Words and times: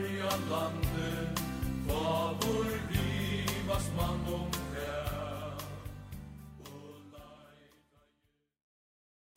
sorg 0.00 0.18
lande 0.18 0.48
landet 0.50 1.40
Hva 1.86 2.32
vår 2.40 2.68
livas 2.94 3.90
mann 3.96 4.20
om 4.34 4.48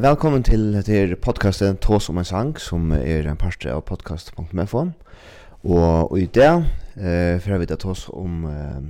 Velkommen 0.02 0.43
til 0.43 0.84
til 0.85 1.15
podcasten 1.15 1.77
Tås 1.77 2.09
om 2.09 2.17
en 2.17 2.25
sang, 2.25 2.59
som 2.59 2.91
er 2.91 3.29
en 3.29 3.38
parste 3.38 3.71
av 3.71 3.85
podcast.mfo. 3.88 4.88
Og 5.63 6.20
i 6.20 6.25
dag 6.25 6.66
eh, 6.98 7.39
får 7.39 7.52
jeg 7.52 7.59
vite 7.59 7.75
Tås 7.75 8.09
om 8.09 8.43
eh, 8.45 8.81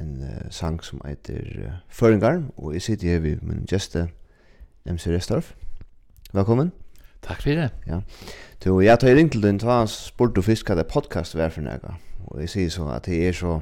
en 0.00 0.12
sang 0.50 0.82
som 0.84 1.00
heter 1.06 1.64
eh, 1.64 1.78
Føringar, 1.88 2.42
og 2.56 2.74
jeg 2.74 2.82
sitter 2.82 3.08
her 3.08 3.18
ved 3.20 3.40
min 3.42 3.64
gjeste 3.64 4.08
MC 4.84 5.06
Restorff. 5.06 5.54
Velkommen. 6.32 6.72
Takk 7.22 7.42
for 7.42 7.50
det. 7.50 7.70
Ja. 7.86 8.00
Du, 8.64 8.80
jeg 8.80 8.98
tar 9.00 9.18
inn 9.18 9.30
til 9.32 9.44
din, 9.44 9.58
ta 9.60 9.82
spurt 9.88 10.34
du 10.36 10.42
fisk 10.44 10.70
hva 10.70 10.78
det 10.78 10.88
podcast 10.90 11.36
var 11.36 11.52
for 11.52 11.64
nega. 11.64 11.94
Og 12.30 12.40
jeg 12.42 12.52
sier 12.52 12.72
så 12.72 12.88
at 12.94 13.06
det 13.08 13.20
er 13.28 13.36
så, 13.36 13.58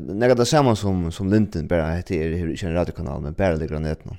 nega 0.00 0.36
det 0.38 0.46
samme 0.48 0.74
som, 0.78 1.06
som 1.12 1.30
Linden, 1.30 1.68
bare 1.68 2.02
det 2.08 2.18
er 2.20 2.36
ikke 2.46 2.68
en 2.68 2.76
radiokanal, 2.78 3.22
men 3.22 3.34
bare 3.34 3.58
ligger 3.58 3.82
ned 3.82 4.06
nå. 4.08 4.16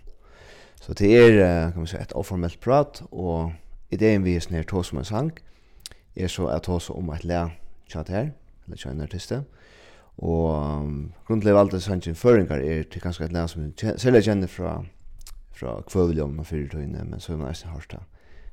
Så 0.82 0.94
det 0.94 1.12
er, 1.18 1.38
kan 1.72 1.82
man 1.82 1.90
si, 1.90 1.98
et 1.98 2.14
oformelt 2.14 2.60
prat, 2.62 3.02
og 3.12 3.54
ideen 3.92 4.26
vi 4.26 4.36
er 4.36 4.44
snir 4.44 4.68
tås 4.70 4.92
om 4.94 5.02
en 5.02 5.08
sang, 5.08 5.32
er 6.16 6.28
så 6.32 6.50
at 6.52 6.68
tås 6.68 6.90
om 6.94 7.10
et 7.16 7.26
le 7.26 7.46
tjat 7.92 8.12
her, 8.14 8.34
eller 8.66 8.78
tjat 8.78 8.94
en 8.94 9.06
artiste. 9.08 9.44
Og 10.18 10.52
um, 10.84 11.14
av 11.32 11.58
alt 11.60 11.74
det 11.74 11.82
sannsyn 11.84 12.16
føringar 12.16 12.62
er 12.64 12.84
til 12.88 13.02
ganske 13.04 13.26
et 13.26 13.34
le 13.36 13.48
som 13.52 13.72
særlig 13.80 14.24
kjenner 14.28 14.48
fra, 14.48 14.78
fra 15.52 15.80
kvøvljom 15.90 16.40
og 16.40 16.48
fyrtøyne, 16.48 17.04
men 17.04 17.20
så 17.20 17.34
er 17.34 17.42
man 17.42 17.52
nesten 17.52 17.74
hørt 17.74 17.92
det 17.92 18.04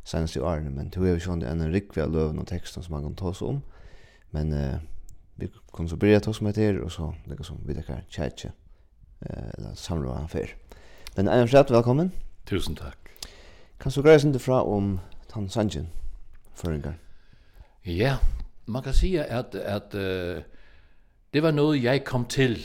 senast 0.05 0.36
i 0.36 0.41
årene, 0.41 0.70
men 0.70 0.91
du 0.91 1.03
er 1.05 1.14
jo 1.14 1.22
sånn 1.22 1.45
en 1.47 1.62
rikve 1.72 2.03
av 2.05 2.12
løven 2.12 2.41
og 2.42 2.48
teksten 2.50 2.83
som 2.83 2.97
man 2.97 3.06
kan 3.06 3.14
ta 3.19 3.31
oss 3.31 3.42
om. 3.47 3.62
Men 4.34 4.53
eh, 4.53 4.81
vi 5.39 5.48
kunne 5.72 5.89
så 5.89 5.97
börja 5.97 6.20
ta 6.20 6.31
oss 6.31 6.41
med 6.41 6.55
det 6.55 6.81
og 6.81 6.92
så 6.92 7.12
det 7.28 7.39
som 7.47 7.61
vi 7.67 7.77
dekker 7.77 8.05
tjetje, 8.11 8.53
eh, 9.20 9.48
eller 9.58 9.75
samla 9.75 10.17
han 10.19 10.28
før. 10.28 10.55
Men 11.17 11.28
Einar 11.28 11.47
Fred, 11.47 11.70
velkommen. 11.70 12.12
Tusen 12.47 12.77
takk. 12.77 12.98
Kan 13.80 13.92
du 13.92 14.03
greie 14.03 14.20
sin 14.20 14.39
fra 14.39 14.62
om 14.62 14.98
Tan 15.28 15.48
Sanjin, 15.50 15.89
føringar? 16.55 16.95
Ja, 17.84 18.17
man 18.67 18.83
kan 18.83 18.95
si 18.95 19.17
at, 19.17 19.55
at 19.55 19.95
uh, 19.95 20.42
det 21.34 21.42
var 21.42 21.50
noe 21.50 21.77
jeg 21.83 22.05
kom 22.05 22.25
til. 22.25 22.56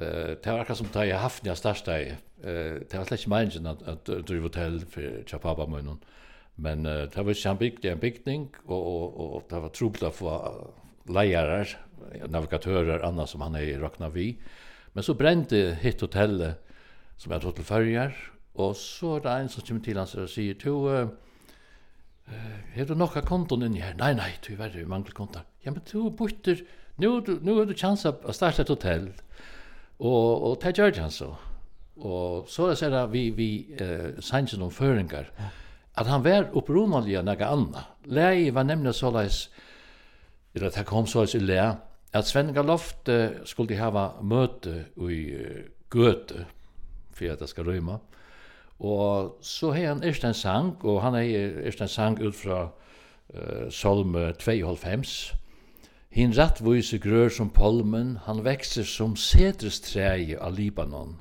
Uh, 0.00 0.38
det 0.38 0.46
var 0.46 0.62
akkurat 0.62 0.78
som 0.78 0.90
da 0.94 1.02
jeg 1.02 1.20
haften 1.20 1.50
jeg 1.50 1.58
største. 1.58 1.96
Uh, 2.44 2.78
det 2.78 2.94
var 2.94 3.04
slett 3.08 3.20
ikke 3.20 3.30
meningen 3.34 3.66
at, 3.66 3.82
at, 3.86 4.28
du 4.28 4.40
var 4.40 4.54
til 4.54 4.84
for 4.86 5.26
Tjapaba 5.26 5.66
med 5.66 5.82
noen. 5.88 5.98
Uh, 5.98 6.23
Men 6.56 6.86
uh, 6.86 7.04
det 7.10 7.24
var 7.24 7.34
ikke 7.34 7.50
han 7.50 7.60
bygde 7.60 7.90
en 7.90 8.02
bygning, 8.02 8.44
og, 8.66 8.78
og, 8.78 9.16
og, 9.20 9.46
det 9.50 9.62
var 9.64 9.72
trobelig 9.74 10.10
å 10.10 10.14
få 10.14 10.34
leiere, 11.14 11.64
navigatører, 12.30 13.02
annars 13.06 13.34
som 13.34 13.42
han 13.44 13.56
er 13.58 13.72
i 13.72 13.80
Røkna 13.80 14.10
vi. 14.14 14.34
Men 14.94 15.06
så 15.06 15.16
brente 15.18 15.74
hitt 15.82 16.04
hotellet 16.04 16.60
som 17.18 17.32
jeg 17.32 17.42
tog 17.42 17.56
til 17.56 17.66
färger, 17.66 18.14
og 18.54 18.76
så 18.78 19.16
er 19.16 19.24
det 19.24 19.34
en 19.34 19.50
som 19.50 19.66
kommer 19.66 19.82
til 19.82 19.98
hans 19.98 20.14
og 20.18 20.30
sier, 20.30 20.54
«Tu, 20.58 20.70
uh, 20.70 21.10
har 22.74 22.86
du 22.86 22.94
nokka 22.94 23.24
konton 23.26 23.66
inni 23.66 23.82
her? 23.82 23.96
Nei, 23.98 24.12
nei, 24.16 24.30
du 24.46 24.52
er 24.54 24.62
verre, 24.62 24.78
vi 24.78 24.88
mangler 24.88 25.16
konton. 25.16 25.42
Ja, 25.66 25.74
men 25.74 25.82
du 25.90 26.06
bytter, 26.14 26.62
nu, 27.02 27.18
nu 27.42 27.56
har 27.58 27.66
du 27.66 27.74
chans 27.74 28.06
å 28.06 28.14
starte 28.36 28.62
et 28.62 28.70
hotell. 28.70 29.10
Og, 29.98 30.46
og 30.46 30.56
det 30.62 30.76
gjør 30.78 31.02
han 31.02 31.12
så. 31.14 31.32
Og 31.98 32.48
så 32.50 32.70
er 32.72 32.94
det 32.94 33.04
vi, 33.12 33.26
vi 33.34 33.50
uh, 33.80 34.22
sannsyn 34.22 34.62
om 34.62 34.72
føringar. 34.74 35.34
Ja 35.40 35.50
at 35.94 36.06
han 36.06 36.24
var 36.24 36.50
opprunalig 36.56 37.16
av 37.16 37.28
anna. 37.28 37.84
annet. 38.06 38.54
Var 38.54 38.62
nemlig 38.62 38.94
såleis, 38.94 39.50
eller 40.54 40.66
at 40.66 40.74
han 40.74 40.84
kom 40.84 41.06
såleis 41.06 41.34
i 41.34 41.38
læg, 41.38 41.76
at 42.12 42.26
Sven 42.26 42.54
Galoft 42.54 43.08
skulle 43.44 43.76
hava 43.76 44.22
møte 44.22 44.86
i 44.96 45.34
Goethe, 45.90 46.46
for 47.12 47.30
at 47.30 47.40
det 47.40 47.48
skal 47.48 47.64
røyma. 47.64 47.98
Og 48.78 49.38
så 49.40 49.70
har 49.72 49.86
han 49.86 50.04
erst 50.04 50.24
en 50.24 50.34
sang, 50.34 50.76
og 50.84 51.02
han 51.02 51.14
har 51.14 51.22
erst 51.22 51.80
en 51.80 51.88
sang 51.88 52.18
ut 52.22 52.34
fra 52.34 52.68
uh, 53.34 53.70
Solme 53.70 54.32
2,5. 54.42 55.34
Hin 56.14 56.34
rattvise 56.38 56.98
grør 56.98 57.28
som 57.28 57.50
polmen, 57.50 58.18
han 58.26 58.44
vekser 58.44 58.86
som 58.86 59.16
setrestrei 59.16 60.36
av 60.38 60.54
Libanon. 60.54 61.16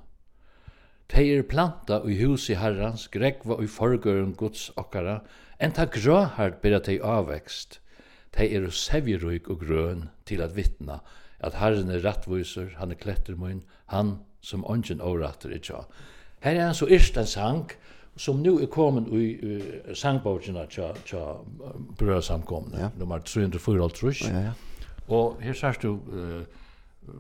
Teir 1.12 1.44
planta 1.44 2.00
i 2.08 2.18
husi 2.22 2.56
herrans, 2.58 3.08
grekva 3.12 3.60
i 3.62 3.68
forgøren 3.70 4.34
gods 4.40 4.70
okkara, 4.80 5.22
en 5.60 5.74
ta 5.76 5.86
grøhard 5.86 6.62
bera 6.64 6.80
tei 6.84 6.98
avvekst. 7.00 7.80
Tei 8.34 8.50
er 8.56 8.70
sevjeruik 8.74 9.50
og 9.54 9.62
grøn 9.62 10.08
til 10.26 10.42
at 10.42 10.56
vittna 10.56 11.02
at 11.44 11.58
herren 11.60 11.92
er 11.92 12.04
rattviser, 12.06 12.72
han 12.80 12.92
er 12.92 13.00
klettermøyn, 13.00 13.62
han 13.92 14.18
som 14.42 14.64
ongen 14.70 15.02
overratter 15.04 15.52
i 15.52 15.60
tja. 15.60 15.84
Her 16.44 16.56
er 16.56 16.66
han 16.70 16.78
så 16.78 16.88
yrst 16.88 17.20
en 17.20 17.28
sang, 17.28 17.72
som 18.16 18.40
nu 18.44 18.56
er 18.62 18.70
kommet 18.72 19.10
i 19.12 19.28
uh, 19.42 19.94
sangbogjena 19.98 20.66
tja, 20.72 20.92
tja 21.08 21.22
brødsamkomne, 22.00 22.80
ja. 22.80 22.90
nummer 22.98 23.20
304 23.20 24.14
ja, 24.30 24.44
ja. 24.50 24.92
Og 25.08 25.42
her 25.44 25.58
sier 25.58 25.80
du... 25.82 25.96
Uh, 26.08 26.62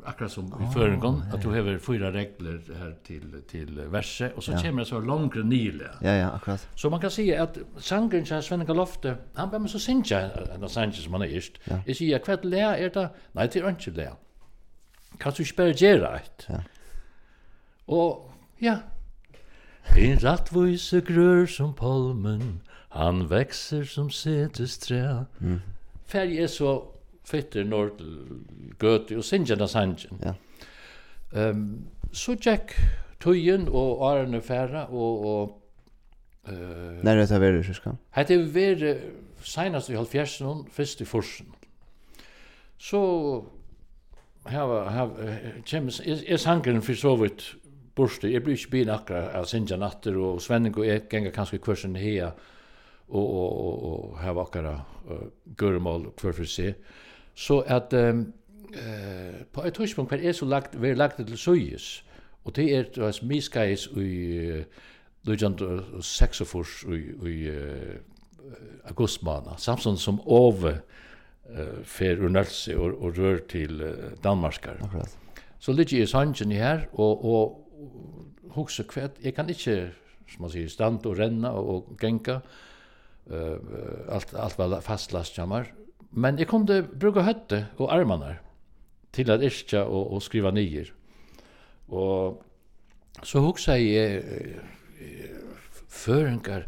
akkurat 0.06 0.32
som 0.32 0.46
i 0.70 0.74
förengon 0.74 1.24
att 1.34 1.42
du 1.42 1.48
behöver 1.48 1.78
fyra 1.78 2.12
regler 2.12 2.62
här 2.80 2.96
till 3.04 3.42
till 3.48 3.80
verse 3.80 4.32
och 4.36 4.44
så 4.44 4.52
ja. 4.52 4.58
kommer 4.58 4.80
det 4.80 4.86
så 4.86 5.00
långt 5.00 5.36
nile. 5.36 5.90
Ja 6.02 6.12
ja, 6.12 6.32
akkurat. 6.32 6.68
Så 6.76 6.90
man 6.90 7.02
kan 7.02 7.12
säga 7.12 7.44
att 7.44 7.58
sangen 7.78 8.26
som 8.26 8.42
Sven 8.42 8.66
Galofte, 8.66 9.16
han 9.34 9.50
behöver 9.50 9.68
så 9.68 9.80
synja 9.80 10.32
en 10.56 10.70
sange 10.70 10.94
som 10.94 11.14
han 11.14 11.22
är 11.22 11.28
ist. 11.28 11.54
Ja. 11.64 11.80
Är 11.86 12.04
ju 12.04 12.20
kvart 12.20 12.44
lä 12.44 12.78
är 12.78 12.90
det 12.90 13.10
nej 13.32 13.50
till 13.50 13.66
inte 13.66 13.92
lä. 13.92 14.12
Kan 15.18 15.34
du 15.38 15.46
spela 15.46 15.74
gera 15.74 16.20
ett. 16.20 16.46
Ja. 16.48 16.64
Och 17.86 18.32
ja. 18.58 18.78
En 19.98 20.20
rattvise 20.20 21.02
grör 21.02 21.46
som 21.46 21.74
palmen, 21.74 22.60
han 22.90 23.28
växer 23.28 23.84
som 23.84 24.12
setestra. 24.12 25.26
Mm. 25.42 25.62
Färg 26.06 26.44
är 26.44 26.48
så 26.48 26.93
fitter 27.26 27.64
nord 27.64 28.02
gøte 28.80 29.18
og 29.18 29.24
sinjana 29.24 29.68
sanjen. 29.68 30.22
Ja. 30.24 30.34
Um, 31.34 31.88
så 32.14 32.36
tjekk 32.36 32.76
tøyen 33.24 33.68
og 33.72 34.04
årene 34.06 34.42
Ferra 34.42 34.86
og 34.92 35.26
og 35.26 35.60
eh 36.48 36.54
uh, 36.54 37.04
Nei, 37.04 37.16
det 37.16 37.32
er 37.32 37.40
veldig 37.40 37.66
sjuska. 37.66 37.96
Hetta 38.12 38.34
er 38.34 38.48
ver 38.54 38.96
seinast 39.44 39.90
i 39.90 39.96
70 39.96 40.68
fyrst 40.72 41.02
i 41.02 41.06
forsen. 41.06 41.48
Så 42.78 43.00
hava 44.46 44.90
hava 44.90 45.36
James 45.72 46.00
er, 46.00 46.20
is 46.28 46.44
hungry 46.44 46.82
for 46.82 46.94
så 46.94 47.16
vidt 47.16 47.56
borste. 47.96 48.32
Jeg 48.32 48.44
blir 48.44 48.58
ikke 48.58 48.72
bin 48.72 48.90
akkurat 48.90 49.36
av 49.38 49.46
Sinja 49.46 49.78
Natter, 49.78 50.18
og 50.18 50.42
Svenning 50.42 50.76
og 50.78 50.88
jeg 50.88 51.08
ganger 51.10 51.32
kanskje 51.32 51.62
kursen 51.62 51.96
her, 51.96 52.34
og, 53.08 53.24
og, 53.24 53.52
og, 53.66 53.84
og 53.84 54.20
her 54.22 54.42
akkurat 54.42 54.82
uh, 55.10 55.28
gørmål 55.58 56.10
hver 56.22 56.34
for 56.34 56.50
seg 56.50 56.74
så 57.34 57.60
at 57.60 57.94
um, 57.94 58.34
uh, 58.70 59.46
på 59.52 59.64
et 59.66 59.74
tidspunkt 59.74 60.12
hver 60.12 60.30
er 60.30 60.32
så 60.32 60.46
lagt, 60.46 60.82
vi 60.82 60.94
lagt 60.94 61.18
til 61.18 61.38
søyes, 61.38 62.06
og 62.44 62.56
det 62.56 62.76
er 62.76 62.84
det 62.84 63.04
var 63.04 63.20
miskais 63.24 63.88
i 63.88 64.50
uh, 64.60 64.64
Lujand 65.24 65.62
og 65.62 66.04
i, 66.94 67.30
i 67.30 67.50
uh, 67.50 67.96
august 68.84 69.24
måned, 69.24 69.58
samtidig 69.58 70.00
som 70.00 70.20
over 70.28 70.74
uh, 71.50 71.84
fer 71.84 72.20
Urnølse 72.20 72.78
og, 72.78 73.04
og 73.04 73.18
rør 73.18 73.38
til 73.50 73.82
uh, 73.82 74.12
Danmarkar. 74.24 74.78
Akkurat. 74.84 75.18
Så 75.60 75.72
ligger 75.72 75.98
jeg 75.98 76.04
i 76.04 76.12
sangen 76.12 76.52
her, 76.52 76.82
og, 76.94 77.26
og 77.26 77.70
hukse 78.52 78.84
kvæt, 78.84 79.12
jeg 79.24 79.34
kan 79.34 79.50
ikke, 79.50 79.92
som 80.28 80.42
man 80.42 80.52
sier, 80.52 80.70
stand 80.70 81.06
og 81.06 81.18
renna 81.20 81.54
og, 81.56 81.70
og 81.70 81.98
genka, 82.00 82.40
uh, 83.32 83.58
alt, 84.12 84.36
alt 84.36 84.60
var 84.60 84.80
fastlast 84.84 85.38
jammer, 85.38 85.72
Men 86.14 86.40
jeg 86.40 86.48
kunde 86.48 86.84
bruka 87.00 87.24
høtte 87.26 87.68
og 87.78 87.90
armarna 87.94 88.36
til 89.14 89.32
at 89.32 89.44
iskja 89.44 89.84
og, 89.84 90.14
og 90.14 90.22
skriva 90.22 90.52
nyer. 90.52 90.92
Og 91.88 92.44
så 93.24 93.40
hugsa 93.40 93.78
jeg 93.78 94.24
føringar 95.90 96.66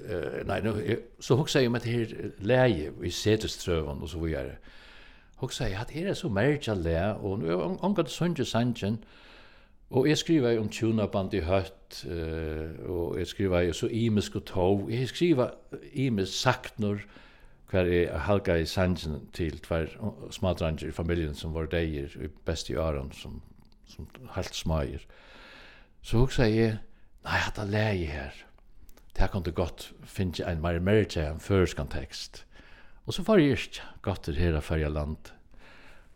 nei, 0.00 0.42
nej 0.46 0.60
nu 0.64 0.74
så 1.20 1.36
hugsa 1.38 1.60
jeg 1.60 1.70
om 1.70 1.78
det 1.80 1.92
her 1.92 2.30
leie 2.38 2.92
i 3.04 3.10
setestrøven 3.10 4.02
og 4.02 4.08
så 4.08 4.18
vidare. 4.18 4.58
Hugsa 5.40 5.64
jeg 5.64 5.80
at 5.80 5.90
her 5.90 6.10
er 6.10 6.14
så 6.14 6.28
märkliga 6.28 7.12
og 7.12 7.30
og 7.30 7.38
nu 7.38 7.60
om 7.60 7.94
god 7.94 8.06
sunje 8.06 8.44
sanjen 8.44 9.04
og 9.90 10.08
jeg 10.08 10.18
skriver 10.18 10.58
om 10.60 10.68
tjunaband 10.68 11.34
i 11.34 11.40
høtt, 11.40 12.06
og 12.86 13.08
och 13.08 13.18
jag 13.18 13.26
skriver 13.26 13.72
så 13.72 13.86
imisk 13.86 14.36
og 14.36 14.44
tov. 14.44 14.90
jeg 14.90 15.08
skriver 15.08 15.50
imisk 15.92 16.40
saktnor 16.40 16.98
hver 17.70 17.86
er 17.86 18.18
halga 18.26 18.56
i 18.58 18.66
sangen 18.66 19.28
til 19.32 19.58
tvær 19.62 19.92
smadranger 20.34 20.88
i 20.88 20.94
familien 20.94 21.34
som 21.38 21.54
var 21.54 21.70
deir 21.70 22.10
i 22.18 22.28
besti 22.46 22.74
åren 22.76 23.12
som, 23.14 23.40
som 23.86 24.08
halt 24.34 24.54
smager. 24.54 25.04
Så 26.02 26.18
hugsa 26.18 26.48
jeg, 26.48 26.78
nei, 27.24 27.38
hatt 27.44 27.60
a 27.60 27.66
leie 27.68 28.08
her. 28.10 28.34
Det 29.14 29.22
her 29.22 29.30
kom 29.30 29.44
det 29.46 29.54
godt 29.54 29.90
finnes 30.02 30.40
en 30.42 30.62
mer 30.62 30.80
merge 30.82 31.22
enn 31.22 31.42
førskan 31.42 31.90
tekst. 31.92 32.44
Og 33.06 33.14
så 33.14 33.22
var 33.26 33.38
jeg 33.38 33.58
ikke 33.58 33.86
godt 34.02 34.26
til 34.26 34.38
her 34.40 34.60
fyrja 34.64 34.88
land. 34.88 35.32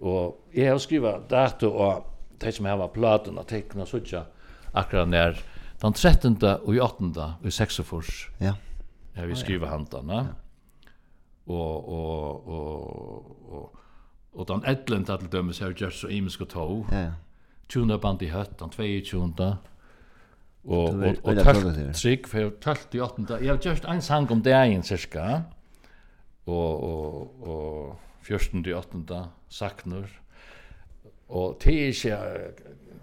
Og 0.00 0.40
jeg 0.54 0.70
har 0.70 0.78
skriva 0.82 1.18
dato 1.30 1.70
og 1.70 2.10
de 2.42 2.52
som 2.52 2.66
har 2.66 2.88
platen 2.94 3.38
og 3.38 3.46
tekna 3.48 3.86
suttja 3.86 4.24
akkurat 4.74 5.08
nær 5.08 5.38
den 5.82 5.92
13. 5.92 6.36
og 6.42 6.76
8. 6.82 7.26
i 7.44 7.50
6. 7.50 7.80
Ja. 8.40 8.54
Jeg 9.14 9.28
vil 9.28 9.36
skriva 9.36 9.70
handan, 9.70 10.10
ja 10.10 10.22
og 11.46 11.88
og 11.88 12.48
og 12.48 13.52
og 13.52 13.80
og 14.34 14.48
den 14.48 14.64
ætlent 14.66 15.06
til 15.06 15.28
dømes 15.32 15.58
har 15.58 15.72
gjort 15.72 15.94
så 15.94 16.08
imisk 16.08 16.40
og 16.40 16.48
tog. 16.48 16.86
Ja. 16.92 17.10
Tjunda 17.68 17.96
band 17.96 18.22
i 18.22 18.28
høtt, 18.28 18.60
han 18.60 18.70
22. 18.70 19.56
Og 20.64 20.88
og 20.88 21.16
og 21.22 21.36
tølt 21.36 21.94
trygg 21.94 22.26
for 22.26 22.50
tølt 22.60 22.94
i 22.94 23.00
8. 23.00 23.38
Jeg 23.40 23.48
har 23.48 23.56
gjort 23.56 23.84
en 23.88 24.02
sang 24.02 24.30
om 24.30 24.42
dagen 24.42 24.82
cirka. 24.82 25.42
Og 26.46 26.84
og 26.84 27.48
og 27.48 27.98
14. 28.22 28.64
i 28.66 28.72
8. 28.72 29.24
saknar. 29.48 30.08
Og 31.28 31.60
det 31.64 31.74
er 31.74 31.86
ikke 31.86 32.18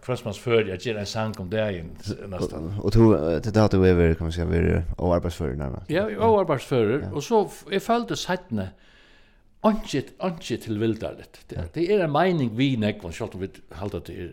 Frostmans 0.01 0.39
før 0.39 0.67
jeg 0.67 0.79
gjør 0.79 0.99
en 0.99 1.05
sang 1.05 1.39
om 1.39 1.49
det 1.49 1.83
nesten. 1.83 2.29
nästan. 2.29 2.79
Och 2.79 2.91
då 2.91 3.13
det 3.39 3.53
där 3.53 3.69
du 3.69 3.87
över 3.87 4.13
kan 4.13 4.25
man 4.25 4.31
säga 4.31 4.45
vi 4.45 4.81
och 4.97 5.15
arbetsförare 5.15 5.55
närmast. 5.55 5.89
Ja, 5.89 6.05
och 6.27 6.39
arbetsförare. 6.39 7.11
Og 7.13 7.23
så 7.23 7.49
jeg 7.71 7.81
følte 7.81 8.15
settene, 8.15 8.71
Anchit 9.63 10.13
anchit 10.19 10.61
til 10.61 10.79
vildarligt. 10.79 11.45
Det, 11.49 11.69
det 11.75 11.83
er 11.93 12.03
en 12.03 12.11
mening 12.11 12.57
vi 12.57 12.75
näck 12.75 13.03
vad 13.03 13.13
skall 13.13 13.39
vi 13.39 13.49
hålla 13.71 13.99
det 13.99 14.09
är 14.19 14.31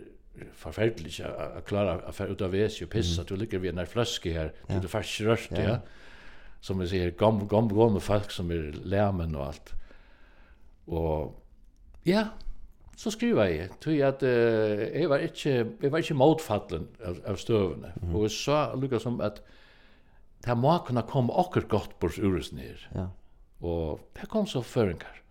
förfärligt 0.53 1.21
att 1.21 1.65
klara 1.65 2.01
ut 2.29 2.43
av 2.43 2.53
vesi 2.53 2.85
og 2.85 2.91
pissa. 2.91 3.23
Du 3.23 3.37
ligger 3.37 3.59
vi 3.59 3.73
när 3.73 3.85
flaske 3.85 4.33
her 4.33 4.53
till 4.67 4.81
det 4.81 4.89
färs 4.89 5.21
röst 5.21 5.51
ja. 5.51 5.79
Som 6.61 6.79
vi 6.79 6.89
ser 6.89 7.11
gam 7.11 7.49
gam 7.49 7.69
gam 7.69 8.01
folk 8.01 8.31
som 8.31 8.51
er 8.51 8.73
lärmen 8.85 9.35
og 9.35 9.47
alt 9.47 9.75
og 10.87 11.35
ja, 12.07 12.25
så 12.99 13.13
skriva 13.15 13.47
jeg, 13.47 13.71
tog 13.83 14.01
at 14.03 14.25
uh, 14.27 14.83
jeg 14.83 15.11
var 15.11 15.23
ikke, 15.23 15.55
jeg 15.83 15.93
var 15.93 16.03
ikke 16.03 16.19
motfallen 16.19 16.89
av, 17.05 17.21
av 17.31 17.39
støvene, 17.39 17.93
mm. 18.01 18.15
og 18.15 18.27
jeg 18.27 18.35
sa 18.35 18.63
lukka 18.75 18.99
som 19.03 19.21
at 19.25 19.39
det 20.45 20.57
må 20.59 20.73
kunne 20.87 21.05
komme 21.07 21.35
akkur 21.39 21.67
godt 21.71 21.95
på 22.03 22.11
urus 22.19 22.51
nir, 22.55 22.83
ja. 22.95 23.09
og 23.63 24.03
det 24.19 24.31
kom 24.31 24.47
så 24.47 24.63
føringar. 24.63 25.23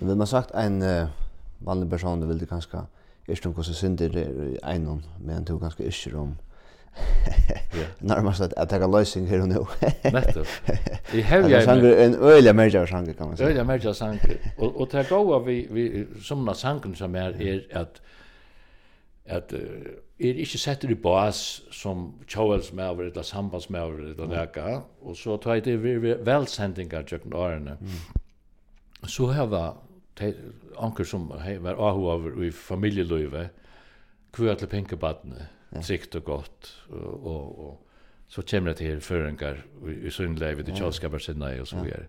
vill 0.00 0.16
man 0.16 0.26
sagt 0.26 0.54
en 0.54 0.82
uh, 0.82 1.10
vanlig 1.60 1.90
person, 1.90 2.20
du 2.20 2.26
vil 2.26 2.40
du 2.40 2.46
kanskje, 2.46 2.86
ikke 3.28 3.48
om 3.48 3.54
hvordan 3.54 3.74
synder 3.74 4.16
er 4.16 4.30
i 4.46 4.58
einon, 4.62 5.04
men 5.18 5.44
du 5.44 5.58
kanskje 5.58 5.86
ikke 5.86 6.16
om 6.18 6.36
Ja. 7.72 7.86
Närmast 7.98 8.40
att 8.40 8.52
att 8.52 8.70
ta 8.70 8.86
lösning 8.86 9.26
här 9.26 9.40
och 9.40 9.48
nu. 9.48 9.66
Netto. 10.12 10.44
I 11.12 11.20
have 11.20 11.50
jag 11.50 11.62
en 12.04 12.14
öliga 12.14 12.52
merger 12.52 12.86
sanker 12.86 13.12
kan 13.12 13.26
man 13.26 13.36
säga. 13.36 13.48
Öliga 13.48 13.64
merger 13.64 13.92
sanker. 13.92 14.36
Och 14.58 14.80
och 14.80 14.90
ta 14.90 15.02
goa 15.02 15.38
vi 15.38 15.68
vi 15.70 16.06
somna 16.22 16.54
sanken 16.54 16.94
som 16.94 17.14
är 17.14 17.42
är 17.42 17.76
att 17.76 18.00
att 19.28 19.52
er 20.20 20.34
ikke 20.34 20.58
sett 20.58 20.84
i 20.84 20.94
bas 20.94 21.62
som 21.72 22.14
kjøvelsmøver 22.28 23.08
eller 23.08 23.22
sambandsmøver 23.22 24.10
eller 24.10 24.26
nekka, 24.26 24.80
og 25.02 25.16
så 25.16 25.36
tar 25.36 25.54
jeg 25.54 25.64
det 25.64 26.26
velsendingar 26.26 27.06
tjøkken 27.08 27.32
årene. 27.32 27.76
Så 29.06 29.30
har 29.30 29.46
heva 29.46 29.62
anker 30.78 31.04
som 31.04 31.30
var 31.30 31.74
ahu 31.78 32.08
over 32.10 32.42
i 32.44 32.50
familieløyve, 32.50 33.48
kvar 34.32 34.54
til 34.54 34.68
pinkebattene 34.68 35.48
ja. 35.70 35.82
tryggt 35.82 36.14
og 36.14 36.24
gott 36.24 36.82
och, 36.88 37.26
og, 37.26 37.58
og 37.58 37.86
så 38.28 38.42
kommer 38.42 38.70
det 38.70 38.78
till 38.78 39.00
förengar 39.00 39.64
i, 39.88 40.06
i 40.06 40.10
sunnleivet, 40.10 40.68
i 40.68 40.72
kjølskaper 40.72 41.18
tjallskaparsinna 41.18 41.60
och 41.60 41.68
så 41.68 41.76
vidare. 41.76 42.06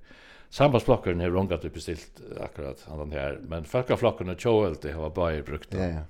Ja. 0.58 0.68
Har 0.68 1.30
rungat 1.30 1.66
upp 1.66 1.74
bestilt 1.74 2.22
akkurat 2.42 2.86
han 2.88 3.00
den 3.00 3.12
här, 3.12 3.40
men 3.42 3.64
folkaflokkeren 3.64 4.30
och 4.30 4.40
tjåelte 4.40 4.92
har 4.92 5.10
bara 5.10 5.42
brukt 5.42 5.72
den. 5.72 5.94
Ja, 5.94 6.02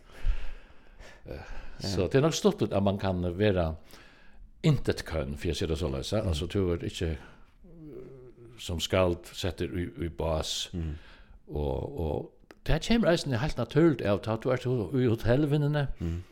ja. 1.23 1.33
Så 1.79 2.07
det 2.07 2.17
är 2.17 2.21
nog 2.21 2.33
stort 2.33 2.61
att 2.61 2.83
man 2.83 2.97
kan 2.97 3.37
vara 3.37 3.75
inte 4.61 4.91
ett 4.91 5.05
kön 5.05 5.37
för 5.37 5.49
att 5.49 5.59
det 5.59 5.75
så 5.75 5.89
lösa. 5.89 6.17
Mm. 6.17 6.27
Alltså 6.27 6.47
tror 6.47 6.69
jag 6.71 6.83
inte 6.83 7.17
som 8.59 8.79
skald 8.79 9.17
sätter 9.25 9.79
i, 9.79 10.05
i 10.05 10.09
bas 10.09 10.69
mm. 10.73 10.95
och, 11.45 12.17
och 12.17 12.31
det 12.63 12.71
här 12.71 12.79
kommer 12.79 13.07
reisende 13.07 13.37
helt 13.37 13.57
naturligt 13.57 14.07
av 14.07 14.21
att 14.25 14.41
du 14.41 14.51
är 14.51 15.01
i 15.01 15.05
hotellvinnene 15.05 15.87
mm. 15.99 16.23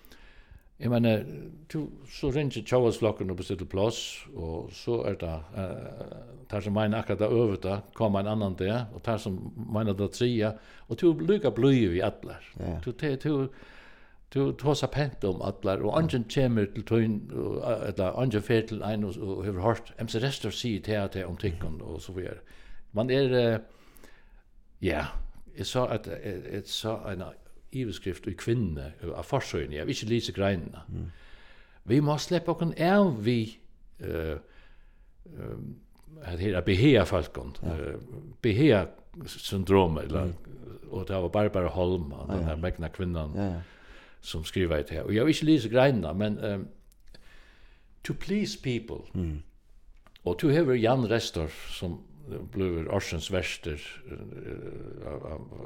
Jeg 0.79 0.89
mener, 0.89 1.23
du, 1.73 1.89
så 2.07 2.29
ringer 2.31 2.63
tjavasflokken 2.63 3.29
og 3.29 3.37
bestiller 3.37 3.67
plass, 3.67 4.25
og 4.35 4.69
så 4.71 5.01
er 5.09 5.17
det, 5.19 5.33
uh, 5.57 6.45
der 6.51 6.59
som 6.63 6.73
mener 6.73 7.01
akkurat 7.01 7.19
det 7.19 7.27
øvete, 7.35 7.79
kommer 7.93 8.19
en 8.19 8.27
annan 8.27 8.55
det, 8.59 8.85
og 8.93 9.01
der 9.05 9.17
som 9.17 9.53
mener 9.75 9.93
det 9.93 10.11
tria, 10.11 10.53
og 10.87 11.01
du 11.01 11.13
lykker 11.19 11.49
bløy 11.49 11.97
i 11.97 11.99
atler. 11.99 12.39
Yeah. 12.61 12.79
Du, 12.85 12.91
du, 12.91 13.15
du, 13.23 13.49
du 14.33 14.51
tåsa 14.51 14.87
pent 14.87 15.23
om 15.23 15.41
atler, 15.41 15.83
og 15.83 15.97
andre 15.97 16.23
kommer 16.33 16.65
til 16.75 16.85
tøyn, 16.85 17.19
eller 17.87 18.15
andre 18.15 18.41
fer 18.41 18.61
til 18.61 18.81
en, 18.81 19.03
og, 19.03 19.19
og 19.19 19.45
har 19.45 19.59
hørt, 19.59 19.93
MC 19.99 20.15
Restor 20.23 20.55
sier 20.55 20.81
til 20.81 20.95
at 21.01 21.13
det 21.13 21.25
om 21.25 21.37
tykken, 21.37 21.81
og 21.81 22.01
så 22.01 22.15
videre. 22.15 22.39
Man 22.93 23.09
er, 23.09 23.59
ja, 24.81 25.05
jeg 25.57 25.65
sa 25.65 25.85
at, 25.91 26.07
jeg, 26.07 26.39
jeg 26.53 26.63
sa 26.65 26.95
en 27.11 27.27
iveskrift 27.71 28.27
i 28.27 28.33
kvinne 28.37 28.91
av 29.09 29.23
forsøgene, 29.23 29.75
jeg 29.75 29.87
vil 29.87 29.95
ikke 29.95 30.09
lise 30.09 30.33
greinene. 30.33 30.81
Mm. 30.87 31.09
Vi 31.89 31.99
må 32.05 32.17
slippe 32.21 32.51
okken 32.53 32.73
av 32.81 33.11
vi 33.25 33.41
uh, 34.03 34.37
uh, 35.37 35.59
at 36.25 36.41
her 36.41 36.61
behea 36.65 37.05
falkon, 37.07 37.55
ja. 37.63 37.75
uh, 37.75 38.23
behea 38.41 38.85
syndrom, 39.25 39.97
eller, 39.97 40.25
mm. 40.25 40.89
og 40.89 41.07
det 41.07 41.15
var 41.15 41.27
Barbara 41.33 41.69
Holm, 41.73 42.11
ja, 42.11 42.25
den 42.33 42.43
her 42.43 42.55
ja. 42.55 42.61
megna 42.61 42.89
kvinnan, 42.93 43.35
ja, 43.35 43.43
ja. 43.43 43.61
som 44.21 44.43
skriver 44.45 44.81
det 44.81 44.89
her. 44.89 45.03
Og 45.03 45.15
jeg 45.15 45.25
vil 45.25 45.35
ikke 45.35 45.45
lise 45.45 45.69
greinene, 45.69 46.13
men 46.13 46.39
um, 46.45 46.67
to 48.03 48.13
please 48.13 48.59
people, 48.63 49.05
mm. 49.13 49.41
og 50.23 50.37
to 50.39 50.49
hever 50.49 50.73
Jan 50.73 51.09
Restorff, 51.11 51.69
som 51.71 51.99
blöver 52.51 52.95
Orsens 52.97 53.31
Wester 53.31 53.81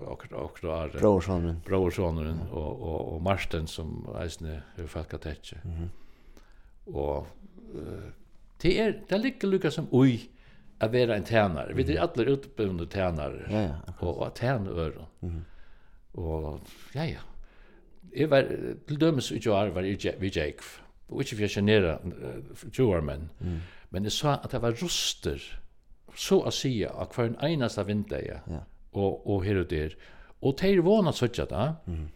och 0.05 0.25
och 0.31 0.57
då 0.61 0.71
är 0.71 0.99
Brorsonen 0.99 1.61
Brorssonen 1.65 2.39
och 2.51 2.81
och 2.81 3.13
och 3.13 3.21
Marsten 3.21 3.67
som 3.67 4.15
eisne 4.21 4.63
hur 4.75 4.87
falka 4.87 5.17
tätche. 5.17 5.55
Mhm. 5.63 5.89
Och 6.85 7.27
det 8.61 8.79
är 8.79 9.03
det 9.09 9.17
ligger 9.17 9.47
lukka 9.47 9.71
som 9.71 9.87
oj 9.91 10.29
att 10.77 10.91
vara 10.91 11.15
en 11.15 11.25
tjänare. 11.25 11.73
Vi 11.73 11.95
är 11.95 12.01
alla 12.01 12.23
utbundna 12.23 12.85
tjänare. 12.85 13.47
Ja 13.51 13.61
ja. 13.61 14.07
Och 14.07 14.27
att 14.27 14.37
tjäna 14.37 14.69
öron. 14.69 15.05
Mhm. 15.19 15.45
Och 16.11 16.59
ja 16.93 17.05
ja. 17.05 17.19
Jag 18.11 18.27
var 18.27 18.47
till 18.87 18.99
dömes 18.99 19.31
ut 19.31 19.45
jag 19.45 19.69
var 19.69 19.83
i 19.83 20.15
vi 20.19 20.27
Jake. 20.27 20.63
Och 21.07 21.21
inte 21.21 21.35
för 21.35 21.41
jag 21.41 21.51
känner 21.51 21.99
20 22.71 22.83
år 22.83 23.01
men 23.01 23.29
men 23.89 24.03
det 24.03 24.09
sa 24.09 24.33
att 24.33 24.51
det 24.51 24.59
var 24.59 24.71
ruster 24.71 25.62
så 26.15 26.41
å 26.45 26.51
si 26.51 26.85
att 26.85 27.15
hver 27.15 27.25
en 27.25 27.37
eneste 27.41 27.83
vindeie, 27.83 28.39
ja. 28.47 28.63
og, 28.93 29.27
og 29.27 29.45
her 29.45 29.59
og 29.63 29.69
der, 29.69 29.95
og 30.41 30.57
det 30.59 30.71
er 30.71 30.81
vana 30.83 31.13
sånn 31.15 31.47
da, 31.49 31.75
mm. 31.85 32.07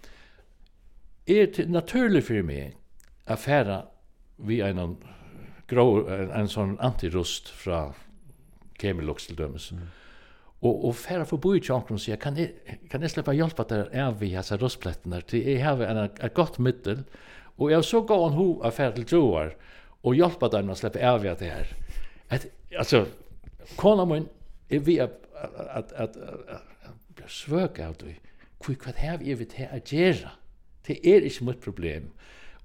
er 1.27 1.45
det 1.55 1.69
naturlig 1.69 2.23
for 2.27 2.43
meg 2.43 2.75
å 3.27 3.35
fære 3.35 3.83
vi 4.37 4.59
en 4.61 4.97
grå, 5.67 5.87
en, 6.07 6.31
en 6.31 6.49
sånn 6.51 6.75
antirust 6.83 7.49
fra 7.49 7.93
Kemilux 8.77 9.27
til 9.27 9.39
dømes. 9.39 9.71
Mm. 9.71 9.87
Og, 10.57 10.85
og 10.89 10.95
fære 10.97 11.25
forbi 11.29 11.57
i 11.57 11.71
omkring 11.73 11.97
og 11.97 12.01
sier, 12.01 12.19
kan 12.21 12.37
jeg, 12.37 12.53
kan 12.91 13.01
jeg 13.01 13.13
slippe 13.13 13.35
hjelp 13.35 13.59
at 13.61 13.73
det 13.73 13.81
er 13.93 14.13
vi 14.17 14.33
hese 14.33 14.57
rustplettene, 14.57 15.21
til 15.29 15.45
jeg 15.45 15.63
har 15.63 15.81
et 15.85 16.33
godt 16.37 16.59
middel, 16.59 17.03
og 17.57 17.71
jeg 17.71 17.85
så 17.85 18.03
gav 18.05 18.27
han 18.27 18.37
ho 18.37 18.47
affær 18.65 18.93
til 18.95 19.05
troar, 19.09 19.53
og 20.05 20.17
hjelpa 20.17 20.49
dem 20.53 20.69
å 20.69 20.77
slippe 20.77 21.01
av 21.01 21.23
det 21.23 21.41
her. 21.41 21.73
att 22.29 22.45
altså, 22.77 23.05
Kona 23.75 24.05
min 24.05 24.27
er 24.69 24.79
vi 24.79 24.97
at 25.03 25.11
at 25.75 25.91
at 25.95 26.17
svøk 27.27 27.79
av 27.79 27.95
det. 28.01 28.15
Hvor 28.63 28.75
hva 28.83 28.93
har 28.97 29.17
vi 29.21 29.35
til 29.45 29.67
å 29.71 29.79
gjøre? 29.85 30.31
Det 30.87 30.99
er 31.03 31.25
ikke 31.27 31.45
mitt 31.45 31.59
problem. 31.61 32.11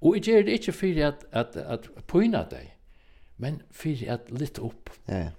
Og 0.01 0.15
jeg 0.15 0.23
gjør 0.23 0.41
det 0.47 0.51
ikke 0.59 0.71
for 0.71 1.05
at, 1.07 1.25
at, 1.31 1.55
at 1.55 1.89
poina 2.07 2.43
deg, 2.51 2.73
men 3.37 3.61
for 3.71 4.03
at 4.07 4.31
litt 4.31 4.59
opp. 4.59 4.89
Ja, 5.07 5.17
ja. 5.17 5.31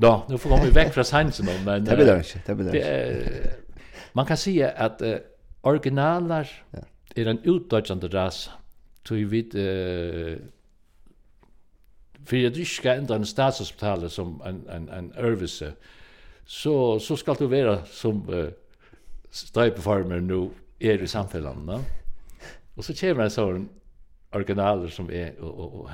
Då, 0.00 0.26
nu 0.28 0.38
får 0.38 0.64
vi 0.64 0.70
väck 0.70 0.94
från 0.94 1.04
sansen 1.04 1.46
då, 1.46 1.52
men 1.64 1.84
det 1.84 1.96
blir 1.96 2.06
det 2.06 2.16
inte, 2.16 2.40
det 2.46 2.54
blir 2.54 2.72
det. 2.72 3.56
Man 4.12 4.26
kan 4.26 4.36
säga 4.36 4.70
att 4.70 5.02
uh, 5.02 5.16
originaler 5.60 6.62
ja. 6.70 6.78
är 7.14 7.26
en 7.26 7.38
utdöjande 7.44 8.08
ras. 8.08 8.50
Tui 9.02 9.24
vid 9.24 9.54
eh 9.54 10.38
för 12.26 12.36
jag 12.36 12.66
ska 12.66 12.92
ändra 12.92 13.14
en 13.14 13.26
statshospital 13.26 14.10
som 14.10 14.42
en 14.44 14.68
en 14.68 14.88
en 14.88 15.12
örvelse. 15.16 15.72
Så 16.46 17.00
så 17.00 17.16
ska 17.16 17.34
du 17.34 17.46
vara 17.46 17.84
som 17.84 18.28
uh, 18.28 18.48
stripefarmer 19.30 20.20
nu 20.20 20.50
är 20.78 21.02
i 21.02 21.06
samhället, 21.06 21.56
va? 21.56 21.80
Och 22.74 22.84
så 22.84 22.94
kommer 22.94 23.24
en 23.24 23.30
sån 23.30 23.68
originaler 24.32 24.88
som 24.88 25.10
är 25.10 25.40
och 25.40 25.58
och, 25.58 25.74
och, 25.74 25.80
och 25.80 25.90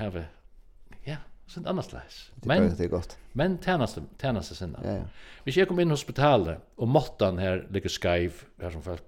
sin 1.47 1.67
annars 1.67 1.93
läs. 1.93 2.31
Men 2.35 2.77
det 2.77 2.85
är 2.85 2.89
gott. 2.89 3.19
Men 3.33 3.59
tjänaste 3.59 4.03
tjänaste 4.21 4.55
sinna. 4.55 4.81
Ja 4.85 4.93
ja. 4.93 5.05
Vi 5.45 5.53
ska 5.53 5.67
kom 5.67 5.81
in 5.81 5.89
i 5.89 5.91
hospitalet 5.91 6.59
och 6.75 6.89
måttan 6.89 7.39
här 7.39 7.67
ligger 7.71 7.89
skeiv 7.89 8.45
här 8.61 8.71
som 8.71 8.83
folk 8.83 9.03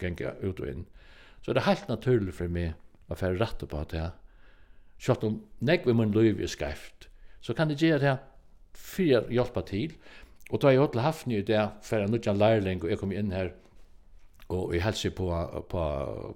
gänga 0.00 0.32
ut 0.40 0.60
och 0.60 0.68
in. 0.68 0.86
Så 1.42 1.52
det 1.52 1.60
är 1.60 1.64
helt 1.64 1.88
naturligt 1.88 2.34
för 2.34 2.48
mig 2.48 2.74
att 3.06 3.18
få 3.18 3.26
rätt 3.26 3.68
på 3.68 3.76
att 3.76 3.92
jag 3.92 4.10
Sjøtt 5.00 5.22
om 5.24 5.38
nek 5.64 5.86
vi 5.86 5.94
mun 5.96 6.12
løyvi 6.12 6.44
skæft, 6.48 7.08
så 7.40 7.54
kan 7.56 7.70
det 7.70 7.78
gjøre 7.80 8.02
det 8.02 8.16
fyrir 8.76 9.30
hjelpa 9.32 9.62
til. 9.64 9.94
Og 10.50 10.60
da 10.60 10.74
jeg 10.74 10.82
har 10.82 11.00
haft 11.00 11.26
i 11.26 11.40
det, 11.40 11.70
for 11.82 11.96
en 11.96 12.10
nudjan 12.10 12.36
lærling, 12.36 12.82
og 12.82 12.90
jeg 12.90 12.98
kom 12.98 13.12
inn 13.12 13.32
her, 13.32 13.54
og 14.48 14.74
jeg 14.74 14.84
helsi 14.84 15.10
på, 15.10 15.30
på, 15.70 15.84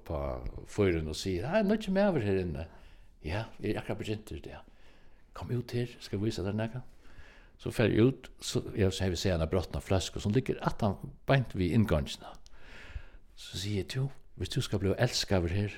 på 0.06 0.20
fyren 0.66 1.08
og 1.12 1.16
sier, 1.18 1.48
hei, 1.50 1.62
nudjan 1.62 1.92
med 1.92 2.08
over 2.08 2.24
her 2.24 2.40
inne. 2.40 2.64
Ja, 3.24 3.44
jeg 3.60 3.74
er 3.74 3.82
akkurat 3.82 3.98
begynt 3.98 4.24
til 4.30 4.40
det. 4.44 4.54
Ja 4.56 4.62
kom 5.34 5.50
ut 5.50 5.74
her, 5.76 5.90
skal 6.00 6.20
vi 6.20 6.30
vise 6.30 6.44
deg 6.44 6.56
nekka. 6.58 6.82
Så 7.58 7.70
fer 7.74 7.90
jeg 7.90 8.10
ut, 8.10 8.30
så 8.42 8.62
jeg 8.76 8.92
så 8.92 9.04
har 9.04 9.12
vi 9.14 9.18
sett 9.18 9.40
en 9.40 9.50
brottna 9.50 9.80
flaske 9.80 10.20
som 10.20 10.34
ligger 10.34 10.58
at 10.66 10.82
han 10.82 10.96
beint 11.26 11.54
vid 11.54 11.74
inngangsna. 11.74 12.34
Så 13.36 13.58
sier 13.58 13.82
jeg 13.82 13.90
til, 13.94 14.08
hvis 14.38 14.52
du 14.54 14.60
skal 14.62 14.82
bli 14.82 14.94
elsket 14.98 15.38
over 15.38 15.54
her, 15.54 15.74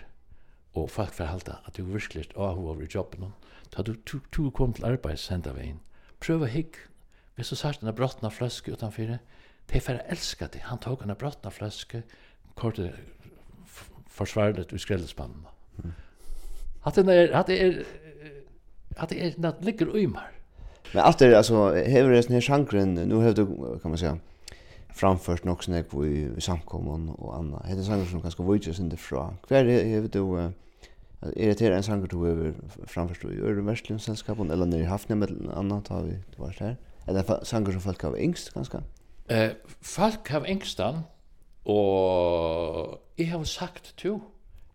og 0.77 0.91
folk 0.93 1.15
får 1.17 1.31
halte 1.33 1.57
at 1.65 1.77
du 1.77 1.85
virkelig 1.85 2.27
er 2.27 2.41
av 2.41 2.61
over 2.61 2.89
jobben, 2.95 3.33
da 3.73 3.83
du 3.83 3.95
to, 4.07 4.21
to 4.33 4.51
kom 4.51 4.73
til 4.77 4.85
arbeid, 4.89 5.17
sender 5.21 5.57
vi 5.57 5.73
inn. 5.73 5.81
Prøv 6.21 6.45
å 6.45 6.51
hygg, 6.53 6.77
hvis 7.37 7.53
du 7.53 7.57
sier 7.57 7.77
denne 7.81 7.97
brottna 7.97 8.31
flaske 8.33 8.73
utanfor, 8.73 9.19
de 9.67 9.81
får 9.83 10.03
elska 10.13 10.49
det. 10.53 10.63
Han 10.71 10.81
tok 10.81 11.03
henne 11.05 11.17
brottna 11.19 11.51
flaske, 11.53 12.03
kortet 12.57 12.95
forsvarlet 14.17 14.73
ur 14.73 14.81
skrellespannene. 14.81 15.53
Mm. 15.83 15.93
Hatt 16.87 16.97
det 16.97 17.17
er, 17.17 17.33
hatt 17.35 17.51
det 17.51 17.59
er 17.61 17.81
at 18.97 19.09
det 19.09 19.27
är 19.27 19.35
något 19.37 19.65
ligger 19.65 19.97
i. 19.97 20.07
Men 20.07 21.05
att 21.05 21.19
det 21.19 21.39
alltså 21.39 21.75
hever 21.75 22.11
det 22.11 22.29
här 22.29 22.41
sjankren 22.41 22.95
nu 22.95 23.21
hävde 23.21 23.47
kan 23.83 23.91
man 23.91 23.99
säga 23.99 24.19
framfört 24.95 25.45
nog 25.45 25.65
sen 25.65 25.85
jag 25.93 26.07
i 26.07 26.41
samkomman 26.41 27.09
och 27.09 27.37
annat. 27.37 27.63
Det 27.67 27.73
är 27.73 27.83
sanger 27.83 28.05
som 28.05 28.23
kanske 28.23 28.43
vågar 28.43 28.73
sig 28.73 28.85
inte 28.85 28.97
från. 28.97 29.37
Kvar 29.47 29.57
är 29.57 29.65
det 29.65 31.63
är 31.63 31.71
det 31.71 31.77
en 31.77 31.83
sanger 31.83 32.07
du 32.07 32.29
över 32.29 32.55
framförst 32.87 33.25
i 33.25 33.41
Örvärslund 33.41 34.03
sällskapen 34.03 34.51
eller 34.51 34.67
när 34.67 34.79
i 34.79 34.85
Hafnia 34.85 35.17
med 35.17 35.31
annat 35.55 35.89
har 35.89 36.03
vi 36.03 36.11
det 36.11 36.39
var 36.43 36.57
där. 36.59 36.77
Eller 37.07 37.45
sanger 37.45 37.73
som 37.73 37.81
folk 37.81 38.05
av 38.05 38.17
engst 38.17 38.55
ganska. 38.55 38.83
Eh 39.27 39.51
folk 39.81 40.35
av 40.35 40.47
engstan 40.47 41.01
och 41.63 43.03
jag 43.17 43.39
har 43.39 43.45
sagt 43.45 43.97
to. 43.97 44.21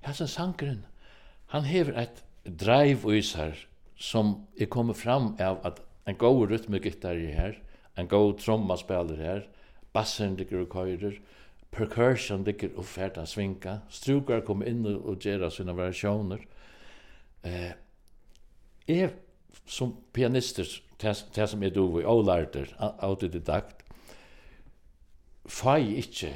Hasen 0.01 0.27
sangren. 0.27 0.85
Han 1.47 1.63
hever 1.63 1.93
ett 1.93 2.23
drive 2.43 2.99
och 3.03 3.15
isar 3.15 3.67
som 4.01 4.33
er 4.57 4.69
kommet 4.71 4.97
fram 4.97 5.35
av 5.39 5.59
at 5.67 5.81
en 6.09 6.17
god 6.17 6.49
rytmegitar 6.49 7.19
er 7.19 7.35
her, 7.37 7.57
en 7.97 8.09
god 8.09 8.39
trommaspelar 8.41 9.19
her, 9.21 9.43
bassen 9.93 10.35
ligger 10.39 10.63
og 10.63 10.71
køyrer, 10.73 11.19
percussion 11.71 12.43
ligger 12.43 12.73
og 12.75 12.85
ferdan 12.85 13.27
svinka, 13.29 13.77
strukar 13.89 14.41
kommer 14.47 14.67
inn 14.71 14.85
og 14.89 15.21
gjera 15.21 15.51
sina 15.53 15.75
variasjoner. 15.77 16.41
Eh, 17.45 17.73
jeg 18.89 19.11
som 19.65 19.93
pianister, 20.13 20.67
det 21.01 21.49
som 21.49 21.63
er 21.63 21.73
dovi, 21.73 22.03
og 22.05 22.25
lærter, 22.25 22.73
autodidakt, 22.79 23.85
fai 25.45 25.97
ikkje 26.01 26.31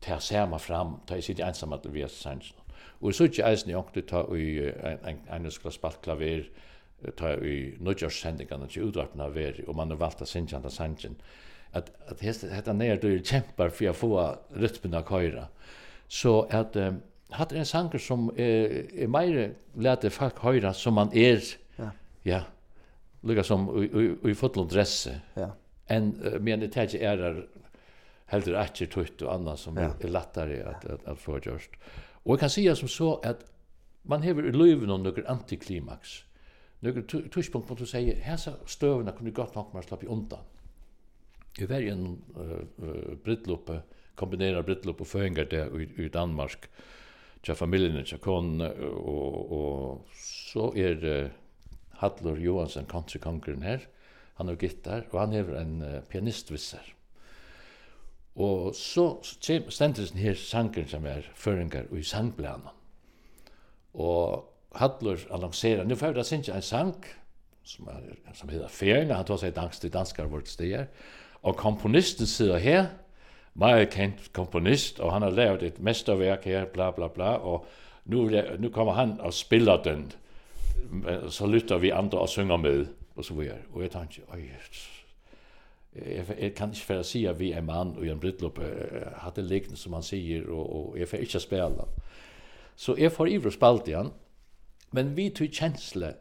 til 0.00 0.16
å 0.16 0.22
sema 0.22 0.58
fram, 0.62 0.98
til 1.06 1.20
å 1.20 1.24
sitte 1.24 1.46
ensam 1.46 1.74
at 1.76 1.86
vi 1.92 2.04
er 2.04 2.12
sannsyn. 2.12 2.67
Og 3.00 3.14
så 3.14 3.28
ikke 3.28 3.46
eisen 3.46 3.70
jonkte 3.70 4.02
ta 4.06 4.24
i 4.34 4.48
en 4.66 5.20
engelskla 5.30 5.70
spalt 5.70 6.00
klaver, 6.02 6.48
ta 7.18 7.36
i 7.36 7.76
nødgjørssendingene 7.78 8.66
til 8.72 8.88
utvarpene 8.88 9.28
av 9.28 9.36
veri, 9.38 9.62
og 9.68 9.76
man 9.78 9.92
har 9.94 10.00
valgt 10.00 10.24
å 10.24 10.26
synge 10.26 10.50
sinjanda 10.50 10.72
sanjen. 10.74 11.14
At, 11.78 11.92
at 12.10 12.24
hette 12.24 12.74
nere 12.74 12.98
du 12.98 13.10
kjempar 13.20 13.70
for 13.70 13.90
å 13.90 13.94
få 13.94 14.10
rytmen 14.58 14.96
av 14.98 15.04
køyra. 15.06 15.46
Så 16.10 16.40
at 16.50 16.74
um, 16.80 16.98
hatt 17.36 17.52
er 17.52 17.60
en 17.60 17.68
sanger 17.68 18.02
som 18.02 18.30
er, 18.34 18.88
er 18.96 19.12
meire 19.12 19.50
lete 19.76 20.10
folk 20.10 20.40
høyra 20.42 20.72
som 20.74 20.96
man 20.98 21.12
er, 21.12 21.44
ja, 21.78 21.92
ja 22.26 22.42
lukka 23.28 23.44
som 23.44 23.68
i 23.76 24.34
fotlund 24.38 24.70
dresse, 24.72 25.12
ja. 25.36 25.52
enn 25.92 26.14
uh, 26.24 26.38
men 26.42 26.64
det 26.64 26.72
er 26.72 26.88
ikke 26.88 27.12
ærar 27.12 27.40
heldur 28.32 28.58
ekki 28.60 28.88
tutt 28.90 29.22
og 29.26 29.32
annað 29.36 29.62
som 29.62 29.78
ja. 29.78 29.90
er, 29.92 29.96
er 30.02 30.14
lattare 30.16 30.60
at, 30.64 30.82
at, 30.82 30.92
at, 30.98 31.08
at 31.14 31.22
få 31.22 31.38
gjørst. 31.44 31.78
Ja. 31.78 32.07
Og 32.28 32.34
jeg 32.34 32.42
kan 32.42 32.50
sige 32.52 32.76
som 32.76 32.88
så 32.88 33.12
at 33.24 33.44
man 34.04 34.22
hever 34.22 34.44
i 34.44 34.52
løyven 34.52 34.90
om 34.90 35.00
nøkker 35.00 35.24
antiklimax. 35.32 36.22
Nøkker 36.84 37.02
tushpunkt 37.32 37.66
på 37.66 37.74
at 37.74 37.80
du 37.80 37.88
sier, 37.88 38.18
hesa 38.20 38.52
støvene 38.66 39.14
kunne 39.16 39.32
godt 39.32 39.56
nok 39.56 39.72
man 39.74 39.82
slapp 39.82 40.04
i 40.04 40.10
undan. 40.12 40.44
I 41.58 41.64
en 41.88 42.20
uh, 42.36 43.16
brittloppe, 43.24 43.80
kombinerar 44.14 44.62
brittloppe 44.62 45.02
og 45.02 45.06
føringar 45.06 45.48
det 45.48 45.64
i, 45.80 46.04
i 46.04 46.08
Danmark, 46.08 46.68
tja 47.42 47.56
familien, 47.56 48.04
tja 48.04 48.20
konene, 48.22 48.70
og, 48.76 49.52
og 49.52 50.20
så 50.20 50.68
er 50.76 51.00
uh, 51.02 51.30
Hadlor 51.98 52.38
Johansen, 52.38 52.86
countrykongren 52.86 53.62
her, 53.62 53.88
han 54.38 54.48
er 54.48 54.60
gitar, 54.60 55.08
og 55.10 55.20
han 55.20 55.32
hever 55.32 55.60
en 55.60 55.82
uh, 55.82 55.98
pianistvisser. 56.12 56.94
Og 58.38 58.74
så 58.74 59.16
stendes 59.22 60.10
den 60.10 60.20
her 60.20 60.34
sangen 60.34 60.86
som 60.88 61.06
er 61.06 61.26
føringar 61.34 61.90
i 61.96 62.02
sangblanen. 62.02 62.70
Og 63.94 64.44
Hadler 64.74 65.18
annonserer, 65.34 65.84
nu 65.84 65.96
får 65.96 66.06
jeg 66.06 66.14
da 66.14 66.22
synes 66.22 66.48
en 66.48 66.62
sang, 66.62 66.94
som, 67.64 67.88
er, 67.88 68.14
som 68.34 68.48
heter 68.48 68.68
Ferien, 68.68 69.10
han 69.10 69.26
tar 69.26 69.40
seg 69.40 69.56
dansk 69.56 69.80
til 69.80 69.92
danskar 69.92 70.28
vårt 70.30 70.48
steder, 70.48 70.86
og 71.42 71.56
komponisten 71.56 72.26
sitter 72.26 72.58
her, 72.62 72.86
meget 73.54 73.90
kent 73.90 74.30
komponist, 74.32 75.00
og 75.00 75.12
han 75.12 75.22
har 75.22 75.30
lavet 75.30 75.62
et 75.62 75.80
mesterverk 75.80 76.44
her, 76.44 76.64
bla 76.64 76.90
bla 76.90 77.08
bla, 77.08 77.34
og 77.42 77.66
nu, 78.04 78.28
nu 78.58 78.68
kommer 78.68 78.92
han 78.92 79.20
og 79.20 79.34
spiller 79.34 79.82
den, 79.82 80.12
så 81.28 81.46
lytter 81.46 81.78
vi 81.78 81.90
andre 81.90 82.18
og 82.18 82.28
synger 82.28 82.56
med, 82.56 82.86
og 83.16 83.24
så 83.24 83.34
videre. 83.34 83.58
Og 83.72 83.82
jeg 83.82 83.90
tenkte, 83.90 84.20
oi, 84.32 84.46
jeg 86.06 86.36
jeg 86.38 86.54
kan 86.54 86.72
ikke 86.72 86.86
for 86.86 87.02
å 87.02 87.06
si 87.06 87.24
at 87.26 87.38
vi 87.40 87.52
er 87.52 87.64
mann 87.64 87.96
og 87.96 88.06
en 88.06 88.20
bryllup 88.20 88.58
har 88.58 89.32
det 89.36 89.44
liknende 89.44 89.80
som 89.80 89.92
han 89.92 90.06
sier, 90.06 90.48
og, 90.50 90.64
og 90.76 90.98
jeg 90.98 91.08
får 91.08 91.24
ikke 91.24 91.40
spille. 91.40 91.86
Så 92.76 92.94
jeg 92.98 93.12
får 93.12 93.32
ivre 93.32 93.52
spalt 93.52 93.88
igjen, 93.88 94.12
men 94.94 95.16
vi 95.16 95.28
tog 95.34 95.50
kjensle, 95.52 96.14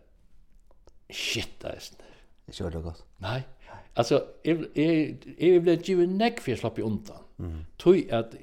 shit, 1.10 1.54
det 1.62 1.76
er 1.76 1.84
sånn. 1.86 2.04
Det 2.48 2.64
var 2.64 2.74
det 2.74 2.84
godt? 2.84 3.04
Nei, 3.24 3.42
altså, 3.96 4.22
jeg, 4.46 4.70
jeg, 4.76 5.18
jeg 5.40 5.64
ble 5.64 5.76
givet 5.84 6.14
nekk 6.16 6.42
for 6.42 6.54
jeg 6.54 6.62
slapp 6.62 6.80
i 6.80 6.86
undan. 6.88 7.26
Mm. 7.38 7.60
Tog 7.78 8.14
at, 8.16 8.36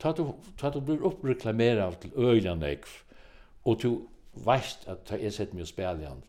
ta 0.00 0.14
du, 0.16 0.24
ta 0.60 0.70
du 0.72 0.80
blir 0.80 1.04
oppreklameret 1.04 1.82
av 1.84 1.98
til 2.02 2.14
øyne 2.16 2.54
nekk, 2.62 2.86
og 3.64 3.82
du 3.82 3.90
veist 4.46 4.86
at 4.90 5.12
jeg 5.18 5.34
sett 5.34 5.54
meg 5.54 5.66
å 5.66 5.70
spille 5.70 6.00
igjen, 6.00 6.22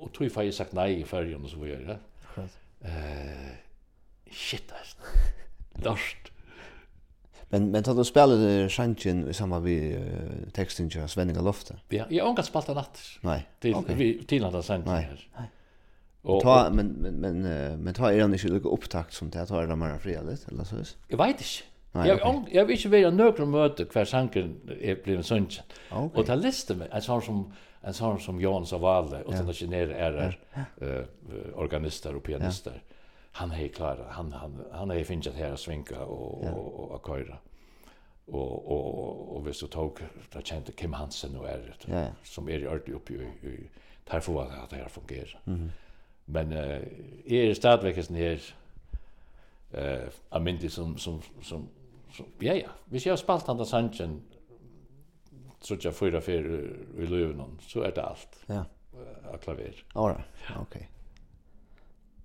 og 0.00 0.12
tog 0.16 0.32
får 0.32 0.48
jeg 0.48 0.56
sagt 0.56 0.76
nei 0.76 0.90
i 0.98 1.06
fergen 1.08 1.44
og 1.44 1.52
så 1.52 1.60
videre. 1.60 2.00
Akkurat. 2.24 2.59
Eh 2.84 3.50
shit 4.30 4.72
ass. 4.72 4.96
Dust. 5.84 6.16
Men 7.48 7.70
men 7.70 7.82
tar 7.82 7.94
du 7.94 8.04
spela 8.04 8.68
sjanchen 8.68 9.28
i 9.28 9.34
samband 9.34 9.64
vi 9.64 9.96
uh, 9.96 10.50
texten 10.52 10.90
till 10.90 11.08
Svenninga 11.08 11.40
Lofta? 11.40 11.74
Ja, 11.88 12.04
jag 12.10 12.24
har 12.24 12.30
inte 12.30 12.42
spelat 12.42 12.68
natt. 12.68 13.00
Nej. 13.20 13.48
Til 13.60 13.74
okay. 13.74 13.94
vi 13.94 14.24
till 14.24 14.44
andra 14.44 14.62
sen. 14.62 14.82
Nej. 14.86 15.08
Nej. 15.38 15.48
Och 16.22 16.42
ta 16.42 16.70
men 16.70 16.86
men 16.86 17.20
men 17.20 17.42
men 17.82 17.94
ta 17.94 18.12
er 18.12 18.18
den 18.18 18.32
inte 18.32 18.48
lika 18.48 18.68
upptakt 18.68 19.14
som 19.14 19.30
det 19.30 19.46
tar 19.46 19.66
det 19.66 19.76
mer 19.76 19.98
fredags 19.98 20.48
eller 20.48 20.64
så 20.64 20.76
vis. 20.76 20.96
Jag 21.08 21.18
vet 21.18 21.28
inte. 21.28 21.44
Nej, 21.92 22.08
jag 22.08 22.36
okay. 22.36 22.54
jag 22.54 22.64
vill 22.64 22.76
inte 22.76 22.88
vara 22.88 23.10
nöjd 23.10 23.38
med 23.38 23.48
möte 23.48 23.84
kvar 23.84 24.04
sanken 24.04 24.60
är 24.80 25.02
blev 25.04 25.22
sånt. 25.22 25.62
Okay. 25.90 26.20
Och 26.20 26.26
ta 26.26 26.34
listar 26.34 26.74
med 26.74 26.88
alltså 26.92 27.20
som 27.20 27.52
en 27.80 27.94
sån 27.94 28.20
som 28.20 28.40
Jan 28.40 28.66
Savale 28.66 29.22
och 29.22 29.32
den 29.32 29.52
kinesier 29.52 29.88
är 29.88 30.38
eh 30.80 31.04
organister 31.54 32.14
och 32.14 32.22
pianister. 32.22 32.82
Han 33.32 33.52
är 33.52 33.68
klar, 33.68 34.06
han 34.10 34.32
han 34.32 34.64
han 34.72 34.90
är 34.90 35.04
finns 35.04 35.26
att 35.26 35.60
svinka 35.60 36.04
och 36.04 36.44
och 36.44 36.90
och 36.90 37.06
köra. 37.06 37.36
Och 38.26 38.72
och 38.72 39.36
och 39.36 39.46
vi 39.46 39.52
så 39.52 39.66
tog 39.66 39.98
där 40.32 40.40
kände 40.40 40.72
Kim 40.72 40.92
Hansen 40.92 41.36
och 41.36 41.48
är 41.48 41.76
det 41.86 42.12
som 42.24 42.48
är 42.48 42.66
alltid 42.66 42.94
uppe 42.94 43.12
i 43.12 43.70
där 44.04 44.20
för 44.20 44.46
att 44.64 44.70
det 44.70 44.76
här 44.76 44.88
fungerar. 44.88 45.40
Mm. 45.46 45.70
Men 46.24 46.52
eh 46.52 46.82
är 47.24 47.54
stadväckes 47.54 48.10
ner 48.10 48.40
eh 49.72 50.08
amindi 50.28 50.68
som 50.70 50.98
som 50.98 51.22
som 51.42 51.68
ja 52.38 52.54
ja, 52.54 52.68
vi 52.84 53.08
har 53.08 53.16
spalt 53.16 53.46
han 53.46 53.56
där 53.56 53.64
sanchen 53.64 54.20
trutja 55.64 55.92
fyra 55.92 56.20
fyr 56.24 56.46
i 56.98 57.08
løven, 57.08 57.58
så 57.68 57.84
er 57.86 57.94
det 57.96 58.04
alt. 58.04 58.40
Ja. 58.48 58.64
Av 59.30 59.38
klaver. 59.42 59.84
Åra, 59.94 60.16
right. 60.16 60.56
ok. 60.60 60.76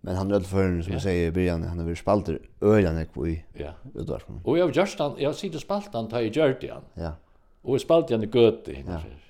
Men 0.06 0.16
han 0.16 0.32
rødføren, 0.34 0.84
som 0.84 0.92
yeah. 0.92 0.96
jag 0.96 1.02
säger 1.02 1.28
i 1.28 1.32
början, 1.32 1.64
han 1.64 1.80
har 1.80 1.86
varit 1.86 1.98
spalter 1.98 2.40
øylan 2.62 2.98
ekko 2.98 3.28
i 3.28 3.44
ja. 3.58 3.72
utvarsmån. 3.94 4.42
Og 4.44 4.58
jeg 4.58 4.66
har 4.66 4.74
gjørst 4.80 5.00
han, 5.02 5.16
jeg 5.18 5.28
har 5.28 5.34
sitt 5.34 5.48
sitte 5.54 5.62
spalt 5.64 5.96
han, 5.98 6.10
ta 6.10 6.22
i 6.22 6.30
gjørt 6.30 6.64
i. 6.64 6.70
Ja. 7.02 7.16
Og 7.66 7.80
jeg 7.80 7.86
spalt 7.88 8.14
han 8.14 8.24
i 8.24 8.30
gøte, 8.30 8.76
henne 8.76 8.94
ja. 8.94 9.00
fyrir. 9.02 9.24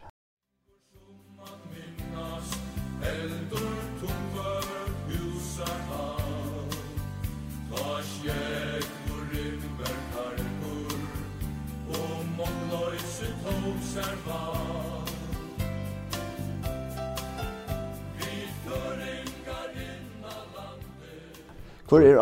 Hvor 21.87 22.01
er, 22.01 22.17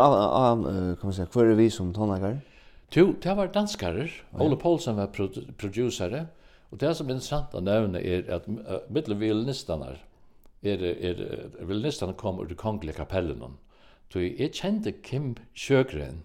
kan 0.96 1.06
man 1.06 1.12
säga, 1.12 1.26
hvor 1.32 1.44
er 1.44 1.54
vi 1.54 1.70
som 1.70 1.92
tonlager? 1.94 2.40
Jo, 2.96 3.14
det 3.22 3.36
var 3.36 3.46
danskare. 3.46 4.08
Ole 4.32 4.56
Poulsen 4.56 4.96
var 4.96 5.06
produ 5.06 5.40
producere. 5.58 6.26
Og 6.70 6.80
det 6.80 6.96
som 6.96 7.08
er 7.08 7.14
interessant 7.14 7.54
å 7.54 7.62
nevne 7.62 8.00
er 8.02 8.28
at 8.34 8.46
uh, 8.48 8.76
mittlen 8.90 9.20
violinistene 9.20 9.92
er, 10.62 10.82
er, 10.82 10.84
er 11.10 11.66
violinistene 11.66 12.16
kom 12.18 12.40
ur 12.42 12.48
det 12.50 12.58
kongelige 12.58 12.96
kapellen. 12.96 13.56
Så 14.12 14.22
jeg 14.22 14.52
kjente 14.54 14.92
Kim 15.02 15.36
Sjøgren. 15.54 16.22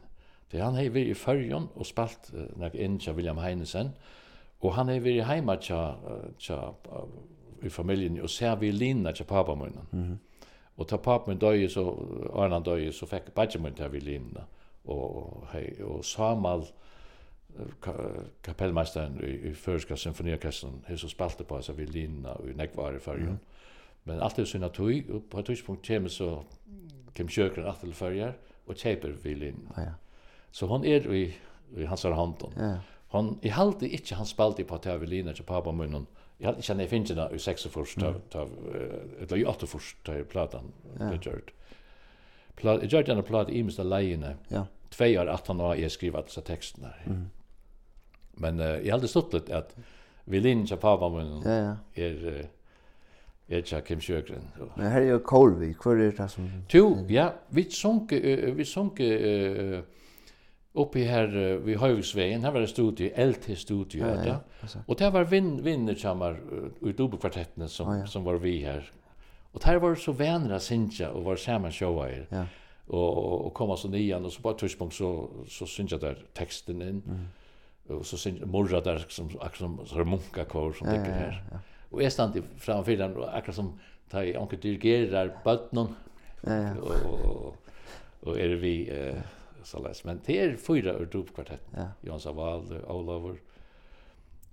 Det 0.51 0.61
han 0.61 0.75
har 0.77 0.89
vært 0.93 1.09
i 1.09 1.17
førjen 1.17 1.69
og 1.75 1.85
spalt 1.85 2.31
uh, 2.33 2.47
nek 2.57 2.75
inn 2.75 2.99
til 2.99 3.17
William 3.17 3.41
Heinesen. 3.41 3.93
Og 4.61 4.73
han 4.75 4.89
har 4.89 5.01
vært 5.05 5.21
hjemme 5.21 5.57
til, 5.61 5.75
uh, 5.75 6.31
til, 6.41 6.73
uh, 6.89 7.65
i 7.65 7.69
familien 7.69 8.21
og 8.21 8.29
ser 8.29 8.57
violinene 8.61 9.13
til 9.13 9.25
papamunnen. 9.25 9.87
Mm 9.91 10.03
-hmm. 10.03 10.17
Og 10.79 10.87
ta 10.87 10.97
pappa 10.97 11.27
min 11.27 11.39
døye, 11.39 11.67
så, 11.69 11.83
Arnan 12.39 12.63
døye, 12.63 12.91
så 12.95 13.07
fikk 13.09 13.33
badje 13.35 13.59
min 13.59 13.75
til 13.75 13.91
violinene. 13.91 14.45
Og, 14.89 15.47
hei, 15.51 15.65
og 15.83 16.05
Samal, 16.07 16.63
ka, 17.83 17.93
kapellmeisteren 18.43 19.19
i, 19.27 19.33
i 19.49 19.53
Føreska 19.53 19.97
symfoniorkestren, 19.99 20.83
har 20.87 21.01
så 21.01 21.09
spalte 21.11 21.43
på 21.43 21.59
seg 21.65 21.77
violinene 21.81 22.31
og 22.39 22.47
i 22.47 22.55
nekvar 22.55 22.95
i 22.95 23.01
fyrjen. 23.03 23.35
Mm. 23.35 23.65
Men 24.07 24.23
alt 24.23 24.39
er 24.39 24.47
sånn 24.47 24.63
at 24.65 24.77
tog, 24.77 25.11
og 25.11 25.25
på 25.29 25.41
et 25.41 25.51
tidspunkt 25.51 25.83
kommer 25.87 26.13
så, 26.13 26.29
kem 27.17 27.27
kjøkren 27.27 27.67
alt 27.67 27.83
til 27.83 27.93
fyrjer, 27.93 28.37
og 28.69 28.79
kjeiper 28.79 29.17
violinene. 29.23 29.75
Ah, 29.75 29.89
ja. 29.89 30.23
Så 30.55 30.69
hon 30.71 30.87
er 30.87 31.05
i, 31.11 31.25
i 31.77 31.89
hans 31.89 32.07
hånden. 32.07 32.55
Ja. 32.55 32.77
Hon, 33.11 33.33
i 33.43 33.51
halte 33.51 33.89
ikke 33.89 34.15
han 34.15 34.29
spalte 34.29 34.63
på 34.63 34.79
til 34.79 35.01
violinene 35.01 35.35
til 35.35 35.43
pappa 35.43 35.75
munnen, 35.75 36.07
Jag 36.41 36.49
hade 36.49 36.61
känner 36.61 36.83
jag 36.83 36.89
finns 36.89 37.09
det 37.09 37.29
i 37.35 37.39
sex 37.39 37.65
och 37.65 37.71
först 37.71 38.03
av 38.03 38.21
eller 39.21 39.37
i 39.37 39.45
åtta 39.45 39.65
först 39.65 40.05
där 40.05 40.23
plattan 40.23 40.71
det 40.97 41.25
gjort. 41.25 41.53
Plat 42.55 42.81
jag 42.83 42.91
gjorde 42.91 43.11
en 43.11 43.23
plat 43.23 43.49
i 43.49 43.59
Mr. 43.59 43.83
Lane. 43.83 44.35
Ja. 44.47 44.65
Två 44.89 45.05
år 45.05 45.25
att 45.25 45.47
han 45.47 45.59
har 45.59 45.75
jag 45.75 45.91
skrivit 45.91 46.15
alla 46.15 46.45
texterna. 46.45 46.93
Mm. 47.05 47.29
Men 48.31 48.59
uh, 48.59 48.87
jag 48.87 48.91
hade 48.91 49.07
stått 49.07 49.33
lite 49.33 49.57
att 49.57 49.75
vi 50.23 50.39
linja 50.39 50.77
pappa 50.77 51.09
men 51.09 51.41
ja 51.41 51.51
ja. 51.51 51.75
Är 52.03 52.49
Jeg 53.49 53.65
tja 53.65 53.79
Kim 53.81 54.01
Sjøgren. 54.01 54.43
Men 54.77 54.91
her 54.91 55.01
er 55.01 55.07
jo 55.09 55.17
Kolvi, 55.25 55.73
hvor 55.83 55.97
er 55.97 56.11
det 56.11 56.31
som... 56.31 56.49
Jo, 56.73 56.97
ja, 57.09 57.29
vi 57.49 57.63
sunke, 57.71 58.19
vi 58.55 58.65
sunke, 58.65 59.07
uppe 60.73 60.99
här 60.99 61.27
vi 61.57 61.75
Högsvägen 61.75 62.43
här 62.43 62.51
var 62.51 62.59
det 62.59 62.67
studie, 62.67 63.25
LT 63.25 63.59
studie 63.59 63.99
ja, 63.99 64.25
ja, 64.25 64.39
ja. 64.61 64.79
och 64.85 64.95
det 64.95 65.09
var 65.09 65.23
vin 65.23 65.63
vinner 65.63 65.95
chamar 65.95 66.41
ut 66.81 66.99
uppe 66.99 67.17
kvartetten 67.17 67.69
som 67.69 67.93
ja, 67.93 67.99
ja. 67.99 68.07
som 68.07 68.23
var 68.23 68.35
vi 68.35 68.63
här 68.63 68.91
och 69.51 69.61
där 69.65 69.75
var 69.75 69.95
så 69.95 70.11
vänner 70.11 70.55
att 70.55 70.63
synja 70.63 71.11
och 71.11 71.23
var 71.23 71.35
samma 71.35 71.71
shower 71.71 72.27
ja 72.29 72.45
och 72.89 73.45
och 73.45 73.53
komma 73.53 73.77
så 73.77 73.87
nian 73.87 74.25
och 74.25 74.33
så 74.33 74.41
på 74.41 74.53
tidspunkt 74.53 74.95
så 74.95 75.29
så 75.47 75.65
synja 75.65 75.97
där 75.97 76.25
texten 76.33 76.81
in 76.81 77.03
mm. 77.07 77.99
och 77.99 78.05
så 78.05 78.17
synja 78.17 78.45
morra 78.45 78.81
där 78.81 79.05
som 79.09 79.29
som 79.53 79.85
så 79.85 80.05
munka 80.05 80.45
kvar 80.45 80.71
som 80.71 80.87
ja, 80.87 80.93
det 80.93 80.99
här 80.99 81.43
ja, 81.51 81.57
ja. 81.57 81.59
och 81.89 82.03
är 82.03 82.09
stod 82.09 82.43
framför 82.57 82.97
den 82.97 83.17
och 83.17 83.37
akkurat 83.37 83.55
som 83.55 83.79
tar 84.09 84.23
i 84.23 84.37
onkel 84.37 84.59
dirigerar 84.59 85.37
bötnon 85.43 85.95
ja, 86.41 86.53
ja. 86.53 86.75
och 86.75 87.55
och 88.21 88.39
är 88.39 88.49
vi 88.49 88.89
eh, 88.89 89.21
så 89.63 89.79
läs 89.79 90.03
men 90.03 90.21
det 90.25 90.39
är 90.39 90.57
fyra 90.57 90.93
ur 90.93 91.05
dopkvartett. 91.05 91.61
Ja. 91.75 91.87
Jons 92.01 92.25
Aval, 92.25 92.85
Olaver 92.87 93.41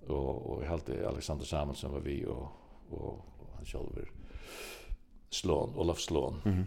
och 0.07 0.51
och 0.51 0.63
helt 0.63 0.89
Alexander 0.89 1.45
Samuelsson 1.45 1.91
var 1.91 1.99
vi 1.99 2.25
och 2.25 2.47
och 2.89 3.25
han 3.55 3.65
själv 3.65 4.05
Slån, 5.29 5.75
Olaf 5.75 5.99
Slån. 5.99 6.41
Mhm. 6.45 6.53
Mm 6.53 6.65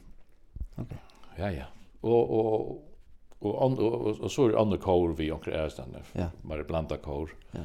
Okej. 0.76 0.98
Okay. 1.34 1.44
Ja 1.44 1.52
ja. 1.52 1.64
Och 2.00 2.30
och 2.30 2.70
och 3.38 3.62
och, 3.62 3.78
och, 3.78 4.06
och, 4.06 4.20
och 4.20 4.32
så 4.32 4.46
är 4.46 4.50
det 4.50 4.58
andra 4.58 4.76
kår 4.76 5.08
vi 5.08 5.30
och 5.30 5.48
är 5.48 5.68
stannar. 5.68 6.02
Ja. 6.12 6.26
Bara 6.42 6.64
blanda 6.64 6.96
kår. 6.96 7.30
Ja. 7.50 7.60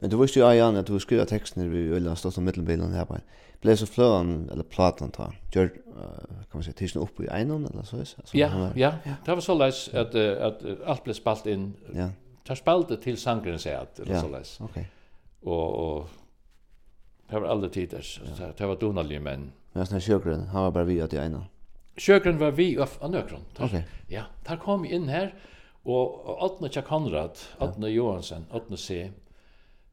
Men 0.00 0.10
du 0.10 0.16
visste 0.16 0.38
ju 0.38 0.46
Ajan 0.46 0.76
att 0.76 0.86
du 0.86 1.00
skriva 1.00 1.24
texten 1.24 1.74
i 1.74 1.88
Ulla 1.90 2.16
stått 2.16 2.34
som 2.34 2.44
mittelbilen 2.44 2.92
här 2.92 3.04
på. 3.04 3.16
Blev 3.60 3.76
så 3.76 3.86
flöan 3.86 4.50
eller 4.52 4.62
platan 4.62 5.10
ta. 5.10 5.32
Gör 5.52 5.68
kan 5.68 6.46
man 6.52 6.62
säga 6.62 6.74
tischen 6.74 7.02
upp 7.02 7.20
i 7.20 7.26
en 7.26 7.50
eller 7.50 7.82
så 7.82 8.00
is. 8.00 8.16
Ja, 8.32 8.70
ja. 8.74 8.92
Det 9.24 9.34
var 9.34 9.40
så 9.40 9.54
läs 9.54 9.88
att 9.94 10.14
att 10.14 10.62
allt 10.86 11.04
blev 11.04 11.14
spalt 11.14 11.46
in. 11.46 11.74
Ja. 11.94 12.08
Tar 12.44 12.54
spalte 12.54 12.96
till 12.96 13.16
sangren 13.16 13.58
så 13.58 13.70
att 13.70 13.98
eller 13.98 14.20
så 14.20 14.28
läs. 14.28 14.60
Okej. 14.60 14.90
Och 15.40 15.98
och 15.98 16.08
det 17.30 17.38
var 17.38 17.48
aldrig 17.48 17.72
tiders. 17.72 18.20
Det 18.56 18.66
var 18.66 18.76
donalig 18.76 19.22
men. 19.22 19.52
Men 19.72 19.86
sen 19.86 20.00
sjögren, 20.00 20.46
han 20.46 20.62
var 20.62 20.70
bara 20.70 20.84
vi 20.84 21.00
att 21.00 21.12
i 21.12 21.16
ena. 21.16 21.46
Sjögren 21.96 22.38
var 22.38 22.50
vi 22.50 22.78
och 22.78 23.10
nökron. 23.10 23.40
Okej. 23.58 23.86
Ja, 24.08 24.22
där 24.48 24.56
kom 24.56 24.82
vi 24.82 24.88
in 24.94 25.08
här. 25.08 25.34
Og 25.82 26.36
Atne 26.44 26.68
Tja 26.68 26.82
Konrad, 26.82 27.38
Atne 27.58 27.88
Johansen, 27.88 28.46
Atne 28.50 28.76
C, 28.76 29.10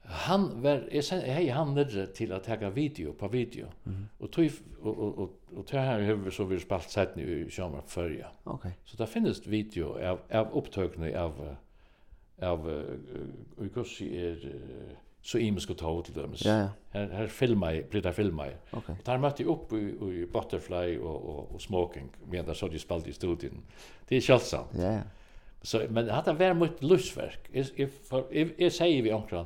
han 0.10 0.62
var 0.62 0.89
jag 0.91 1.04
hej 1.04 1.50
han 1.50 1.74
nere 1.74 2.08
till 2.08 2.32
att 2.32 2.43
ta 2.43 2.70
video 2.70 3.13
på 3.13 3.28
video. 3.28 3.67
Mm. 3.86 4.08
Och 4.17 4.32
tog 4.32 4.52
och 4.82 4.98
och 4.98 5.17
och, 5.17 5.32
och 5.56 5.72
här 5.72 6.00
över 6.00 6.32
så 6.32 6.43
vi 6.43 6.60
spalt 6.60 6.89
sett 6.89 7.15
nu 7.15 7.46
i 7.48 7.52
sommar 7.52 7.82
förja. 7.88 8.28
Okej. 8.43 8.56
Okay. 8.56 8.72
Så 8.86 8.98
där 8.98 9.06
finns 9.06 9.48
video 9.48 10.10
av 10.10 10.20
av 10.32 10.54
upptagna 10.54 11.22
av 11.22 11.56
av 12.41 12.70
hur 13.58 13.70
kus 13.70 14.02
är 14.02 14.54
så 15.22 15.38
imen 15.38 15.62
ska 15.62 15.74
ta 15.74 16.02
till 16.02 16.13
dem. 16.13 16.34
Ja 16.36 16.58
ja. 16.60 16.70
Här 16.89 17.10
här 17.10 17.28
filmar 17.28 17.72
jag, 17.72 17.89
blir 17.89 18.02
det 18.02 18.13
filmar. 18.13 18.48
Okej. 18.48 18.80
Okay. 18.80 18.96
Där 19.06 19.17
mötte 19.17 19.43
jag 19.43 19.52
upp 19.52 19.74
i, 19.74 19.76
i 19.76 20.28
butterfly 20.34 20.98
och 20.98 21.30
och 21.30 21.52
och 21.52 21.62
smoking 21.62 22.10
medan 22.26 22.56
så 22.56 22.67
de 22.67 22.80
spalt 22.80 23.08
i 23.08 23.13
studion. 23.13 23.63
Det 24.08 24.17
är 24.17 24.22
självsamt. 24.22 24.70
Ja 24.74 24.91
ja. 24.91 25.02
Så 25.62 25.82
men 25.89 26.10
hade 26.10 26.34
var 26.34 26.54
mot 26.54 26.84
lustverk. 26.84 27.50
Är 27.54 27.82
är 28.62 28.70
säger 28.70 29.02
vi 29.04 29.13
omkring 29.13 29.46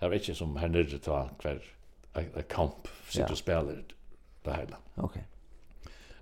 det 0.00 0.08
var 0.08 0.14
ikke 0.14 0.34
som 0.34 0.56
her 0.56 0.68
nere 0.68 0.98
ta 0.98 1.24
hver 1.42 2.42
kamp 2.48 2.88
sitter 3.08 3.28
ja. 3.28 3.30
og 3.30 3.38
spiller 3.38 3.82
det 4.44 4.54
hele. 4.56 4.76
Ok. 4.96 5.18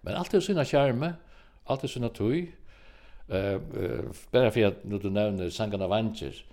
Men 0.02 0.14
alt 0.14 0.34
er 0.34 0.40
sina 0.40 0.64
skjerme, 0.64 1.14
alt 1.68 1.84
er 1.84 1.88
sina 1.88 2.08
tøy, 2.08 2.46
Eh 3.28 3.54
uh, 3.54 4.04
bara 4.30 4.50
för 4.50 4.64
att 4.64 4.84
nu 4.84 4.98
du 4.98 5.10
nämner 5.10 5.50
sangarna 5.50 5.86
vanger. 5.86 6.44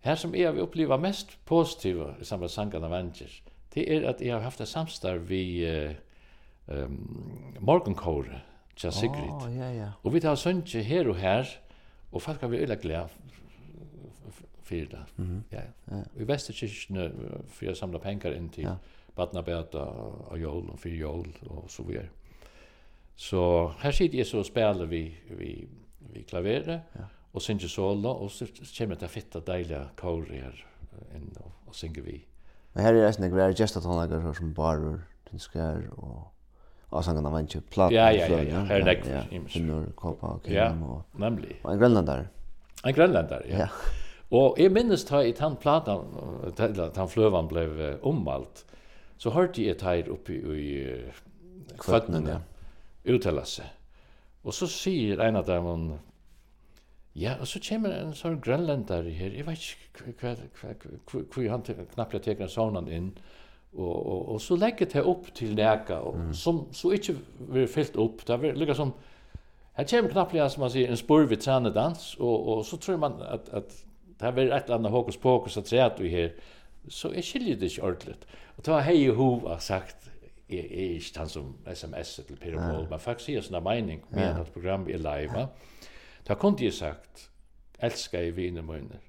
Här 0.00 0.16
som 0.16 0.34
jag 0.34 0.58
upplever 0.58 0.98
mest 0.98 1.44
positiva 1.44 2.14
i 2.20 2.24
samband 2.24 2.42
med 2.42 2.50
sangarna 2.50 2.88
vanger, 2.88 3.42
det 3.74 3.96
är 3.96 4.02
att 4.02 4.20
jag 4.20 4.34
har 4.36 4.42
haft 4.42 4.60
ett 4.60 4.68
samstarv 4.68 5.26
vi 5.26 5.66
uh, 5.70 5.92
um, 6.66 7.54
morgonkår 7.58 8.44
till 8.74 8.92
Sigrid. 8.92 9.30
Oh, 9.30 9.56
ja, 9.56 9.72
ja. 9.72 9.92
Och 10.02 10.14
vi 10.14 10.20
tar 10.20 10.34
sønke 10.34 10.82
her 10.82 11.08
og 11.08 11.16
her, 11.16 11.46
og 12.12 12.22
folk 12.22 12.40
har 12.40 12.48
vi 12.48 12.56
øyla 12.56 12.74
glad 12.74 13.08
fyrir 14.66 14.88
det. 14.90 15.04
Mm 15.16 15.24
-hmm. 15.24 15.56
ja. 15.56 15.62
ja. 15.90 16.02
Og 16.14 16.20
i 16.20 16.28
Vesterkirkene 16.28 17.10
fyrir 17.48 17.70
jeg 17.70 17.76
samla 17.76 17.98
penger 17.98 18.32
inn 18.32 18.48
til 18.48 18.64
ja. 18.64 18.74
Badnabeta 19.16 19.78
og 19.78 20.38
jól 20.40 20.70
og 20.70 20.78
fyrir 20.78 20.98
jól 20.98 21.26
og 21.46 21.64
så 21.70 21.82
videre. 21.82 22.08
Så 23.16 23.72
her 23.82 23.90
sitter 23.90 24.18
jeg 24.18 24.26
så 24.26 24.38
og 24.38 24.46
spiller 24.46 24.86
vi, 24.86 25.14
vi, 25.30 25.68
vi 26.00 26.22
klaveret 26.22 26.68
ja. 26.68 27.04
og 27.32 27.42
synger 27.42 27.68
solo 27.68 28.08
og 28.08 28.30
så 28.30 28.46
kommer 28.78 28.94
det 28.94 29.10
fitta 29.10 29.40
deilige 29.40 29.88
kåre 29.96 30.32
her 30.32 30.66
inn 31.14 31.32
og, 31.40 31.52
og 31.66 31.74
synger 31.74 32.02
vi. 32.02 32.24
Men 32.74 32.84
her 32.84 32.92
er 32.92 33.10
det 33.10 33.24
ikke 33.24 33.36
greie 33.36 33.54
gesta 33.54 33.80
tonlager 33.80 34.32
som 34.32 34.54
barer, 34.54 34.98
tinskær 35.30 35.80
og 35.96 36.32
og 36.94 37.02
sånn 37.04 37.18
kan 37.18 37.26
man 37.32 37.48
ikke 37.48 37.60
plate. 37.74 37.94
Ja, 37.96 38.06
ja, 38.14 38.28
ja, 38.30 38.42
ja. 38.46 38.64
Her 38.68 38.80
er 38.80 38.84
det 38.86 38.92
ikke. 39.00 39.10
Ja, 39.10 39.22
ja. 39.32 39.40
Finnur, 39.50 39.86
Kåpa 39.98 40.36
og 40.36 40.42
Kim. 40.44 40.54
Ja, 40.54 40.68
nemlig. 41.18 41.56
Og 41.64 41.72
en 41.72 41.80
grønlandar. 41.80 42.26
En 42.86 42.94
grønlandar, 42.94 43.42
ja. 43.50 43.64
ja. 43.64 43.68
Og 44.30 44.58
jeg 44.58 44.72
minnes 44.74 45.04
ta 45.06 45.20
i 45.22 45.34
den 45.36 45.54
platan, 45.56 46.08
den 46.58 47.08
fløvan 47.08 47.48
ble 47.48 47.92
ommalt, 48.02 48.64
så 49.18 49.30
hørte 49.30 49.62
jeg 49.62 49.78
ta 49.78 49.94
her 49.94 50.10
oppe 50.12 50.34
i 50.34 50.72
kvøttenen, 51.78 52.26
ja. 52.34 52.40
uttale 53.14 53.46
seg. 53.46 53.70
Og 54.46 54.54
så 54.54 54.68
sier 54.70 55.22
en 55.22 55.38
av 55.38 55.46
dem, 55.46 55.94
ja, 57.14 57.36
og 57.40 57.46
så 57.48 57.62
kommer 57.62 57.94
en 57.94 58.14
sånn 58.18 58.40
grønlendare 58.42 59.14
her, 59.14 59.32
jeg 59.34 59.46
vet 59.46 59.62
ikke 59.62 61.24
hvor 61.32 61.50
han 61.50 61.64
knappt 61.94 62.18
jeg 62.18 62.26
teker 62.26 62.46
en 62.46 62.52
sånn 62.52 62.90
inn, 62.92 63.12
og, 63.76 63.94
og, 63.94 64.20
og 64.34 64.40
så 64.40 64.56
legger 64.56 64.88
det 64.90 65.02
opp 65.06 65.30
til 65.36 65.54
neka, 65.54 66.00
og, 66.02 66.18
mm. 66.18 66.32
som 66.34 66.64
så 66.74 66.94
ikke 66.96 67.16
blir 67.38 67.70
fyllt 67.70 67.98
opp, 68.00 68.26
det 68.26 68.40
er 68.40 68.58
lykka 68.58 68.74
som, 68.78 68.96
Här 69.76 69.84
kommer 69.84 70.08
knappt 70.08 70.52
som 70.52 70.60
man 70.60 70.70
säger 70.70 70.90
en 70.90 70.96
spår 70.96 71.22
vid 71.22 71.40
tränedans 71.40 72.14
och, 72.14 72.48
och 72.48 72.66
så 72.66 72.76
tror 72.76 72.96
man 72.96 73.22
att, 73.22 73.48
att 73.48 73.85
det 74.20 74.28
er 74.28 74.56
et 74.56 74.62
eller 74.62 74.78
annet 74.78 74.90
hokus 74.90 75.16
pokus 75.16 75.56
at 75.56 75.64
treat 75.64 76.00
vi 76.00 76.08
her, 76.08 76.28
så 76.88 77.12
jeg 77.12 77.24
skiljer 77.24 77.56
det 77.56 77.70
ikke 77.70 77.82
ordentligt. 77.82 78.26
Og 78.56 78.66
da 78.66 78.78
har 78.78 78.90
jeg 78.90 79.00
i 79.00 79.14
hova 79.14 79.58
sagt, 79.58 80.10
jeg 80.48 80.58
er 80.58 80.94
ikke 80.96 81.18
han 81.18 81.28
som 81.28 81.56
sms 81.74 82.14
til 82.26 82.36
Per 82.36 82.58
Paul, 82.58 82.86
men 82.90 83.02
faktisk 83.02 83.26
sier 83.26 83.42
sånne 83.42 83.60
mening 83.66 84.04
med 84.10 84.40
at 84.40 84.52
program 84.54 84.86
er 84.88 85.02
live. 85.02 85.48
Da 86.28 86.34
kunne 86.34 86.62
jeg 86.62 86.74
sagt, 86.74 87.28
elsker 87.82 88.22
jeg 88.22 88.36
viner 88.36 88.62
munner. 88.62 89.02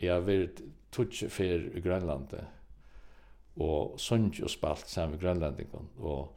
Jeg 0.00 0.12
har 0.12 0.26
vært 0.26 0.60
tutsi 0.92 1.28
fer 1.32 1.70
i 1.74 1.80
Grønlandet, 1.80 2.44
og 3.56 3.96
sundt 4.00 4.42
og 4.44 4.52
spalt 4.52 4.88
sammen 4.90 5.16
med 5.16 5.24
Grønlandingen, 5.24 5.88
og 5.96 6.36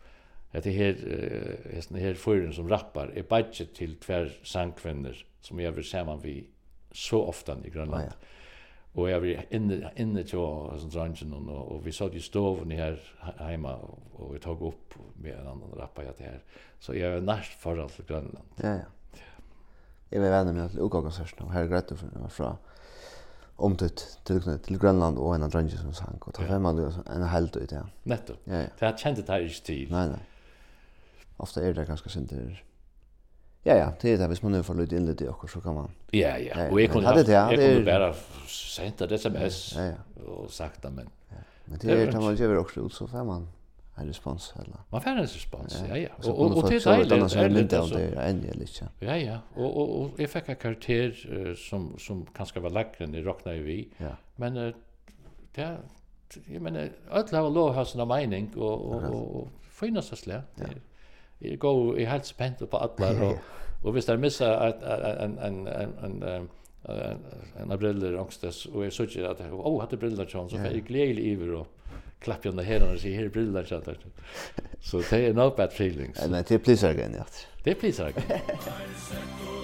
at 0.54 0.63
det 0.63 0.74
her 0.74 0.95
eh, 1.06 2.00
her 2.00 2.15
fyren 2.15 2.54
som 2.54 2.72
rappar 2.72 3.12
er 3.13 3.28
budget 3.28 3.76
til 3.78 3.98
tver 4.02 4.32
sangkvinner 4.43 5.19
som 5.41 5.60
jeg 5.60 5.76
vil 5.76 5.86
sammen 5.86 6.24
vi 6.24 6.48
så 6.91 7.21
ofta 7.28 7.58
i 7.63 7.71
Grønland. 7.73 8.02
Ah, 8.02 8.12
ja. 8.12 8.36
Og 8.97 9.10
jeg 9.10 9.21
var 9.21 9.43
inne, 9.54 9.91
inne 10.02 10.23
til 10.25 10.41
sånn 10.82 10.93
drangen, 10.93 11.34
og, 11.38 11.60
og 11.75 11.84
vi 11.86 11.93
satt 11.93 12.15
i 12.17 12.23
stoven 12.23 12.71
her 12.73 12.97
hjemme, 13.38 13.75
og 14.17 14.32
vi 14.34 14.39
tog 14.43 14.63
opp 14.71 14.97
med 15.21 15.36
en 15.36 15.52
annen 15.52 15.75
rappa 15.78 16.04
jeg 16.08 16.17
til 16.17 16.32
her. 16.32 16.63
Så 16.82 16.95
jeg 16.97 17.13
var 17.13 17.28
nært 17.28 17.54
forhold 17.62 17.93
til 17.95 18.08
Grønland. 18.10 18.56
Ja, 18.63 18.80
ja. 18.82 19.21
Jeg 20.10 20.23
var 20.23 20.34
venner 20.34 20.56
med 20.58 20.73
til 20.73 20.82
Ugaga-sørsen, 20.82 21.45
og 21.45 21.54
her 21.54 21.67
er 21.67 21.69
greit 21.69 21.91
å 21.93 22.30
fra 22.34 22.56
omtøtt 23.60 24.02
til, 24.25 24.41
til 24.41 24.80
Grønland 24.80 25.19
og 25.21 25.36
en 25.36 25.45
av 25.45 25.52
drangen 25.54 25.78
som 25.78 25.93
sang, 25.93 26.17
og 26.23 26.34
ta 26.34 26.47
ja. 26.47 26.56
fem 26.56 26.65
av 26.65 26.80
det 26.80 26.88
en 27.13 27.28
helt 27.30 27.60
ut, 27.60 27.75
ja. 27.75 27.84
Nettopp. 28.10 28.41
Ja, 28.49 28.63
ja. 28.65 28.71
Det 28.80 28.91
kjente 29.04 29.25
det 29.28 29.36
her 29.36 29.45
ikke 29.45 29.65
til. 29.69 29.93
Nei, 29.93 30.06
nei. 30.15 31.28
Ofte 31.39 31.63
er 31.63 31.78
det 31.78 31.86
ganske 31.88 32.12
synd 32.12 32.32
til 32.32 32.58
Ja, 33.69 33.75
ja, 33.77 33.89
det 34.01 34.15
er 34.15 34.17
det. 34.23 34.27
Hvis 34.32 34.41
man 34.41 34.55
nu 34.58 34.63
får 34.65 34.79
lytte 34.79 34.97
inn 34.97 35.05
litt 35.05 35.21
i 35.21 35.27
okkur, 35.29 35.51
så 35.51 35.62
kan 35.62 35.77
man... 35.77 35.91
Ja, 36.15 36.34
ja, 36.41 36.55
ja 36.58 36.65
og 36.71 36.79
jeg 36.82 36.89
kunne, 36.89 37.05
haft, 37.05 37.27
det, 37.27 37.36
ja, 37.36 37.43
jeg 37.53 37.60
kunne 37.62 37.86
bare 37.86 38.10
sendt 38.49 39.03
et 39.05 39.13
sms 39.19 39.60
ja, 39.75 39.86
ja. 39.91 40.25
og 40.25 40.49
sagt 40.51 40.82
det, 40.84 40.91
men... 40.95 41.12
Men 41.69 41.82
det 41.84 41.93
er 41.93 42.10
det 42.10 42.21
man 42.23 42.34
gjør 42.34 42.63
også 42.63 42.82
ut, 42.88 42.95
så 42.97 43.05
får 43.12 43.27
man 43.27 43.45
en 43.99 44.10
respons. 44.10 44.47
Eller? 44.58 44.82
Man 44.89 45.05
får 45.05 45.12
en 45.12 45.21
respons, 45.21 45.77
ja, 45.86 45.99
ja. 46.01 46.15
Og, 46.23 46.32
og, 46.32 46.39
og, 46.39 46.58
og 46.63 46.69
det 46.71 46.79
er 46.79 46.88
deilig. 46.88 47.29
Så 47.29 47.43
er 47.43 47.53
det 47.53 47.65
deilig, 47.75 47.99
det 47.99 48.08
er 48.10 48.25
enn 48.25 48.41
jeg 48.47 48.58
litt, 48.58 48.82
ja. 48.82 48.89
Ja, 49.05 49.19
ja, 49.21 49.38
og, 49.53 49.69
og, 49.69 49.93
og 49.99 50.23
jeg 50.23 50.34
fikk 50.34 50.49
en 50.49 50.60
karakter 50.65 51.13
uh, 51.29 51.53
som, 51.60 51.91
som 52.01 52.25
kanskje 52.34 52.65
var 52.65 52.73
lagre 52.73 53.05
enn 53.05 53.13
jeg 53.13 53.27
råkna 53.27 53.53
i 53.60 53.63
vi, 53.67 53.79
ja. 54.01 54.15
men 54.41 54.58
uh, 54.58 54.71
det 55.53 55.67
er... 55.67 55.79
Jeg 56.29 56.62
mener, 56.62 56.91
alle 57.10 57.39
har 57.41 57.47
lov 57.49 57.71
å 57.71 57.73
ha 57.73 57.84
sånne 57.89 58.05
mening, 58.05 58.51
og, 58.53 58.65
og, 58.69 59.05
og, 59.08 59.13
og, 59.13 59.38
og 59.39 59.71
finnes 59.79 60.12
det 60.12 60.19
slik. 60.19 60.60
Ja 60.62 60.67
jag 61.39 61.60
går 61.60 61.99
i 61.99 62.06
helt 62.06 62.25
spänt 62.25 62.71
på 62.71 62.78
alla 62.78 63.25
och 63.30 63.38
och 63.84 63.97
visst 63.97 64.08
där 64.08 64.17
missa 64.17 64.73
en 65.23 65.38
en 65.38 65.67
en 65.67 66.23
en 66.23 67.19
en 67.71 67.80
briller 67.80 68.17
angstes 68.17 68.65
och 68.65 68.86
jag 68.86 68.93
såg 68.93 69.08
att 69.23 69.41
oh 69.41 69.82
hade 69.82 69.97
briller 69.97 70.25
chans 70.25 70.52
så 70.52 70.58
jag 70.58 70.84
glädje 70.84 71.23
i 71.23 71.52
och 71.52 71.67
klapp 72.19 72.45
ju 72.45 72.49
under 72.49 72.63
här 72.63 72.93
och 72.93 72.99
så 72.99 73.08
här 73.08 73.28
briller 73.28 73.63
chans 73.63 73.86
så 74.82 75.02
det 75.10 75.28
er 75.28 75.34
no 75.34 75.49
bad 75.49 75.71
feelings. 75.71 76.28
Nei, 76.28 76.41
det 76.41 76.52
er 76.52 76.58
please 76.58 76.89
again 76.89 77.15
ja 77.15 77.23
det 77.65 77.75
please 77.75 78.06
again 78.06 78.39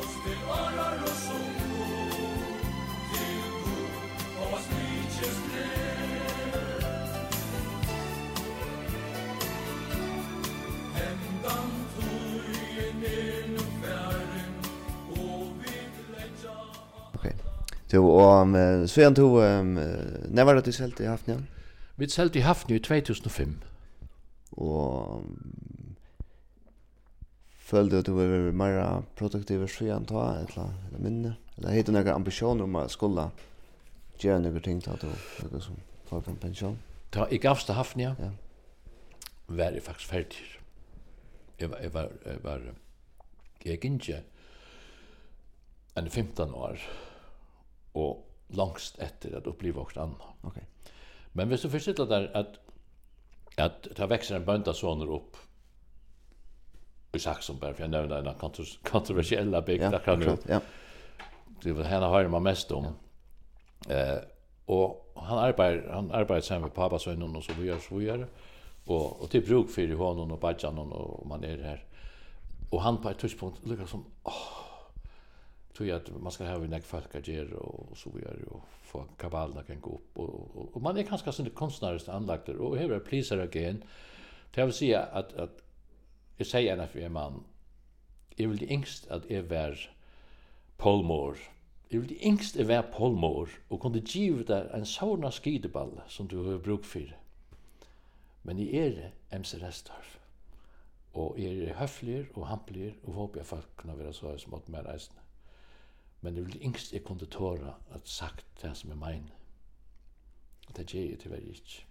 Du 17.96 18.00
och 18.00 18.90
så 18.90 19.02
jag 19.02 19.16
tog 19.16 19.32
när 19.38 20.44
var 20.44 20.56
det 20.56 20.62
du 20.62 20.72
sålde 20.72 21.04
i 21.04 21.08
Hafnia? 21.08 21.44
Vi 21.96 22.10
selte 22.10 22.40
i 22.40 22.42
Hafnia 22.42 22.78
i 22.78 22.80
2005. 22.80 23.62
Och 24.50 25.24
Følte 27.58 28.02
du 28.02 28.12
var 28.12 28.52
mer 28.52 29.02
produktiv 29.16 29.64
i 29.64 29.68
skyen 29.68 30.06
ta, 30.06 30.36
eller, 30.36 30.74
eller 30.88 31.00
minne? 31.00 31.36
Eller 31.58 31.70
hette 31.70 31.92
du 31.92 31.96
noen 31.96 32.12
ambisjoner 32.14 32.68
om 32.68 32.76
å 32.76 32.84
skulle 32.92 33.30
gjøre 34.20 34.44
noen 34.44 34.62
ting 34.62 34.84
til 34.84 34.92
at 34.92 35.02
du 35.02 35.48
noe 35.48 35.64
som 35.64 35.80
folk 36.12 36.28
en 36.28 36.38
pensjon? 36.44 36.78
Da 37.16 37.30
jeg 37.32 37.42
gavste 37.48 37.74
haften, 37.74 38.04
ja. 38.04 38.14
ja. 38.20 38.30
Var 39.48 39.72
jeg 39.72 39.88
faktisk 39.88 40.12
ferdig. 40.12 40.44
Jeg 41.60 41.72
var, 41.72 41.80
jeg 41.80 41.94
var, 41.94 42.14
jeg 42.26 42.44
var, 42.44 42.70
jeg 43.64 43.80
gikk 43.80 43.92
ikke 43.94 44.24
enn 45.96 46.12
15 46.12 46.54
år 46.54 46.88
og 47.96 48.26
langst 48.50 49.00
etter 49.02 49.38
at 49.38 49.48
oppleve 49.48 49.80
också 49.80 50.00
annat. 50.00 50.22
Okej. 50.42 50.64
Men 51.34 51.48
hvis 51.48 51.62
du 51.62 51.70
forstiller 51.70 52.06
der 52.06 52.28
at 52.34 52.60
at 53.58 53.88
ta 53.96 54.06
vekser 54.06 54.36
en 54.36 54.46
bönta 54.46 54.74
soner 54.74 55.12
upp 55.16 55.38
i 57.14 57.20
Saxonberg, 57.20 57.74
för 57.74 57.84
jag 57.84 57.92
nämnde 57.92 58.22
den 58.22 58.34
kontroversiella 58.84 59.62
bygd, 59.62 59.84
ja, 59.84 60.00
kan 60.00 60.20
nu. 60.20 60.38
Ja. 60.48 60.60
Det 61.64 61.72
var 61.72 61.84
henne 61.84 62.06
har 62.06 62.28
man 62.28 62.44
mest 62.44 62.72
om. 62.72 62.86
Eh 62.86 62.92
ja. 63.90 64.16
uh, 64.16 64.22
och 64.66 65.14
han 65.16 65.38
arbeider, 65.38 65.94
han 65.94 66.12
arbeider 66.12 66.42
sammen 66.42 66.62
med 66.62 66.74
pappa 66.74 67.00
sønnen 67.00 67.36
og 67.36 67.44
så 67.44 67.54
videre 67.54 67.76
gör 67.76 67.80
så 67.80 67.96
videre. 67.96 68.28
Og, 68.88 69.22
og 69.22 69.30
til 69.30 69.42
till 69.42 69.50
bruk 69.50 69.70
för 69.70 69.96
hånden 69.96 70.32
og 70.32 70.40
badjan 70.40 70.78
og 70.78 71.28
man 71.28 71.44
er 71.44 71.64
her. 71.64 71.78
Og 72.72 72.84
han 72.84 72.98
på 73.02 73.10
et 73.10 73.18
tidspunkt 73.18 73.68
lykkes 73.68 73.90
som 73.90 74.06
åh 74.26 74.45
tror 75.78 75.90
jag 75.90 75.96
att 75.96 76.22
man 76.22 76.32
ska 76.32 76.44
ha 76.44 76.56
en 76.56 76.70
näck 76.70 76.84
folk 76.84 77.16
att 77.16 77.28
göra 77.28 77.58
och 77.58 77.98
så 77.98 78.10
vidare 78.10 78.44
och 78.48 78.64
få 78.82 79.06
kabalen 79.18 79.64
kan 79.64 79.82
gå 79.82 79.90
upp 79.90 80.18
och, 80.18 80.56
och, 80.56 80.76
och 80.76 80.82
man 80.82 80.98
är 80.98 81.04
ganska 81.04 81.32
sån 81.32 81.50
konstnärligt 81.50 82.10
anlagt, 82.10 82.50
och 82.50 82.78
hever 82.78 82.96
är 83.32 83.38
again. 83.38 83.84
Det 84.52 84.66
vill 84.66 84.74
säga 84.74 85.02
att 85.02 85.34
att 85.34 85.62
jag 86.38 86.48
säger 86.48 86.78
en 86.78 86.88
för 86.88 87.00
en 87.00 87.12
man 87.12 87.44
jag 88.36 88.50
vill 88.50 88.58
det 88.58 88.74
ängst 88.74 89.08
att 89.08 89.30
jag 89.30 89.44
var 89.44 89.90
Polmore. 90.78 91.38
Jag 91.90 92.00
vill 92.00 92.10
det 92.10 92.26
ängst 92.26 92.56
att 92.56 92.60
jag 92.60 92.76
var 92.76 92.92
Polmore 92.92 93.52
och 93.68 93.82
kunde 93.82 94.00
ge 94.00 94.32
dig 94.32 94.70
en 94.74 94.86
sån 94.86 95.32
skideball 95.32 96.02
som 96.08 96.28
du 96.28 96.38
har 96.38 96.58
bruk 96.58 96.86
för. 96.86 97.18
Men 98.42 98.60
i 98.60 98.76
er 98.76 99.12
MC 99.30 99.58
Restorff. 99.58 100.20
Och 101.12 101.40
er 101.40 101.74
höfler 101.74 102.28
och 102.34 102.48
hampler 102.48 102.94
och 103.04 103.14
håper 103.14 103.40
jeg 103.40 103.48
folk 103.48 103.76
kunna 103.76 103.96
vara 103.96 104.14
så 104.14 104.30
som 104.30 104.40
smått 104.40 104.68
med 104.68 104.86
reisande. 104.86 105.25
Men 106.22 106.36
det 106.36 106.46
vil 106.46 106.62
yngst 106.70 106.94
jeg 106.94 107.04
kunne 107.06 107.28
tåre 107.32 107.76
at 107.94 108.08
sagt 108.10 108.46
det 108.62 108.72
som 108.78 108.92
er 108.92 109.00
mein. 109.02 109.28
Og 110.68 110.78
det 110.78 110.88
gjør 110.90 111.10
jeg 111.10 111.20
til 111.22 111.32
veldig 111.32 111.58
ikke. 111.58 111.84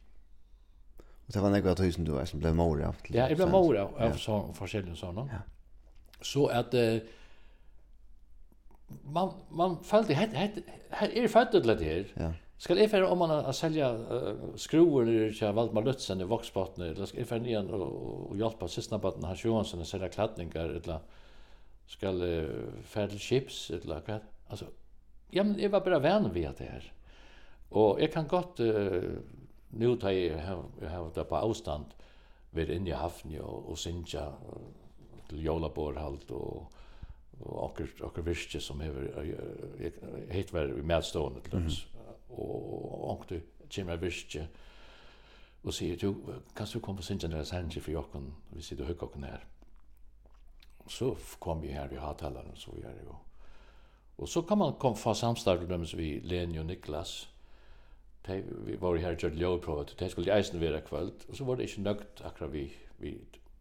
Og 1.27 1.35
det 1.35 1.43
var 1.43 1.53
nekva 1.55 1.73
av 1.73 1.81
tusen 1.81 2.05
du 2.05 2.17
er 2.21 2.29
som 2.29 2.41
ble 2.43 2.53
mor 2.57 2.81
av? 2.85 2.97
Ja, 3.09 3.29
jeg 3.31 3.39
ble 3.41 3.49
mor 3.49 3.77
av, 3.81 3.95
av 3.97 4.17
så, 4.21 4.41
forskjellige 4.59 4.99
sånne. 5.01 5.25
Ja. 5.33 5.43
Så 6.25 6.47
at 6.53 6.75
uh, 6.77 6.99
man, 9.05 9.33
man 9.51 9.79
følte, 9.85 10.17
her, 10.19 10.33
her, 10.37 10.59
her 11.01 11.15
er 11.17 11.31
født 11.33 11.55
til 11.57 11.71
det 11.71 11.79
her. 11.81 12.11
Ja. 12.21 12.33
Skal 12.65 12.79
jeg 12.79 12.91
fære 12.93 13.09
om 13.11 13.19
man 13.19 13.33
har 13.33 13.57
selja 13.57 13.91
uh, 13.97 14.53
skruer 14.61 15.09
nere 15.09 15.33
til 15.35 15.57
Valdmar 15.57 15.85
Lutzen 15.85 16.23
i 16.23 16.29
Voksbotten, 16.29 16.85
eller 16.87 17.09
skal 17.09 17.25
jeg 17.25 17.29
fære 17.29 17.45
nyan 17.45 17.73
og, 17.73 17.83
og 18.31 18.37
hjelpe 18.41 18.69
sistnabatten 18.71 19.27
Hans 19.27 19.45
Johansson 19.45 19.83
å 19.85 19.89
selja 19.89 20.13
kladninger, 20.13 20.77
eller 20.79 21.24
skal 21.87 22.23
uh, 22.23 22.83
fære 22.85 23.15
til 23.15 23.21
chips, 23.21 23.71
eller 23.71 24.01
hva? 24.07 24.19
Altså, 24.51 24.71
ja, 25.33 25.43
men 25.43 25.59
jeg 25.61 25.73
var 25.73 25.85
bare 25.85 26.03
venn 26.03 26.31
ved 26.35 26.55
det 26.59 26.69
her. 26.71 26.89
Og 27.71 28.01
jeg 28.01 28.11
kan 28.11 28.29
godt, 28.29 28.61
uh, 28.61 29.19
nu 29.71 29.97
tar 29.97 30.15
jeg, 30.15 30.31
jeg 30.81 30.91
har 30.91 31.11
det 31.15 31.27
på 31.29 31.37
avstand, 31.37 31.93
være 32.55 32.75
inne 32.79 32.93
i 32.93 32.99
hafni 32.99 33.39
og, 33.39 33.71
og 33.71 33.79
synja 33.79 34.29
til 35.29 35.43
jólaborhalt 35.43 36.31
og, 36.31 36.71
og 37.41 37.57
okker, 37.65 37.89
okker 38.07 38.23
virke 38.23 38.61
som 38.61 38.81
hever, 38.81 39.09
heit 40.31 40.53
var 40.53 40.71
i 40.71 40.85
medstående 40.87 41.43
til 41.43 41.59
løs. 41.59 41.81
Og 42.31 43.11
okker 43.11 43.41
kommer 43.75 43.97
virke 43.97 44.47
og 45.65 45.73
sier, 45.73 45.97
du, 45.97 46.15
kan 46.57 46.69
du 46.69 46.81
komme 46.85 47.01
og 47.01 47.07
synja 47.07 47.29
nere 47.29 47.47
sanji 47.49 47.81
for 47.81 47.95
jokken, 47.95 48.29
vi 48.53 48.63
sitter 48.63 48.85
høyk 48.85 49.03
okken 49.07 49.25
her 49.25 49.47
så 50.87 51.17
kom 51.39 51.61
vi 51.61 51.69
här 51.69 51.93
i 51.93 51.97
hattalaren 51.97 52.51
och 52.51 52.59
så 52.59 52.71
vidare. 52.73 52.95
Och, 53.09 53.27
och 54.17 54.29
så 54.29 54.43
kan 54.43 54.59
man 54.59 54.73
kom 54.73 54.97
få 54.97 55.15
samstarv 55.15 55.69
med 55.69 55.89
vi 55.95 56.21
Leni 56.21 56.59
och 56.59 56.67
Niklas. 56.67 57.29
De, 58.27 58.43
vi 58.67 58.77
var 58.77 58.97
här 58.97 59.25
i 59.25 59.39
Gjörd 59.41 59.63
provat. 59.63 59.99
De 59.99 60.09
skulle 60.09 60.35
eisen 60.35 60.61
vara 60.61 60.81
kväll. 60.81 61.11
Och 61.29 61.37
så 61.37 61.45
var 61.45 61.57
det 61.57 61.63
inte 61.63 61.81
nøgt 61.81 62.23
akkurat 62.25 62.51
vi, 62.51 62.73
vi 62.97 63.19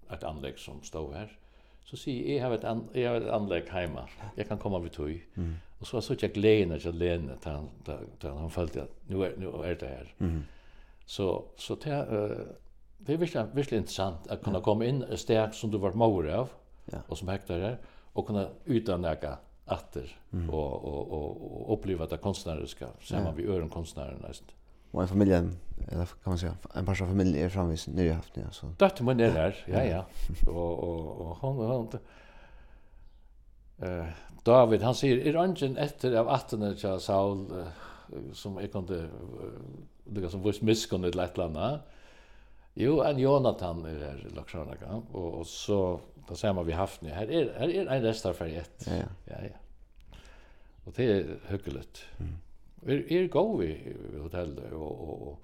ett 0.10 0.24
anlägg 0.24 0.60
som 0.60 0.82
stod 0.82 1.14
här. 1.14 1.38
Så 1.86 1.98
säger 1.98 2.30
jag, 2.30 2.38
jag 2.38 2.50
har 2.50 2.56
ett, 2.56 2.64
an, 2.64 2.88
jag 2.94 3.10
har 3.10 3.22
ett 3.22 3.30
anlägg 3.30 3.70
hemma. 3.70 4.10
Jag 4.36 4.48
kan 4.48 4.58
komma 4.58 4.80
vid 4.80 4.92
tog. 4.92 5.26
Mm. 5.36 5.56
Och 5.80 5.88
så 5.88 6.02
såg 6.02 6.18
jag 6.24 6.38
Leni 6.38 6.80
till 6.80 6.98
Leni. 6.98 7.32
Han, 7.44 7.70
han 8.22 8.52
følte 8.52 8.82
at 8.82 8.90
nu 9.08 9.26
är, 9.26 9.38
nu 9.38 9.48
er 9.48 9.76
det 9.76 9.88
här. 9.88 10.14
Mm. 10.20 10.44
Så, 11.06 11.46
så 11.58 11.76
det, 11.76 11.90
uh, 11.92 12.38
det 12.98 13.14
är 13.14 13.18
virkelig, 13.18 13.46
verkligen 13.54 13.84
intressant 13.84 14.28
att 14.28 14.44
kunna 14.44 14.62
komma 14.62 14.86
in 14.86 15.04
et 15.04 15.20
sted 15.20 15.54
som 15.54 15.72
du 15.72 15.78
var 15.78 15.94
mor 15.94 16.30
av 16.30 16.50
ja. 16.86 16.98
och 17.08 17.18
som 17.18 17.28
häktare 17.28 17.78
och 18.14 18.28
kunna 18.28 18.48
utan 18.66 19.02
näka 19.02 19.38
atter 19.66 20.20
mm. 20.34 20.50
och, 20.50 20.84
och, 20.84 21.12
och, 21.12 21.70
og 21.70 21.80
uppleva 21.80 22.06
det 22.06 22.18
konstnärliga 22.18 22.88
samma 23.02 23.26
ja. 23.26 23.32
vi 23.32 23.44
øren 23.44 23.70
konstnärerna 23.70 24.28
nästan. 24.28 24.50
Og 24.94 25.02
en 25.02 25.08
familie, 25.08 25.38
eller 25.88 26.06
kan 26.06 26.32
man 26.32 26.38
säga, 26.38 26.54
en 26.76 26.86
person 26.86 27.08
familj 27.08 27.40
er 27.40 27.50
framvis 27.50 27.88
nu 27.88 28.06
i 28.06 28.10
haft 28.10 28.38
ja. 28.38 28.52
Så. 28.52 28.68
Dotter 28.80 29.04
min 29.04 29.20
är 29.20 29.34
där, 29.34 29.56
ja 29.68 29.84
ja. 29.84 30.04
och, 30.48 30.80
och, 30.84 31.22
og 31.22 31.36
hon, 31.36 31.66
hon, 31.66 31.90
eh, 33.82 34.06
David, 34.46 34.82
han 34.82 34.96
säger, 34.96 35.28
er 35.28 35.34
rangen 35.34 35.78
efter 35.78 36.18
av 36.18 36.30
attene 36.30 36.76
til 36.76 37.00
Saul 37.00 37.52
uh, 37.52 37.68
som 38.34 38.60
jag 38.60 38.72
kunde, 38.72 38.94
uh, 38.94 40.14
lukka 40.14 40.30
som 40.30 40.44
vurs 40.44 40.62
miskunnet 40.62 41.12
till 41.12 41.22
ett 41.22 41.82
Jo, 42.76 43.02
en 43.02 43.20
Jonathan 43.20 43.86
är 43.86 44.00
her 44.00 44.28
i 44.28 44.36
Laksjörnaga, 44.36 45.02
og, 45.14 45.34
och 45.34 45.48
så 45.48 46.00
det 46.28 46.36
samma 46.36 46.64
vi 46.64 46.74
haft 46.74 47.02
nu. 47.02 47.10
Här 47.10 47.32
är 47.32 47.54
här 47.60 47.70
är 47.70 47.88
en 47.88 48.02
restarfärget. 48.02 48.86
Ja. 48.88 49.04
Ja 49.26 49.36
ja. 49.42 49.58
Och 50.84 50.94
det 50.96 51.04
är 51.04 51.40
hyggligt. 51.48 52.06
Mm. 52.20 52.34
Vi 52.76 53.18
är 53.18 53.28
go 53.28 53.58
vi 53.58 53.66
i 53.66 54.18
hotell 54.20 54.60
och 54.60 55.10
och 55.10 55.28
och 55.28 55.40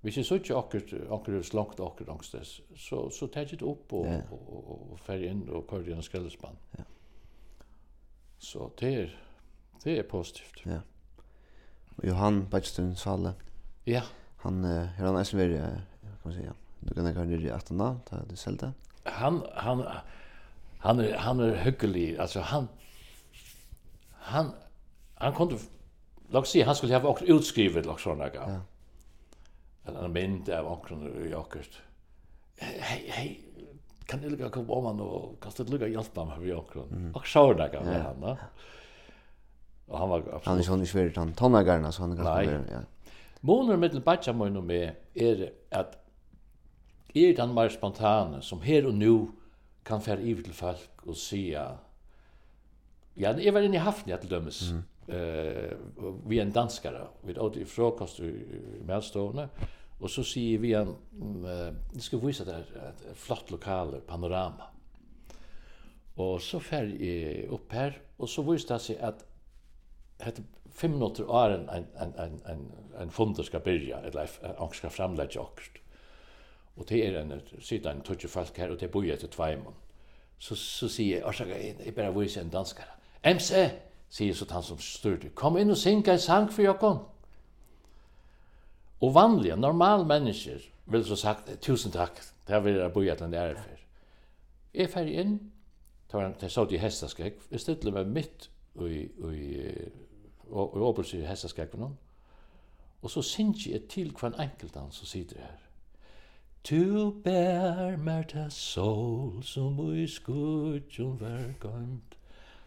vi 0.00 0.12
ser 0.12 0.22
så 0.22 0.34
inte 0.34 0.58
akkurat 0.58 1.10
akkurat 1.10 1.46
slakt 1.46 1.80
akkurat 1.80 2.08
angstes. 2.08 2.60
Så 2.76 3.10
så 3.10 3.26
tar 3.26 3.44
det 3.44 3.62
upp 3.62 3.92
och 3.92 4.06
och, 4.30 4.92
och 4.92 5.00
färg 5.00 5.26
in 5.26 5.48
och 5.48 5.70
kör 5.70 5.82
den 5.82 6.02
skällspann. 6.02 6.56
Ja. 6.70 6.84
Så 8.38 8.70
det 8.78 8.94
är 8.94 9.20
det 9.82 9.98
är 9.98 10.02
positivt. 10.02 10.60
Ja. 10.62 10.80
Och 11.96 12.04
Johan 12.04 12.48
Bachstun 12.48 12.96
Salle. 12.96 13.32
Ja. 13.84 14.02
Han 14.36 14.64
har 14.64 14.86
han 14.86 15.16
är 15.16 15.24
så 15.24 15.36
kan 15.36 16.16
man 16.22 16.34
säga. 16.34 16.54
Du 16.80 16.94
kan 16.94 17.14
kanske 17.14 17.36
nere 17.36 17.48
i 17.48 17.50
18 17.50 17.78
då, 17.78 17.96
det 18.28 18.36
är 18.36 18.72
han 19.04 19.42
han 19.54 19.84
han 20.78 21.00
är 21.00 21.16
han 21.16 21.40
är 21.40 21.54
hyggelig 21.54 22.18
alltså 22.18 22.40
han 22.40 22.68
han 24.12 24.52
han 25.14 25.34
kunde 25.34 25.58
låt 26.28 26.48
se 26.48 26.62
han 26.62 26.74
skulle 26.74 26.98
ha 26.98 27.08
också 27.08 27.24
utskrivet 27.24 27.86
låt 27.86 28.00
såna 28.00 28.28
gå. 28.28 28.36
Ja. 28.46 28.60
En 29.86 30.12
mynd 30.12 30.48
av 30.48 30.66
onkeln 30.72 31.30
Jakobs. 31.30 31.80
Hej 32.56 33.04
hej 33.08 33.40
kan 34.06 34.20
du 34.20 34.28
lukka 34.28 34.48
kom 34.50 34.70
om 34.70 34.84
han 34.84 35.00
og 35.00 35.36
kastet 35.40 35.70
lukka 35.70 35.88
hjelpa 35.88 36.24
meg 36.24 36.40
vi 36.40 36.52
akkurat. 36.52 36.92
Og 37.14 37.26
så 37.26 37.52
det 37.52 37.70
kan 37.72 37.86
han 37.86 38.20
da. 38.20 38.36
Og 39.88 39.98
han 39.98 40.08
var 40.08 40.18
absolutt... 40.18 40.46
Han 40.46 40.58
er 40.58 40.68
sånn 40.68 40.82
i 40.82 40.88
svært, 40.88 41.16
han 41.20 41.32
tonnagarna, 41.36 41.92
så 41.92 42.02
han 42.04 42.16
kan 42.16 42.28
spille, 42.28 42.60
ja. 42.70 42.80
Måner 43.44 43.76
mittel 43.76 44.00
batja 44.00 44.32
no 44.32 44.60
med 44.64 44.94
er 45.14 45.50
at 45.70 45.98
er 47.14 47.34
den 47.38 47.54
mer 47.54 47.70
spontane 47.70 48.42
som 48.42 48.62
her 48.62 48.86
og 48.86 48.94
nu 48.94 49.14
kan 49.84 50.02
fære 50.02 50.22
iver 50.22 50.42
til 50.42 50.54
folk 50.54 51.06
og 51.06 51.16
sige 51.16 51.60
ja, 53.16 53.32
jeg 53.36 53.54
var 53.54 53.60
inne 53.60 53.76
i 53.76 53.84
Hafnia 53.84 54.16
til 54.16 54.30
dømes 54.30 54.72
mm. 54.72 54.82
uh, 55.14 56.30
vi 56.30 56.38
er 56.38 56.46
en 56.46 56.52
danskare 56.52 57.06
vi 57.22 57.32
er 57.32 57.42
åter 57.42 57.62
i 57.62 57.68
frokost 57.68 58.18
i, 58.18 58.30
i 58.80 58.84
medstående 58.86 59.48
og 60.00 60.10
så 60.10 60.24
sier 60.26 60.58
vi 60.58 60.72
en 60.74 60.96
uh, 61.14 61.70
jeg 61.94 62.08
skal 62.08 62.24
vise 62.24 62.46
deg 62.48 62.72
et 62.88 63.04
flott 63.16 63.52
lokale 63.54 64.00
panorama. 64.04 64.66
Og 66.20 66.40
så 66.42 66.58
fær 66.62 66.90
jeg 66.98 67.46
opp 67.54 67.72
her 67.72 67.96
og 68.18 68.28
så 68.28 68.42
viser 68.46 68.74
det 68.74 68.82
seg 68.82 69.00
at 69.02 69.24
hette 70.22 70.44
fem 70.74 70.94
minutter 70.96 71.30
er 71.30 71.56
en, 71.56 71.64
en, 71.70 72.12
en, 72.18 72.36
en, 72.50 72.66
en 73.02 73.10
funder 73.10 73.46
skal 73.46 73.62
byrja 73.62 74.02
eller 74.06 74.30
en 74.54 74.74
skal 74.74 74.90
framlegge 74.90 75.40
akkurat 75.42 75.83
Og 76.76 76.88
det 76.88 77.06
er 77.06 77.20
en, 77.20 77.32
sitter 77.60 77.90
en 77.90 78.02
tutsi 78.02 78.28
folk 78.28 78.56
her, 78.58 78.70
og 78.70 78.80
det 78.80 78.90
bor 78.90 79.02
til 79.02 79.30
tveimån. 79.30 79.74
Så, 80.38 80.54
så 80.54 80.88
sier 80.88 81.16
jeg, 81.16 81.26
årsaker, 81.26 81.56
jeg, 81.56 81.76
jeg 81.84 81.94
bare 81.94 82.14
viser 82.14 82.42
en 82.42 82.50
danskare. 82.50 82.90
MC, 83.24 83.70
sier 84.10 84.34
så 84.34 84.46
han 84.50 84.62
som 84.62 84.80
styrte, 84.82 85.30
kom 85.34 85.56
inn 85.56 85.70
og 85.70 85.78
synka 85.78 86.12
en 86.12 86.22
sang 86.22 86.50
for 86.52 86.66
jokken. 86.66 86.98
Og 89.00 89.14
vanlige, 89.14 89.56
normal 89.56 90.06
mennesker 90.06 90.66
vil 90.86 91.04
så 91.06 91.16
sagt, 91.16 91.50
tusen 91.62 91.92
takk, 91.92 92.20
det 92.48 92.64
vil 92.64 92.82
jeg 93.06 93.18
til 93.18 93.26
en 93.26 93.34
ære 93.34 93.56
for. 93.56 93.84
Jeg 94.74 94.90
fer 94.90 95.08
inn, 95.08 95.36
det 96.10 96.18
var 96.18 96.26
en 96.26 96.38
til 96.38 96.50
sånn 96.50 96.74
i 96.74 96.80
hestaskrekk, 96.82 97.46
jeg 97.50 97.62
stiller 97.62 97.94
meg 97.94 98.10
midt 98.10 98.48
i, 98.82 99.04
i, 99.06 99.30
i, 99.30 99.60
i 100.50 100.82
åpelsen 100.90 101.22
i 101.22 101.28
hestaskrekk 101.28 101.78
og 103.04 103.10
så 103.10 103.22
synger 103.22 103.70
jeg 103.70 103.82
til 103.92 104.12
hver 104.16 104.40
enkelt 104.40 104.76
han 104.76 104.92
som 104.92 105.06
sitter 105.06 105.40
her. 105.40 105.63
Tu 106.64 107.10
bær 107.24 107.96
mer 107.96 108.22
ta 108.22 108.48
sol 108.50 109.42
som 109.44 109.80
i 109.92 110.06
skudjon 110.08 111.18
ver 111.20 111.52
gømt. 111.60 112.16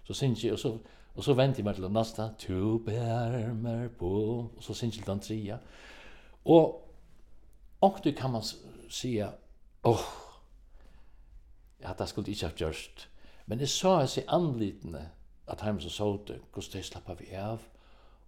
Så 0.03 0.13
syns 0.13 0.43
jeg, 0.43 0.53
og 0.53 0.59
så, 0.59 0.77
og 1.15 1.23
så 1.23 1.33
venter 1.33 1.63
jeg 1.63 1.65
meg 1.65 1.75
til 1.75 1.89
nasta. 1.91 2.29
Tu 2.39 2.77
bær 2.85 3.53
mer 3.57 3.87
på, 3.99 4.11
og 4.57 4.61
så 4.63 4.73
syns 4.77 4.99
jeg 4.99 5.03
til 5.05 5.13
den 5.13 5.23
tria. 5.25 5.57
Og 6.45 6.83
og 7.81 7.99
du 8.03 8.11
kan 8.11 8.31
man 8.31 8.43
säga, 8.89 9.31
åh, 9.83 9.91
oh, 9.91 10.05
ja, 11.79 11.93
det 11.99 12.09
skulle 12.09 12.31
ikke 12.31 12.47
ha 12.47 12.53
gjørst. 12.53 13.09
Men 13.45 13.59
jeg 13.59 13.69
sa 13.69 13.99
jeg 13.99 14.09
seg 14.09 14.23
anlitende 14.27 15.09
at 15.47 15.61
heim 15.61 15.79
som 15.79 15.89
så 15.89 16.07
det, 16.27 16.39
hvordan 16.53 16.71
det 16.73 16.85
slappet 16.85 17.19
vi 17.19 17.35
av, 17.35 17.61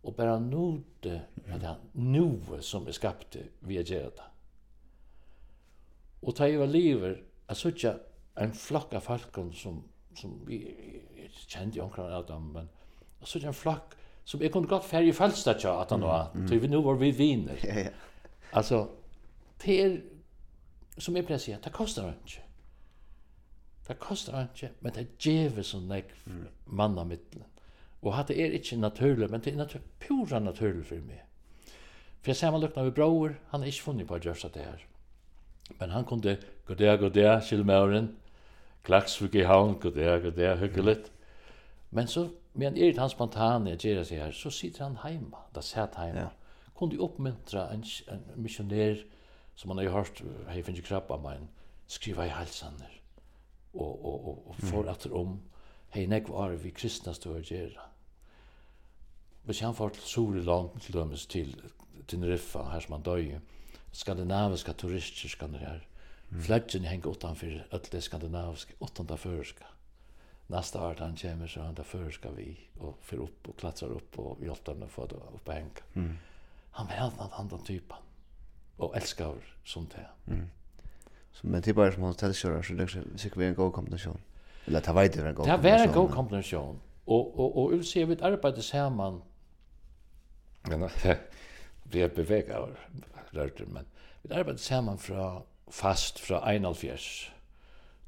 og 0.04 0.16
bare 0.16 0.40
nådde 0.42 1.22
med 1.48 1.60
det 1.60 1.76
nuet 1.94 2.64
som 2.64 2.88
er 2.88 2.96
skapte 2.96 3.48
via 3.62 3.82
gjerne 3.82 4.14
det. 4.16 4.29
Og 6.22 6.36
ta 6.36 6.48
jeg 6.50 6.60
var 6.60 6.72
livet, 6.72 7.24
jeg 7.50 7.58
så 7.58 7.72
ikke 7.74 7.94
en 8.44 8.54
flokk 8.56 8.94
av 8.98 9.06
folkene 9.06 9.56
som, 9.56 9.80
som 10.18 10.36
vi, 10.48 10.60
jeg 11.18 11.32
kjente 11.48 11.80
jo 11.80 11.86
omkring 11.88 12.12
av 12.14 12.28
dem, 12.28 12.52
men 12.56 12.70
jeg 13.20 13.32
så 13.32 13.40
ikke 13.40 13.52
en 13.54 13.62
flokk 13.62 13.96
som 14.30 14.44
jeg 14.44 14.52
kunne 14.54 14.70
godt 14.70 14.86
færre 14.86 15.10
i 15.10 15.16
Falstad 15.16 15.60
til 15.60 15.72
at 15.72 15.92
han 15.92 16.04
var, 16.06 16.30
mm, 16.36 16.46
mm. 16.52 16.70
nå 16.70 16.82
var 16.86 17.00
vi 17.02 17.12
viner. 17.18 17.58
Ja, 17.64 17.80
ja. 17.88 17.94
Altså, 18.52 18.88
det 19.64 19.82
er, 19.82 19.96
som 20.98 21.16
jeg 21.16 21.26
pleier 21.26 21.42
å 21.42 21.44
si, 21.44 21.56
det 21.56 21.74
koster 21.74 22.12
ikke. 22.12 22.44
Det 23.88 23.98
koster 23.98 24.38
ikke, 24.44 24.70
men 24.86 24.94
det 24.94 25.08
gjør 25.18 25.64
som 25.66 25.88
nek 25.90 26.12
mm. 26.26 26.44
mann 26.78 27.00
av 27.02 27.10
middelen. 27.10 27.48
Og 28.04 28.14
hatt 28.16 28.30
det 28.30 28.38
er 28.40 28.54
ikke 28.56 28.78
naturlig, 28.80 29.32
men 29.32 29.42
det 29.42 29.54
er 29.54 29.60
natur 29.60 29.82
pura 30.00 30.40
naturlig 30.40 30.86
for 30.88 31.08
meg. 31.08 31.26
For 32.22 32.32
jeg 32.32 32.40
ser 32.40 32.54
man 32.54 32.62
lukna 32.62 32.86
vi 32.86 32.94
bror, 32.96 33.34
han 33.50 33.64
er 33.64 33.72
ikke 33.72 33.88
funnet 33.90 34.08
på 34.08 34.20
å 34.20 34.22
gjøre 34.24 34.52
det 34.54 34.68
her. 34.68 34.86
Men 35.80 35.90
han 35.90 36.06
kunde 36.06 36.38
gå 36.68 36.74
der, 36.74 36.98
gå 36.98 37.10
der, 37.10 37.40
kjellmauren, 37.42 38.16
klaksvik 38.84 39.36
i 39.36 39.46
havn, 39.48 39.78
gå 39.80 39.90
der, 39.90 40.20
gå 40.20 40.30
der, 40.30 40.58
hyggeligt. 40.58 41.12
Men 41.92 42.08
så, 42.08 42.30
men 42.54 42.78
er 42.78 42.92
det 42.92 43.02
han 43.02 43.10
spontane, 43.10 43.78
gjerra 43.78 44.04
seg 44.06 44.24
her, 44.24 44.32
så 44.36 44.52
sitter 44.54 44.86
han 44.86 45.00
heima, 45.04 45.46
da 45.56 45.62
sett 45.66 45.98
heima. 45.98 46.28
Ja. 46.28 46.70
Kunde 46.78 47.00
oppmuntra 47.04 47.68
en, 47.74 47.84
en 48.12 48.26
missionær, 48.40 49.02
som 49.56 49.74
han 49.74 49.82
har 49.84 49.92
hørt, 49.92 50.22
hei 50.48 50.62
finnes 50.64 50.86
krabba 50.88 51.18
men 51.20 51.50
skriva 51.90 52.28
i 52.30 52.32
halsaner, 52.32 52.94
og, 53.74 54.06
og, 54.06 54.28
og, 54.30 54.44
og 54.48 54.60
får 54.70 54.92
atter 54.94 55.16
om, 55.18 55.40
hei 55.96 56.06
nek 56.08 56.30
var 56.32 56.54
vi 56.62 56.72
kristna 56.72 57.14
stå 57.14 57.36
gjerra. 57.42 57.90
Hvis 59.44 59.60
han 59.66 59.76
får 59.76 59.90
til 59.90 60.04
till 60.04 60.80
til 60.80 60.94
dømes 60.94 61.26
til 61.26 61.56
Teneriffa, 62.08 62.64
her 62.72 62.80
som 62.80 62.94
han 62.94 63.04
døy, 63.04 63.40
skandinaviska 63.92 64.74
turister 64.74 65.30
ska 65.30 65.48
det 65.48 65.58
här. 65.58 65.88
Mm. 66.32 66.44
Flaggen 66.44 66.84
hänger 66.84 67.12
utanför 67.12 67.68
öll 67.72 68.02
skandinaviska, 68.02 68.74
det 69.08 69.18
förska. 69.18 69.66
Nästa 70.48 70.88
år 70.88 70.96
han 71.00 71.16
kommer 71.16 71.48
så 71.48 71.62
han 71.62 71.76
det 71.76 71.84
förska 71.84 72.30
vi 72.32 72.58
och 72.80 72.98
för 73.02 73.18
upp 73.18 73.50
och 73.50 73.60
klättrar 73.60 73.90
upp 73.90 74.20
och 74.20 74.38
vi 74.40 74.48
hjälper 74.48 74.74
dem 74.74 74.84
att 74.84 74.92
få 74.92 75.06
det 75.06 75.16
upp 75.16 75.48
och 75.48 75.54
hänga. 75.54 75.70
Mm. 75.94 76.18
Han 76.72 76.88
var 76.88 76.94
helt 76.94 77.20
annan 77.20 77.32
annan 77.34 77.64
typen. 77.64 77.98
Och 78.78 78.96
älskar 78.96 79.36
som 79.66 79.88
det. 79.96 80.32
Mm. 80.32 80.50
Så 81.32 81.48
men 81.48 81.62
det 81.62 81.70
är 81.70 81.74
bara 81.74 81.92
som 81.92 82.04
hotellkörare 82.04 82.64
så 82.64 82.74
det 82.74 82.84
är 82.84 83.18
säkert 83.18 83.38
vi 83.38 83.46
en 83.46 83.56
god 83.56 83.74
kombination. 83.74 84.18
Eller 84.66 84.82
ta 84.82 84.94
vet 84.94 85.16
vidare 85.16 85.30
en 85.30 85.36
god 85.36 85.46
kombination. 85.46 85.64
Det 85.64 85.84
är 85.84 85.88
en 85.88 85.94
god 85.94 86.12
kombination. 86.12 86.80
Och, 87.06 87.40
och, 87.40 87.58
och, 87.58 87.74
och 87.74 87.86
ser 87.86 88.06
vi 88.06 88.14
ett 88.14 88.22
arbete 88.22 88.62
samman. 88.62 89.22
Men 90.62 90.90
det 91.84 92.02
är 92.02 92.10
bevägar 92.10 92.80
rørte, 93.36 93.66
men 93.66 93.88
vi 94.24 94.34
arbeidde 94.34 94.60
sammen 94.60 95.00
fra 95.00 95.42
fast 95.70 96.20
fra 96.20 96.42
71 96.52 97.34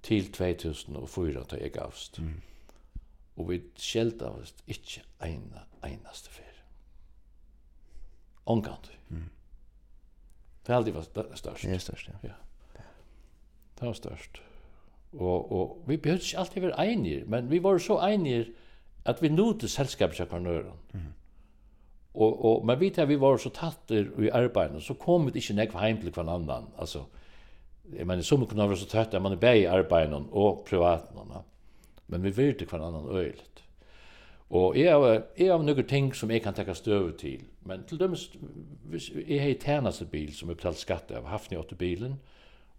til 0.03 0.31
2004 0.31 1.43
da 1.51 1.59
jeg 1.61 1.71
gavst. 1.71 2.19
Mm. 2.21 2.41
Og 3.35 3.49
vi 3.49 3.61
skjelte 3.79 4.27
av 4.27 4.41
oss 4.41 4.55
ikke 4.67 5.03
ene, 5.25 5.65
eneste 5.85 6.33
fer. 6.33 6.63
Omgant. 8.45 8.91
Mm. 9.09 9.29
Det 10.67 10.75
aldri 10.75 10.93
var 10.93 11.05
størst. 11.05 11.45
Det 11.63 11.73
er 11.73 11.77
størst, 11.77 12.07
ja. 12.07 12.17
ja. 12.23 12.83
Det 13.79 13.87
var 13.87 13.93
størst. 13.93 14.41
Og, 15.13 15.51
og 15.51 15.83
vi 15.87 15.97
behøvde 15.97 16.23
ikke 16.23 16.37
alltid 16.37 16.61
være 16.61 16.91
enige, 16.91 17.25
men 17.25 17.49
vi 17.51 17.63
var 17.63 17.77
så 17.77 17.99
enige 18.07 18.45
at 19.05 19.21
vi 19.21 19.29
nådde 19.29 19.67
selskapsjakvarnøren. 19.67 20.77
Mm. 20.93 20.99
Och 22.13 22.45
og, 22.45 22.65
men 22.65 22.79
vet 22.79 22.97
att 22.99 23.09
vi 23.09 23.15
var 23.15 23.37
så 23.37 23.49
tatter 23.49 24.23
i 24.23 24.29
arbetet 24.29 24.83
så 24.83 24.93
kom 24.93 25.25
det 25.25 25.35
inte 25.35 25.53
näck 25.53 25.71
til 25.71 26.11
hver 26.11 26.29
annan 26.29 26.67
alltså 26.77 27.05
jag 27.97 28.07
menar 28.07 28.21
så 28.21 28.37
mycket 28.37 28.57
være 28.57 28.77
så 28.77 28.85
tatt, 28.85 29.13
att 29.13 29.21
man 29.21 29.31
er 29.31 29.35
bæg 29.35 29.61
i 29.61 29.65
arbetet 29.65 30.27
och 30.31 30.65
privatnarna. 30.65 31.43
Men 32.07 32.23
vi 32.23 32.29
vet 32.29 32.59
det 32.59 32.67
kvar 32.67 32.79
annan 32.79 33.05
Og 33.05 33.33
Och 34.49 34.75
har, 34.75 35.23
är 35.35 35.51
av 35.51 35.63
noen 35.63 35.87
ting 35.87 36.13
som 36.13 36.31
jeg 36.31 36.43
kan 36.43 36.53
ta 36.53 36.73
stöv 36.73 37.11
till. 37.17 37.43
Men 37.61 37.83
till 37.83 38.17
hvis 38.83 39.11
jeg 39.27 39.41
har 39.41 39.49
i 39.49 39.53
tärnaste 39.53 40.05
bil 40.05 40.35
som 40.35 40.49
jag 40.49 40.57
betalt 40.57 40.77
skatt 40.77 41.11
av. 41.11 41.25
Haft 41.25 41.51
ni 41.51 41.57
åtte 41.57 41.75
bilen. 41.75 42.19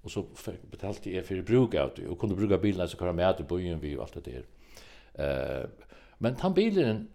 Och 0.03 0.11
så 0.11 0.25
betalte 0.71 1.11
jeg 1.11 1.27
for 1.27 1.42
bruk 1.42 1.75
av 1.75 1.90
det. 1.97 2.09
Och 2.09 2.18
kunde 2.18 2.37
bruka 2.37 2.59
bilen 2.59 2.88
så 2.88 2.97
kan 2.97 3.16
med 3.16 3.29
att 3.29 3.49
bo 3.49 3.57
vi 3.57 3.97
og 3.97 4.03
alt 4.03 4.14
det 4.14 4.25
der. 4.25 4.42
Uh, 5.18 5.68
men 6.18 6.35
den 6.35 6.55
bilen 6.55 7.09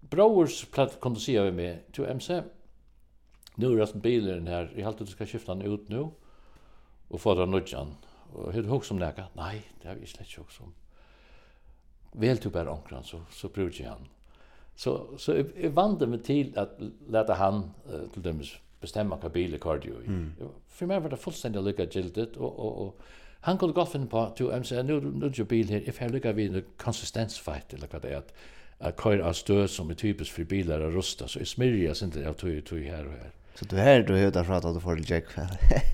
Browers 0.00 0.64
platt 0.64 1.00
kunde 1.00 1.20
se 1.20 1.36
över 1.36 1.52
mig 1.52 1.84
till 1.92 2.04
MC. 2.04 2.42
Nu 3.54 3.72
är 3.72 3.86
det 3.86 3.94
bilen 3.94 4.46
här. 4.46 4.72
Jag 4.76 4.82
har 4.82 4.92
alltid 4.92 5.08
ska 5.08 5.26
skifta 5.26 5.54
den 5.54 5.72
ut 5.72 5.88
nu 5.88 6.08
och 7.08 7.20
få 7.20 7.34
den 7.34 7.50
nudjan. 7.50 7.94
Och 8.32 8.52
hur 8.52 8.64
hugg 8.64 8.84
som 8.84 8.98
näka? 8.98 9.24
Nej, 9.32 9.62
det 9.82 9.88
har 9.88 9.94
vi 9.94 10.06
slett 10.06 10.38
hugg 10.38 10.52
som. 10.52 10.74
Väl 12.12 12.38
till 12.38 12.50
bara 12.50 12.70
onkran 12.70 13.04
så, 13.04 13.20
så 13.30 13.48
brukar 13.48 13.84
jag 13.84 13.90
han. 13.90 14.08
Så, 14.76 15.18
så 15.18 15.32
jag, 15.32 15.46
jag 15.62 15.70
vande 15.70 16.06
mig 16.06 16.22
till 16.22 16.58
att 16.58 16.78
låta 17.08 17.34
han 17.34 17.70
uh, 17.92 18.08
till 18.12 18.22
dem 18.22 18.42
bestämma 18.80 19.16
vilka 19.16 19.28
bilar 19.28 19.58
cardio 19.58 20.02
i. 20.02 20.06
Mm. 20.06 20.32
För 20.68 20.86
mig 20.86 21.00
var 21.00 21.10
det 21.10 21.16
fullständigt 21.16 21.64
lycka 21.64 21.84
gildet 21.84 22.36
och, 22.36 22.58
och, 22.58 22.86
och 22.86 23.00
han 23.40 23.58
kunde 23.58 23.74
gå 23.74 23.86
finna 23.86 24.06
på 24.06 24.32
till 24.36 24.50
MC, 24.50 24.82
nu, 24.82 25.00
nu 25.00 25.26
är 25.26 25.44
bil 25.44 25.68
här, 25.68 25.88
if 25.88 26.00
jag 26.00 26.10
lycka 26.10 26.32
vid 26.32 26.56
en 26.56 26.64
konsistensfight 26.76 27.74
eller 27.74 27.88
vad 27.92 28.02
det 28.02 28.08
är. 28.08 28.16
Att, 28.16 28.34
att 28.78 29.02
köra 29.02 29.26
av 29.26 29.32
stöd 29.32 29.70
som 29.70 29.90
är 29.90 29.94
typiskt 29.94 30.34
för 30.34 30.44
bilar 30.44 30.80
att 30.80 30.94
rusta 30.94 31.28
så 31.28 31.38
är 31.38 31.44
smyrjas 31.44 32.02
inte 32.02 32.20
jag 32.20 32.36
tog 32.36 32.64
tog 32.64 32.78
här 32.78 33.06
och 33.06 33.12
här. 33.12 33.30
Så 33.54 33.64
du 33.64 33.76
här 33.76 34.00
du 34.00 34.16
hör 34.16 34.30
därför 34.30 34.52
att 34.54 34.74
du 34.74 34.80
får 34.80 34.96
lite 34.96 35.14
jack 35.14 35.24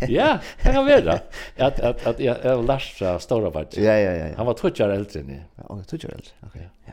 ja, 0.08 0.38
det 0.62 0.72
kan 0.72 0.84
vara. 0.84 1.20
Att 1.58 1.80
att 1.80 2.06
att 2.06 2.20
jag 2.20 2.44
är 2.44 2.62
last 2.62 2.90
fra 2.98 3.18
stora 3.18 3.50
vart. 3.50 3.76
Ja 3.76 3.98
ja 3.98 4.12
ja. 4.12 4.34
Han 4.36 4.46
var 4.46 4.54
tutjar 4.54 4.88
äldre 4.88 5.20
än 5.20 5.26
ni. 5.26 5.40
Ja, 5.56 5.62
och 5.62 5.86
tutjar 5.86 6.10
äldre. 6.10 6.30
Okej. 6.40 6.68
Ja. 6.86 6.92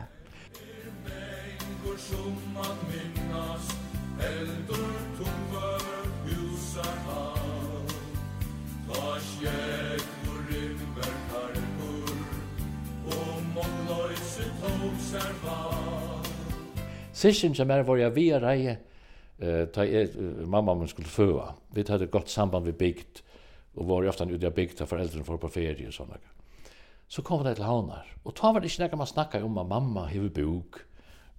Servar 15.12 15.69
Sissin 17.20 17.56
som 17.56 17.72
er 17.72 17.84
var 17.84 18.00
jeg 18.00 18.16
via 18.16 18.38
er 18.38 18.46
reie, 18.46 18.76
eh, 19.40 19.66
ta 19.74 19.84
jeg, 19.84 20.14
mamma 20.48 20.76
min 20.76 20.88
skulle 20.88 21.10
føa. 21.12 21.54
Vi 21.76 21.84
hadde 21.88 22.08
godt 22.08 22.30
samband 22.30 22.66
vi 22.66 22.72
bygd, 22.72 23.22
og 23.76 23.88
var 23.90 24.08
ofta 24.08 24.26
ute 24.26 24.48
av 24.48 24.56
bygd, 24.56 24.78
for 24.78 24.96
foreldrene 24.96 25.26
for 25.28 25.38
på 25.38 25.52
ferie 25.52 25.88
og 25.88 25.94
sånne. 25.94 26.20
Så 27.10 27.24
kom 27.26 27.44
det 27.44 27.58
til 27.58 27.66
havnar, 27.66 28.08
og 28.24 28.36
ta 28.36 28.54
var 28.54 28.62
det 28.62 28.72
ikke 28.72 28.86
nekka 28.86 29.00
man 29.02 29.10
snakka 29.10 29.44
om 29.44 29.58
at 29.58 29.68
mamma 29.68 30.06
hever 30.08 30.30
bok, 30.30 30.86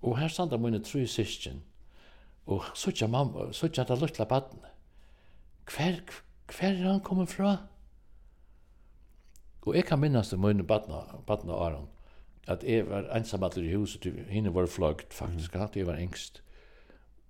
og 0.02 0.18
her 0.18 0.28
standa 0.28 0.58
mine 0.58 0.82
tru 0.84 1.06
sissin, 1.06 1.62
og 2.46 2.64
suttja 2.74 3.06
mamma, 3.08 3.52
suttja 3.52 3.84
det 3.84 4.00
luttla 4.00 4.26
badne. 4.26 4.74
Hver, 5.70 6.02
hver 6.50 6.72
er 6.74 6.88
han 6.90 7.00
kommet 7.00 7.30
fra? 7.30 7.56
Og 9.62 9.76
jeg 9.76 9.86
kan 9.86 10.00
minnas 10.00 10.32
det 10.32 10.40
mine 10.40 10.66
badna, 10.66 11.04
badna 11.26 11.52
Aron, 11.52 11.88
at 12.50 12.64
jeg 12.66 12.86
var 12.90 13.06
ensamallir 13.14 13.68
i 13.68 13.76
huset, 13.76 14.06
henne 14.28 14.54
var 14.54 14.66
fløgt 14.66 15.14
faktisk, 15.14 15.54
mm. 15.54 15.62
at 15.62 15.76
jeg 15.76 15.86
var 15.86 16.00
engst. 16.02 16.42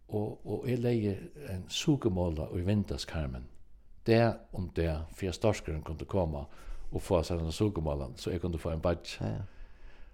Og, 0.08 0.40
og 0.46 0.68
jeg 0.68 0.80
leie 0.80 1.16
en 1.52 1.64
sugemåla 1.68 2.48
i 2.56 2.64
vindaskarmen, 2.66 3.46
det 4.06 4.34
om 4.52 4.70
det, 4.76 4.90
for 5.14 5.26
jeg 5.26 5.36
storskeren 5.36 5.82
kunne 5.86 6.08
komme 6.08 6.44
og 6.90 7.02
få 7.02 7.20
seg 7.22 7.38
denne 7.38 7.52
sugemåla, 7.54 8.08
så 8.16 8.32
jeg 8.32 8.40
kunne 8.40 8.58
få 8.58 8.72
en 8.74 8.80
badge. 8.82 9.18
Ja, 9.20 9.34
ja. 9.40 9.48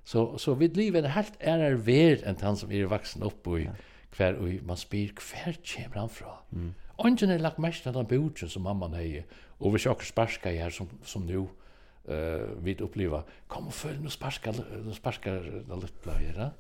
Så, 0.07 0.39
så 0.39 0.55
vi 0.55 0.69
livet 0.71 1.05
er 1.05 1.17
helt 1.17 1.39
ærer 1.41 1.81
ver 1.83 2.21
enn 2.29 2.39
han 2.39 2.59
som 2.59 2.71
er 2.71 2.87
vaksen 2.87 3.25
opp 3.27 3.49
i, 3.57 3.65
ja. 3.65 3.73
hver, 4.17 4.37
og 4.39 4.67
man 4.67 4.79
spyr, 4.79 5.15
hver 5.19 5.57
kommer 5.67 6.01
han 6.01 6.13
fra? 6.13 6.35
Mm. 6.51 6.75
Ongen 6.99 7.31
er 7.31 7.43
lagt 7.43 7.59
mest 7.59 7.87
av 7.87 7.97
den 7.97 8.07
bogen 8.07 8.51
som 8.51 8.63
mamman 8.63 8.95
hei, 8.95 9.25
og 9.59 9.75
vi 9.75 9.83
sjokker 9.83 10.07
sparska 10.07 10.53
i 10.53 10.61
her 10.61 10.71
som, 10.71 10.91
som 11.03 11.27
nu, 11.27 11.47
mm 11.47 11.66
eh 12.09 12.49
vi 12.63 12.77
uppleva 12.81 13.23
kom 13.47 13.67
och 13.67 13.75
följ 13.75 13.99
nu 13.99 14.11
sparkar 14.11 14.55
nu 14.85 14.95
sparkar 14.95 15.33
den 15.69 15.81
lilla 15.81 16.13
här 16.13 16.51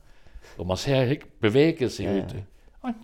och 0.57 0.67
man 0.67 0.77
ser 0.77 1.07
hur 1.07 1.23
beveger 1.39 1.89
sig 1.89 2.07
ut. 2.07 2.35
Och 2.81 2.95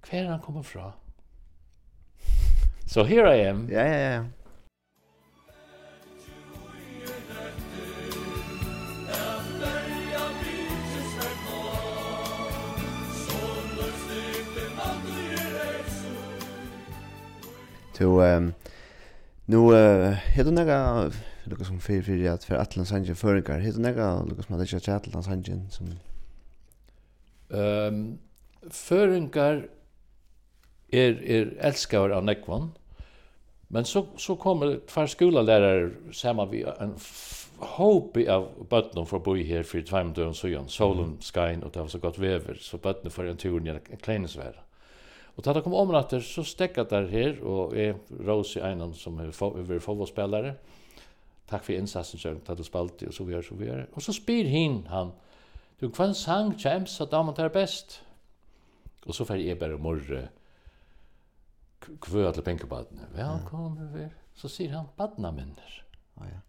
kvar 0.00 0.24
han 0.24 0.40
kommer 0.40 0.62
fra? 0.62 0.92
So 2.86 3.04
here 3.04 3.36
i 3.36 3.46
am. 3.46 3.68
Ja 3.70 3.82
ja 3.82 3.96
ja. 3.96 4.24
To 17.94 18.22
um 18.22 18.54
Nu 19.50 19.56
eh 19.56 20.12
heter 20.12 20.50
några 20.50 21.10
lucka 21.44 21.64
som 21.64 21.80
för 21.80 22.02
för 22.02 22.28
att 22.28 22.44
för 22.44 22.54
Atlant 22.54 22.88
Sanjen 22.88 23.16
föringar. 23.16 23.58
Heter 23.58 23.80
några 23.80 24.22
lucka 24.22 24.42
som 24.42 24.54
hade 24.54 24.66
chat 24.66 24.88
Atlant 24.88 25.24
Sanjen 25.24 25.70
som 25.70 25.86
ehm 27.50 28.18
föringar 28.70 29.68
är 30.88 31.22
är 31.24 31.56
älskar 31.60 32.10
av 32.10 32.24
Nekvan. 32.24 32.70
Men 33.68 33.84
så 33.84 34.06
så 34.16 34.36
kommer 34.36 34.80
två 34.86 35.06
skolalärare 35.06 35.90
samman 36.12 36.50
vi 36.50 36.62
en 36.62 36.94
hope 37.58 38.32
av 38.32 38.66
bøttene 38.70 39.06
för 39.06 39.18
boy 39.18 39.44
bo 39.44 39.62
för 39.62 39.82
time 39.82 39.84
tvei 39.84 40.04
minutter 40.04 40.32
så 40.32 40.48
jön 40.48 40.68
Solen, 40.68 41.18
mm. 41.34 41.62
och 41.62 41.70
det 41.72 41.80
var 41.80 41.88
så 41.88 41.98
gott 41.98 42.18
väder 42.18 42.58
så 42.60 42.78
bøttene 42.78 43.10
för 43.10 43.24
en 43.24 43.36
tur 43.36 43.60
ner 43.60 43.80
en 43.90 43.96
klenesvær. 43.96 44.69
Og 45.40 45.44
da 45.46 45.54
det 45.56 45.62
kom 45.64 45.72
omratter, 45.72 46.20
så 46.20 46.42
stekket 46.44 46.90
der 46.92 47.06
her, 47.08 47.38
og 47.48 47.72
jeg 47.72 47.94
Rose 48.28 48.60
einan 48.60 48.90
som 48.92 49.16
er 49.24 49.30
over 49.40 49.78
fotballspillere. 49.80 50.50
Takk 51.48 51.64
for 51.64 51.72
innsatsen, 51.72 52.18
så 52.18 52.36
att 52.46 52.58
du 52.58 52.64
spalte, 52.64 53.06
og 53.06 53.14
så 53.14 53.24
videre, 53.24 53.42
så 53.42 53.54
videre. 53.54 53.86
Og 53.92 54.02
så 54.02 54.12
spyr 54.12 54.44
hin 54.44 54.86
han, 54.90 55.14
du, 55.80 55.88
hva 55.88 56.10
sang 56.12 56.52
kjems 56.60 57.00
at 57.00 57.10
damen 57.10 57.34
tar 57.34 57.48
best? 57.48 58.02
Og 59.06 59.16
så 59.16 59.24
fer 59.24 59.40
jeg 59.40 59.56
bare 59.58 59.78
morre, 59.80 60.26
kvøa 61.80 62.34
til 62.36 62.44
penkebadene. 62.44 63.08
Velkommen, 63.16 63.88
vi. 63.94 64.10
Så 64.36 64.52
sier 64.52 64.76
han, 64.76 64.92
badna 64.98 65.32
minner. 65.32 65.80
Ja, 66.20 66.28
ja. 66.34 66.42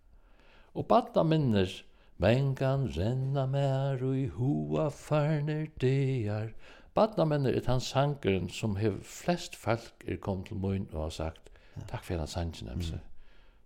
Og 0.76 0.90
badna 0.92 1.24
minner, 1.24 1.72
mengan 2.20 2.90
renna 2.92 3.48
mer 3.48 4.04
og 4.04 4.20
i 4.20 4.28
hoa 4.36 4.90
farner 4.92 5.72
dear, 5.80 6.52
Badnamennir 6.94 7.56
er 7.56 7.64
tann 7.64 7.80
sangeren 7.80 8.50
som 8.50 8.76
hev 8.76 9.00
flest 9.04 9.56
folk 9.56 10.04
er 10.08 10.18
kom 10.20 10.44
til 10.44 10.60
mun 10.60 10.90
og 10.92 11.04
har 11.04 11.10
sagt 11.10 11.52
takk 11.88 12.04
for 12.04 12.20
den 12.20 12.28
sangen 12.28 12.70
mm. 12.76 13.00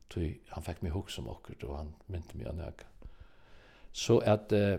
Tui, 0.10 0.36
han 0.54 0.64
fikk 0.64 0.84
mig 0.84 0.92
hugsa 0.94 1.16
som 1.16 1.30
okkert 1.30 1.64
og 1.64 1.78
han 1.78 1.96
mynte 2.08 2.38
mig 2.38 2.48
an 2.48 2.60
jeg. 2.62 2.86
Så 3.92 4.18
at 4.18 4.52
uh, 4.54 4.78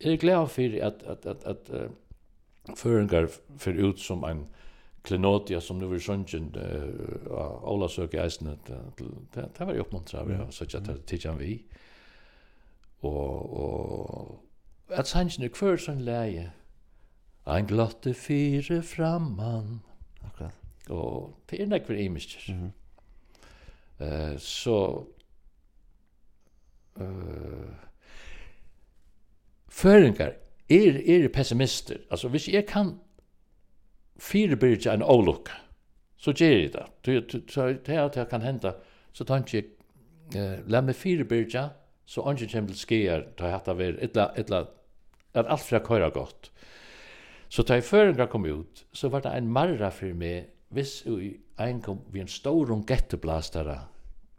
er 0.00 0.16
glad 0.16 0.48
for 0.48 0.86
at, 0.86 1.02
at, 1.02 1.26
at, 1.26 1.44
at 1.44 1.70
uh, 1.70 2.76
føringar 2.76 3.28
fyrir 3.58 3.88
ut 3.88 4.00
som 4.00 4.24
ein 4.24 4.46
klenotia 5.02 5.60
som 5.60 5.78
nu 5.78 5.86
var 5.88 5.98
sjöngen 5.98 6.52
av 7.30 7.64
Ola 7.64 7.88
Søke 7.88 8.20
Eisne 8.22 8.56
det 9.34 9.60
var 9.60 9.74
jo 9.74 9.80
oppmuntra 9.80 10.24
vi 10.24 10.34
har 10.34 10.48
at 10.48 10.86
det 10.86 11.06
tidsjan 11.06 11.38
vi 11.38 11.64
og 13.02 14.40
at 14.90 15.08
sangen 15.08 15.44
er 15.44 15.54
hver 15.56 15.80
sånn 15.80 16.04
leie 16.04 16.50
Ein 17.46 17.66
glotte 17.66 18.14
fyre 18.14 18.82
framman. 18.82 19.80
Akkurat. 20.26 20.54
Og 20.90 21.36
det 21.50 21.60
er 21.60 21.66
nekver 21.66 21.96
imiskjer. 21.96 22.54
Mm 22.54 22.72
-hmm. 24.00 24.32
uh, 24.32 24.38
så... 24.38 25.04
Uh, 27.00 27.74
Føringar 29.68 30.32
er, 30.68 31.22
er 31.22 31.28
pessimister. 31.28 31.96
Altså, 32.10 32.28
hvis 32.28 32.48
jeg 32.48 32.66
kan 32.66 32.94
fyrebyrja 34.18 34.94
en 34.94 35.02
avlukka, 35.02 35.52
så 36.16 36.32
gjør 36.32 36.56
jeg 36.56 36.72
det. 36.72 36.86
Det 37.06 37.94
er 37.94 38.02
at 38.04 38.16
jeg 38.16 38.28
kan 38.28 38.42
henda, 38.42 38.72
så 39.12 39.24
tar 39.24 39.44
jeg 39.52 39.64
eh, 40.36 40.58
la 40.68 40.82
meg 40.84 40.98
fyrebyrja, 40.98 41.68
så 42.06 42.26
andre 42.26 42.48
kommer 42.50 42.74
til 42.74 42.82
skier, 42.82 43.24
da 43.38 43.48
jeg 43.48 43.56
hatt 43.56 43.70
av 43.70 43.80
er, 43.80 43.96
etla, 44.04 44.30
etla, 44.36 44.64
at 45.34 45.46
alt 45.46 45.64
fra 45.64 45.80
køyra 45.86 46.10
godt. 46.14 46.50
Så 47.50 47.64
da 47.66 47.74
jeg 47.78 47.84
føringar 47.84 48.28
kom 48.30 48.46
ut, 48.46 48.84
så 48.94 49.10
var 49.10 49.24
det 49.24 49.32
en 49.34 49.50
marra 49.50 49.90
for 49.90 50.14
meg, 50.14 50.52
hvis 50.70 51.00
ein 51.58 51.80
kom 51.82 52.04
vi 52.14 52.22
en 52.22 52.30
stor 52.30 52.70
getteblastare, 52.86 53.80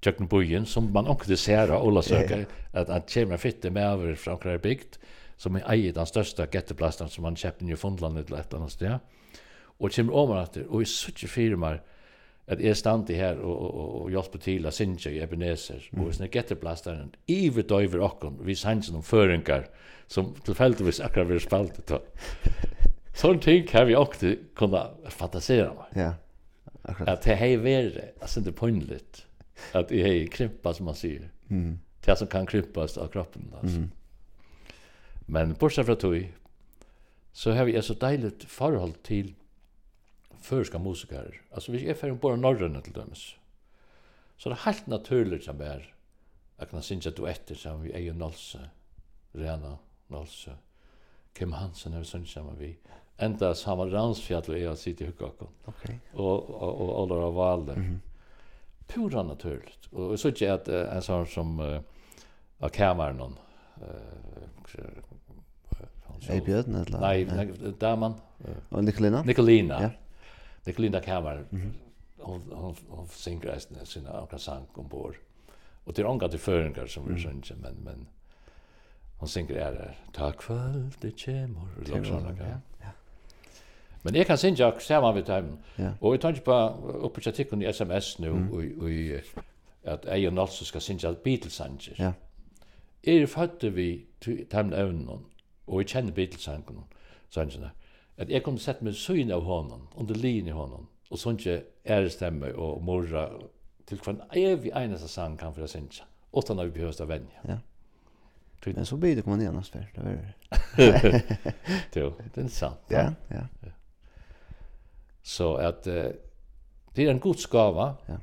tjøkken 0.01 0.30
bojen, 0.32 0.66
som 0.66 0.88
man 0.93 1.09
omkring 1.12 1.38
ser 1.38 1.74
av 1.76 1.84
Ola 1.86 2.01
Søker, 2.01 2.45
at 2.74 2.89
han 2.89 3.03
kommer 3.14 3.38
fitte 3.38 3.70
med 3.70 3.86
over 3.86 4.16
fra 4.16 4.38
omkring 4.38 4.62
bygd, 4.64 4.97
som 5.38 5.57
er 5.57 5.68
eier 5.74 5.93
den 5.93 6.07
største 6.07 6.47
getteblastaren 6.53 7.12
som 7.12 7.28
han 7.28 7.36
kjøpte 7.36 7.68
i 7.68 7.76
Fondland 7.76 8.18
eller 8.18 8.39
et 8.39 8.47
eller 8.47 8.62
annet 8.62 8.72
sted. 8.72 8.97
Og 9.82 9.91
kommer 9.91 10.14
over 10.14 10.43
etter, 10.43 10.68
og 10.70 10.82
i 10.82 10.89
suttje 10.89 11.28
firmaer, 11.28 11.82
at 12.47 12.59
jeg 12.64 12.78
stand 12.78 13.09
i 13.09 13.16
her 13.20 13.39
og, 13.39 13.51
og, 13.51 13.72
og, 13.72 13.93
og 14.01 14.09
hjelpe 14.12 14.39
til 14.41 14.66
av 14.68 14.76
Sinja 14.76 15.12
i 15.12 15.22
Ebenezer, 15.24 15.84
mm. 15.91 16.01
og 16.01 16.14
sånne 16.16 16.32
getteblastaren, 16.32 17.14
ivet 17.32 17.70
døyver 17.70 18.03
okken, 18.05 18.39
vi 18.45 18.55
sannsyn 18.57 18.99
om 18.99 19.05
føringar, 19.05 19.68
som 20.12 20.34
tilfeldigvis 20.45 21.03
akkurat 21.03 21.30
vil 21.30 21.43
spalte 21.43 21.86
til. 21.88 22.01
Sån 23.14 23.39
ting 23.39 23.68
kan 23.68 23.88
vi 23.88 23.95
också 23.95 24.36
kunna 24.55 24.89
fantisera 25.09 25.72
om. 25.72 25.78
Ja. 25.93 26.14
Akkurat. 26.82 27.09
Att 27.09 27.22
det 27.22 27.36
här 27.36 27.68
är 27.68 28.12
alltså 28.22 28.39
inte 28.39 28.51
poängligt. 28.51 29.26
Att 29.72 29.89
det 29.89 30.03
här 30.03 30.28
krympa 30.28 30.74
som 30.74 30.86
man 30.86 30.95
säger. 30.95 31.30
Mm. 31.49 31.80
Det 32.05 32.16
som 32.16 32.28
kan 32.28 32.45
krympas 32.45 32.97
av 32.97 33.07
kroppen 33.07 33.53
alltså. 33.53 33.78
Mm. 33.78 33.91
Men 35.26 35.53
bortsett 35.53 35.86
fra 35.86 35.95
tog, 35.95 36.34
så 37.32 37.51
har 37.51 37.66
vi 37.66 37.76
et 37.76 37.86
så 37.86 37.93
deilig 37.93 38.32
forhold 38.47 38.97
til 39.03 39.36
førska 40.41 40.78
musikere. 40.78 41.32
Altså, 41.51 41.72
hvis 41.72 41.84
jeg 41.84 41.97
er 42.01 42.16
bara 42.16 42.36
norrønne 42.36 42.82
til 42.82 42.95
dem, 42.95 43.14
så 43.16 44.49
er 44.49 44.53
det 44.53 44.64
helt 44.66 44.88
naturligt 44.88 45.45
som 45.45 45.62
er 45.62 45.88
at 46.57 46.70
kan 46.70 46.82
synge 46.82 47.12
duetter 47.12 47.55
som 47.55 47.84
vi 47.84 47.93
eier 47.93 48.14
Nolse, 48.14 48.59
Rena 49.36 49.78
Nolse, 50.09 50.51
Kim 51.34 51.54
Hansen 51.54 51.94
har 51.94 52.04
sunn 52.04 52.26
sammen 52.26 52.58
vi. 52.60 52.78
Enda 53.22 53.54
samme 53.56 53.86
Ransfjall 53.92 54.50
og 54.50 54.60
jeg 54.60 54.78
sitter 54.78 55.06
i 55.06 55.12
Hukkakken. 55.12 55.48
Okay. 55.68 56.00
Og, 56.14 56.50
og, 56.50 56.82
og 56.82 56.90
Olara 57.04 57.30
Valder. 57.30 57.76
Mm 57.76 57.86
-hmm. 57.86 58.00
Pura 58.88 59.24
naturligt. 59.24 59.90
Og 59.92 60.20
så 60.20 60.28
ikke 60.28 60.52
at 60.52 60.68
uh, 60.68 60.96
en 60.96 61.02
sånn 61.02 61.26
som 61.26 61.60
uh, 61.60 61.80
av 62.60 62.70
kameran 62.70 63.22
uh, 63.22 63.38
Ei 66.30 66.42
Bjørn 66.42 66.76
eller? 66.76 67.00
Nei, 67.00 67.24
nei. 67.24 67.72
damen. 67.82 68.14
Og 68.70 68.84
Nikolina? 68.84 69.24
Nikolina. 69.24 69.82
Ja. 69.82 69.90
Nikolina 70.66 71.00
kameran. 71.00 71.46
Mm 71.52 71.62
-hmm. 71.62 71.72
Hon, 72.22 72.42
hon, 72.52 72.76
hon 72.90 73.08
synger 73.08 73.60
sina 73.86 74.10
ankasang 74.10 74.68
ombord. 74.74 75.16
Og 75.86 75.96
det 75.96 76.02
är 76.02 76.12
anka 76.12 76.28
til 76.28 76.40
föringar 76.40 76.88
som 76.88 77.08
vi 77.08 77.26
mm. 77.26 77.42
men, 77.62 77.76
men 77.84 78.08
Hon 79.22 79.30
synger 79.30 79.56
er 79.56 79.74
her. 79.78 79.98
Ta 80.14 80.32
kvöld, 80.32 80.98
det 81.02 81.16
kjemur. 81.16 81.68
Ja, 81.88 81.98
ja. 82.82 82.90
Men 84.04 84.16
jeg 84.16 84.26
kan 84.26 84.38
synja 84.38 84.72
saman 84.80 85.16
við 85.16 85.28
dem. 85.28 85.52
Ja. 85.78 85.92
Og 86.02 86.16
jeg 86.16 86.22
tar 86.22 86.34
ikke 86.34 86.48
på 86.48 86.56
oppe 87.06 87.22
til 87.22 87.34
tikkun 87.34 87.62
i 87.62 87.70
SMS 87.74 88.20
nu, 88.20 88.34
mm. 88.34 88.50
og, 88.52 88.64
og, 88.82 88.90
at 89.84 90.06
jeg 90.10 90.28
og 90.28 90.34
Nalsu 90.34 90.66
skal 90.66 90.82
synge 90.82 91.14
Beatles-sanger. 91.24 91.94
Ja. 92.00 92.12
Jeg 93.06 93.22
er 93.22 93.28
født 93.28 93.76
vi 93.76 94.06
dem 94.26 94.74
evnen, 94.74 95.10
og 95.68 95.80
jeg 95.80 95.88
kjenner 95.88 96.12
Beatles-sangerne, 96.12 97.72
at 98.18 98.30
jeg 98.30 98.44
kunne 98.44 98.60
sett 98.60 98.82
meg 98.82 98.98
syn 98.98 99.32
av 99.32 99.46
honom, 99.46 99.88
under 99.96 100.16
lin 100.18 100.48
i 100.48 100.58
honom, 100.58 100.88
og 101.12 101.20
synja 101.20 101.60
ærestemme 101.86 102.56
og 102.56 102.82
morra 102.84 103.30
til 103.86 104.02
hver 104.02 104.26
evig 104.34 104.74
eneste 104.76 105.08
sang 105.08 105.38
kan 105.38 105.54
for 105.54 105.62
å 105.62 105.70
synge, 105.70 106.10
utan 106.34 106.60
at 106.60 106.72
vi 106.72 106.80
behøver 106.80 107.06
å 107.06 107.14
vennja. 107.14 107.46
Ja. 107.48 107.62
Men 108.66 108.86
så 108.86 108.97
blir 108.97 109.16
det 109.16 109.22
komma 109.22 109.36
ner 109.36 109.62
för 109.62 109.89
Det 109.95 110.01
är 110.01 111.12
det. 111.12 111.99
Jo, 111.99 112.14
det 112.34 112.41
är 112.41 112.47
sant. 112.47 112.80
Ja, 112.88 113.14
ja. 113.28 113.47
Så 115.22 115.55
att 115.55 115.84
det 115.84 117.05
är 117.05 117.12
en 117.12 117.20
god 117.20 117.39
skava. 117.39 117.95
Ja. 118.05 118.18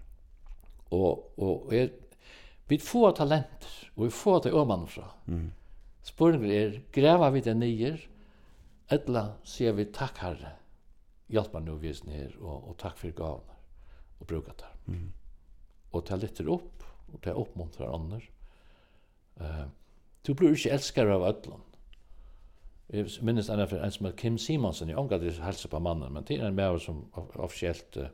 Och 0.89 1.39
och 1.39 1.75
är 1.75 1.91
vi 2.69 2.79
får 2.79 3.13
talenter 3.13 3.91
och 3.95 4.07
vi 4.07 4.11
får 4.11 4.43
det 4.43 4.51
öman 4.51 4.87
fra. 4.87 5.05
Mm. 5.27 5.53
Spurningar 6.03 6.55
är 6.55 6.83
gräva 6.93 7.31
vi 7.31 7.41
det 7.41 7.55
nyer. 7.55 8.09
etla 8.89 9.33
ser 9.43 9.73
vi 9.73 9.85
tack 9.85 10.19
Herre. 10.19 10.53
hjelp 11.27 11.53
meg 11.53 11.63
nu 11.63 11.75
vis 11.77 12.05
ner 12.05 12.37
och 12.37 12.71
och 12.71 12.77
tack 12.79 12.99
för 12.99 13.11
gåvorna 13.11 13.53
och 14.19 14.27
bruka 14.27 14.53
det. 14.57 14.93
Mm. 14.93 15.13
Och 15.91 16.07
ta 16.07 16.17
litt 16.17 16.41
upp 16.41 16.83
och 17.13 17.21
ta 17.23 17.31
uppmuntrar 17.31 17.95
andra. 17.95 18.21
Eh 19.37 19.61
uh, 19.61 19.67
Du 20.27 20.35
blir 20.35 20.55
ikke 20.55 20.75
elskere 20.77 21.15
av 21.15 21.27
ødlån. 21.29 21.65
Jeg 22.93 23.07
minnes 23.23 23.51
en 23.53 23.67
for 23.69 23.85
en 23.85 23.93
som 23.93 24.07
er 24.09 24.17
Kim 24.17 24.39
Simonsen, 24.41 24.89
jeg 24.89 24.97
omgav 24.97 25.21
det 25.21 25.35
helse 25.45 25.69
på 25.69 25.79
mannen, 25.79 26.13
men 26.13 26.25
det 26.25 26.39
er 26.39 26.47
en 26.47 26.57
med 26.57 26.79
som 26.81 27.03
offisielt 27.37 27.99
uh, 28.01 28.09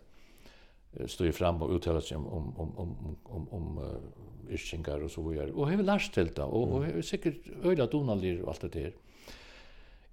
stod 1.06 1.32
fram 1.32 1.62
og 1.62 1.76
uttaler 1.76 2.02
seg 2.02 2.18
om, 2.18 2.26
om, 2.26 2.48
om, 2.58 2.96
om, 3.06 3.16
om, 3.24 3.46
om 3.54 3.78
uh, 3.78 4.50
yrkingar 4.50 5.04
og 5.06 5.10
så 5.10 5.22
videre. 5.22 5.52
Og 5.52 5.70
jeg 5.70 5.78
har 5.78 5.86
lært 5.86 6.10
til 6.14 6.26
det, 6.26 6.42
og, 6.42 6.72
og 6.72 6.84
jeg 6.84 6.94
har 6.94 7.06
sikkert 7.06 7.48
øyla 7.62 7.86
donalir 7.86 8.42
og 8.42 8.50
alt 8.50 8.66
det 8.66 8.74
der. 8.74 8.90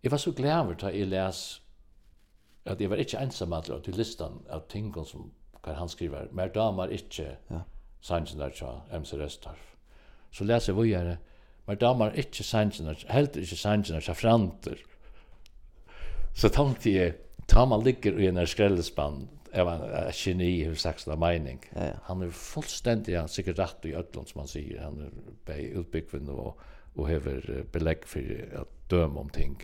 Jeg 0.03 0.11
var 0.11 0.17
så 0.17 0.31
glad 0.31 0.75
da 0.81 0.93
jeg 0.93 1.09
les 1.09 1.61
at 2.65 2.81
jeg 2.81 2.89
var 2.89 3.01
ikke 3.01 3.17
ensam 3.17 3.53
at 3.53 3.69
til 3.83 3.97
listan 3.97 4.41
av 4.49 4.67
tingene 4.69 5.05
som 5.05 5.31
kan 5.63 5.75
han 5.75 5.89
skriver, 5.89 6.29
mer 6.31 6.47
damer 6.53 6.93
ikke 6.93 7.37
ja. 7.49 7.61
sannsyn 8.01 8.39
der 8.39 8.53
fra 8.53 8.99
MC 8.99 9.13
Restorff. 9.17 9.75
Så 10.31 10.43
leser 10.43 10.73
jeg 10.73 10.83
videre, 10.83 11.17
Men 11.67 11.77
damar 11.81 12.15
ikkje 12.17 12.45
sannsina, 12.45 12.95
heldur 13.09 13.43
ikkje 13.43 13.59
sannsina 13.59 14.01
seg 14.03 14.17
frantur. 14.17 14.79
Så 16.33 16.49
tenkte 16.53 16.93
jeg, 16.93 17.13
tamma 17.51 17.77
ligger 17.81 18.17
i 18.19 18.29
en 18.31 18.41
skrellespann, 18.47 19.27
jeg 19.51 19.67
var 19.67 19.81
en 19.83 20.13
geni 20.15 20.51
hur 20.63 20.77
saksna 20.79 21.17
meining. 21.19 21.59
Ja, 21.75 21.89
ja. 21.91 21.95
Han 22.07 22.23
er 22.23 22.35
fullstendig, 22.35 23.17
han 23.17 23.27
er 23.27 23.33
sikkert 23.33 23.59
rett 23.59 23.87
i 23.89 23.95
ötlund 23.99 24.31
som 24.31 24.43
han 24.43 24.51
sier, 24.51 24.79
han 24.83 25.01
er 25.03 25.17
bei 25.47 25.65
utbyggvinn 25.79 26.31
og, 26.31 26.61
og 26.95 27.09
hever 27.09 27.65
belegg 27.73 28.07
for 28.07 28.61
at 28.61 28.71
døme 28.91 29.25
om 29.25 29.31
ting. 29.35 29.57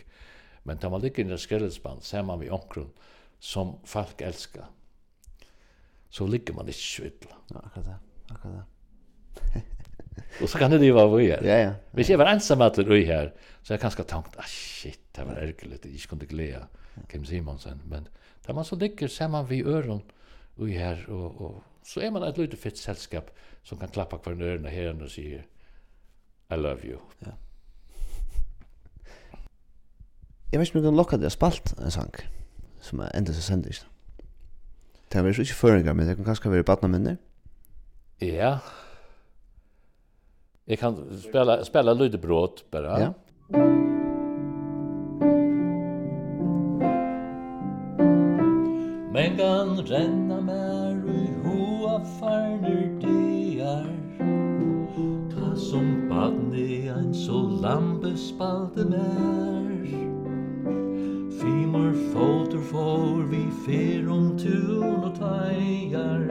Men 0.68 0.80
da 0.82 0.90
man 0.92 1.00
ligger 1.00 1.24
i 1.24 1.32
en 1.32 1.40
skrellespann, 1.40 2.04
ser 2.04 2.26
man 2.28 2.42
vi 2.42 2.50
omkron, 2.52 2.92
som 3.40 3.78
folk 3.88 4.20
elskar, 4.20 4.68
så 6.10 6.26
ligger 6.26 6.56
man 6.56 6.68
ikke 6.68 6.84
så 6.84 7.08
illa. 7.08 7.40
Ja, 7.54 7.64
akkurat 7.64 7.86
det, 7.86 7.98
akkurat 8.34 8.60
det. 9.54 9.64
Och 10.42 10.48
så 10.50 10.58
kan 10.58 10.70
det 10.70 10.84
ju 10.84 10.92
vara 10.92 11.06
vad 11.06 11.22
Ja, 11.22 11.42
ja. 11.42 11.72
Vi 11.90 12.04
ser 12.04 12.16
var 12.16 12.26
ensam 12.26 12.60
att 12.60 12.74
det 12.74 13.04
här. 13.04 13.32
Så 13.62 13.72
jag 13.72 13.80
kanske 13.80 14.02
tänkt, 14.02 14.36
ah 14.36 14.42
shit, 14.46 15.00
det 15.12 15.24
var 15.24 15.34
ärligt, 15.34 15.84
jag 15.84 16.00
kunde 16.00 16.26
glea 16.26 16.66
Kim 17.10 17.24
Simonsen, 17.24 17.80
men 17.84 18.08
där 18.46 18.54
man 18.54 18.64
så 18.64 18.76
ligger 18.76 19.28
man 19.28 19.46
vid 19.46 19.66
öron 19.66 20.02
och 20.56 20.68
här 20.68 21.10
och 21.10 21.40
och 21.40 21.62
så 21.82 22.00
är 22.00 22.10
man 22.10 22.22
ett 22.22 22.38
lite 22.38 22.56
fett 22.56 22.76
sällskap 22.76 23.30
som 23.62 23.78
kan 23.78 23.88
klappa 23.88 24.18
kvar 24.18 24.32
öronen 24.32 24.64
och 24.64 24.70
här 24.70 25.02
och 25.02 25.10
säga 25.10 25.42
I 26.50 26.56
love 26.56 26.80
you. 26.84 26.98
Ja. 27.18 27.32
Jeg 30.52 30.60
vet 30.60 30.68
ikke 30.68 30.78
om 30.78 30.84
jeg 30.84 30.88
kan 30.88 30.96
lokka 30.96 31.16
det 31.16 31.32
spalt 31.32 31.74
en 31.78 31.90
sang 31.90 32.14
som 32.80 33.00
er 33.00 33.10
enda 33.14 33.32
så 33.32 33.42
sendig. 33.42 33.74
Det 35.12 35.18
er 35.18 35.32
så 35.32 35.42
ikke 35.42 35.54
føringer, 35.54 35.92
men 35.92 36.08
det 36.08 36.16
kan 36.16 36.24
kanskje 36.24 36.50
være 36.50 36.62
badna 36.62 36.88
minner. 36.88 37.16
Ja, 38.20 38.58
Jag 40.70 40.78
kan 40.78 41.18
spela 41.18 41.64
spela 41.64 41.94
ljudbrott 41.94 42.70
bara. 42.70 43.00
Ja. 43.00 43.12
Men 49.12 49.36
kan 49.36 49.76
renna 49.76 50.40
mer 50.40 51.02
i 51.08 51.48
hoa 51.48 52.04
farner 52.20 53.00
diar 53.00 53.86
Ta 55.34 55.56
som 55.56 56.08
badni 56.08 56.90
ein 56.90 57.14
så 57.14 57.40
lampe 57.62 58.16
spalte 58.16 58.84
mer 58.84 59.86
Fimor 61.40 61.94
folter 62.12 62.58
for 62.58 63.24
vi 63.30 63.42
fer 63.64 64.10
om 64.10 64.38
tun 64.38 65.04
og 65.04 65.16
teigar 65.16 66.28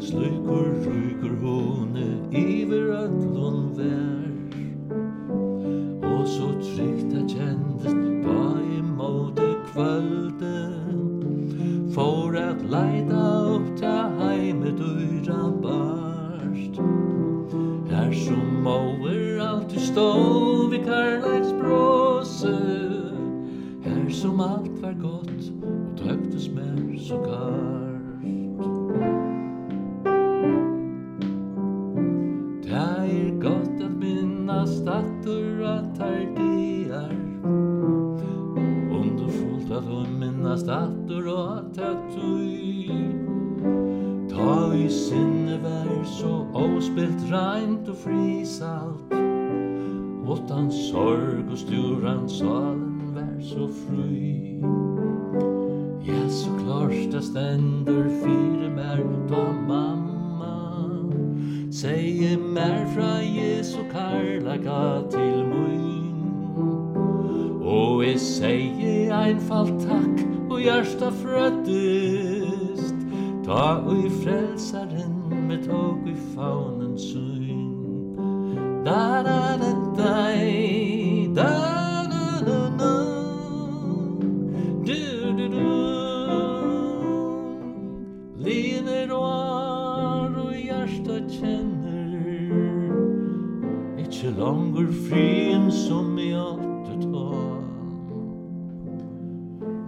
Slukur 0.00 0.70
rur 0.86 1.13
frien 95.08 95.70
som 95.72 96.18
i 96.18 96.30
åtte 96.36 96.96
du 97.00 97.08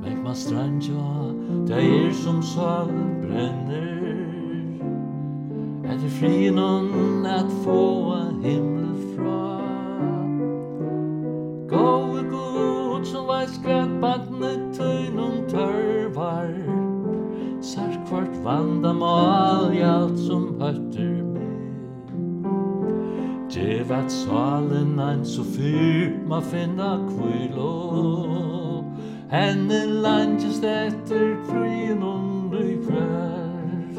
Meg 0.02 0.18
ma 0.22 0.34
strandja, 0.34 1.06
det 1.68 1.82
er 1.82 2.12
som 2.14 2.42
sal 2.42 2.90
brenner. 3.22 4.26
Etter 5.86 6.10
frien 6.18 6.58
om 6.58 6.95
så 25.26 25.44
fyr 25.44 26.12
man 26.28 26.42
finna 26.42 26.96
kvilo 27.08 27.72
Henne 29.30 29.80
landjes 29.86 30.60
etter 30.62 31.32
frien 31.48 32.02
under 32.02 32.62
i 32.62 32.76
kvær. 32.78 33.96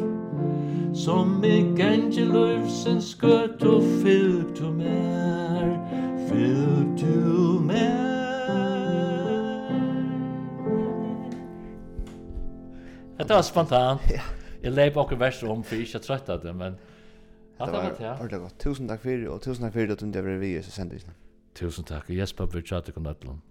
Som 0.96 1.44
i 1.44 1.58
gengi 1.76 2.24
løvsen 2.24 3.02
skøtt 3.04 3.66
og 3.68 3.84
fylg 4.00 4.54
to 4.56 4.72
mer. 4.72 5.76
Fylg 6.30 6.96
to 7.02 7.60
mer. 7.68 8.08
Det 13.20 13.30
var 13.36 13.44
spontant. 13.44 14.02
Jeg 14.64 14.72
leip 14.72 14.96
okkur 14.98 15.20
vers 15.20 15.44
om, 15.44 15.60
for 15.64 15.76
jeg 15.76 15.90
ikke 15.90 16.06
trøtt 16.08 16.32
av 16.32 16.40
det, 16.46 16.56
men... 16.56 16.80
Det 17.58 17.74
var 17.74 18.20
ordentlig 18.20 18.40
godt. 18.40 18.60
Tusen 18.60 18.88
takk 18.88 19.02
for 19.02 19.10
det, 19.10 19.30
og 19.30 19.42
tusen 19.42 19.64
takk 19.66 19.74
for 19.74 19.80
det 19.80 19.98
at 19.98 20.02
du 20.02 20.22
var 20.22 20.38
ved 20.38 20.48
i 20.48 20.62
sendisene. 20.62 21.14
Tusen 21.58 21.84
takk, 21.84 22.10
og 22.10 22.18
Jesper 22.18 22.46
bør 22.46 22.62
tjate 22.62 22.92
kun 22.94 23.04
nødlom. 23.04 23.42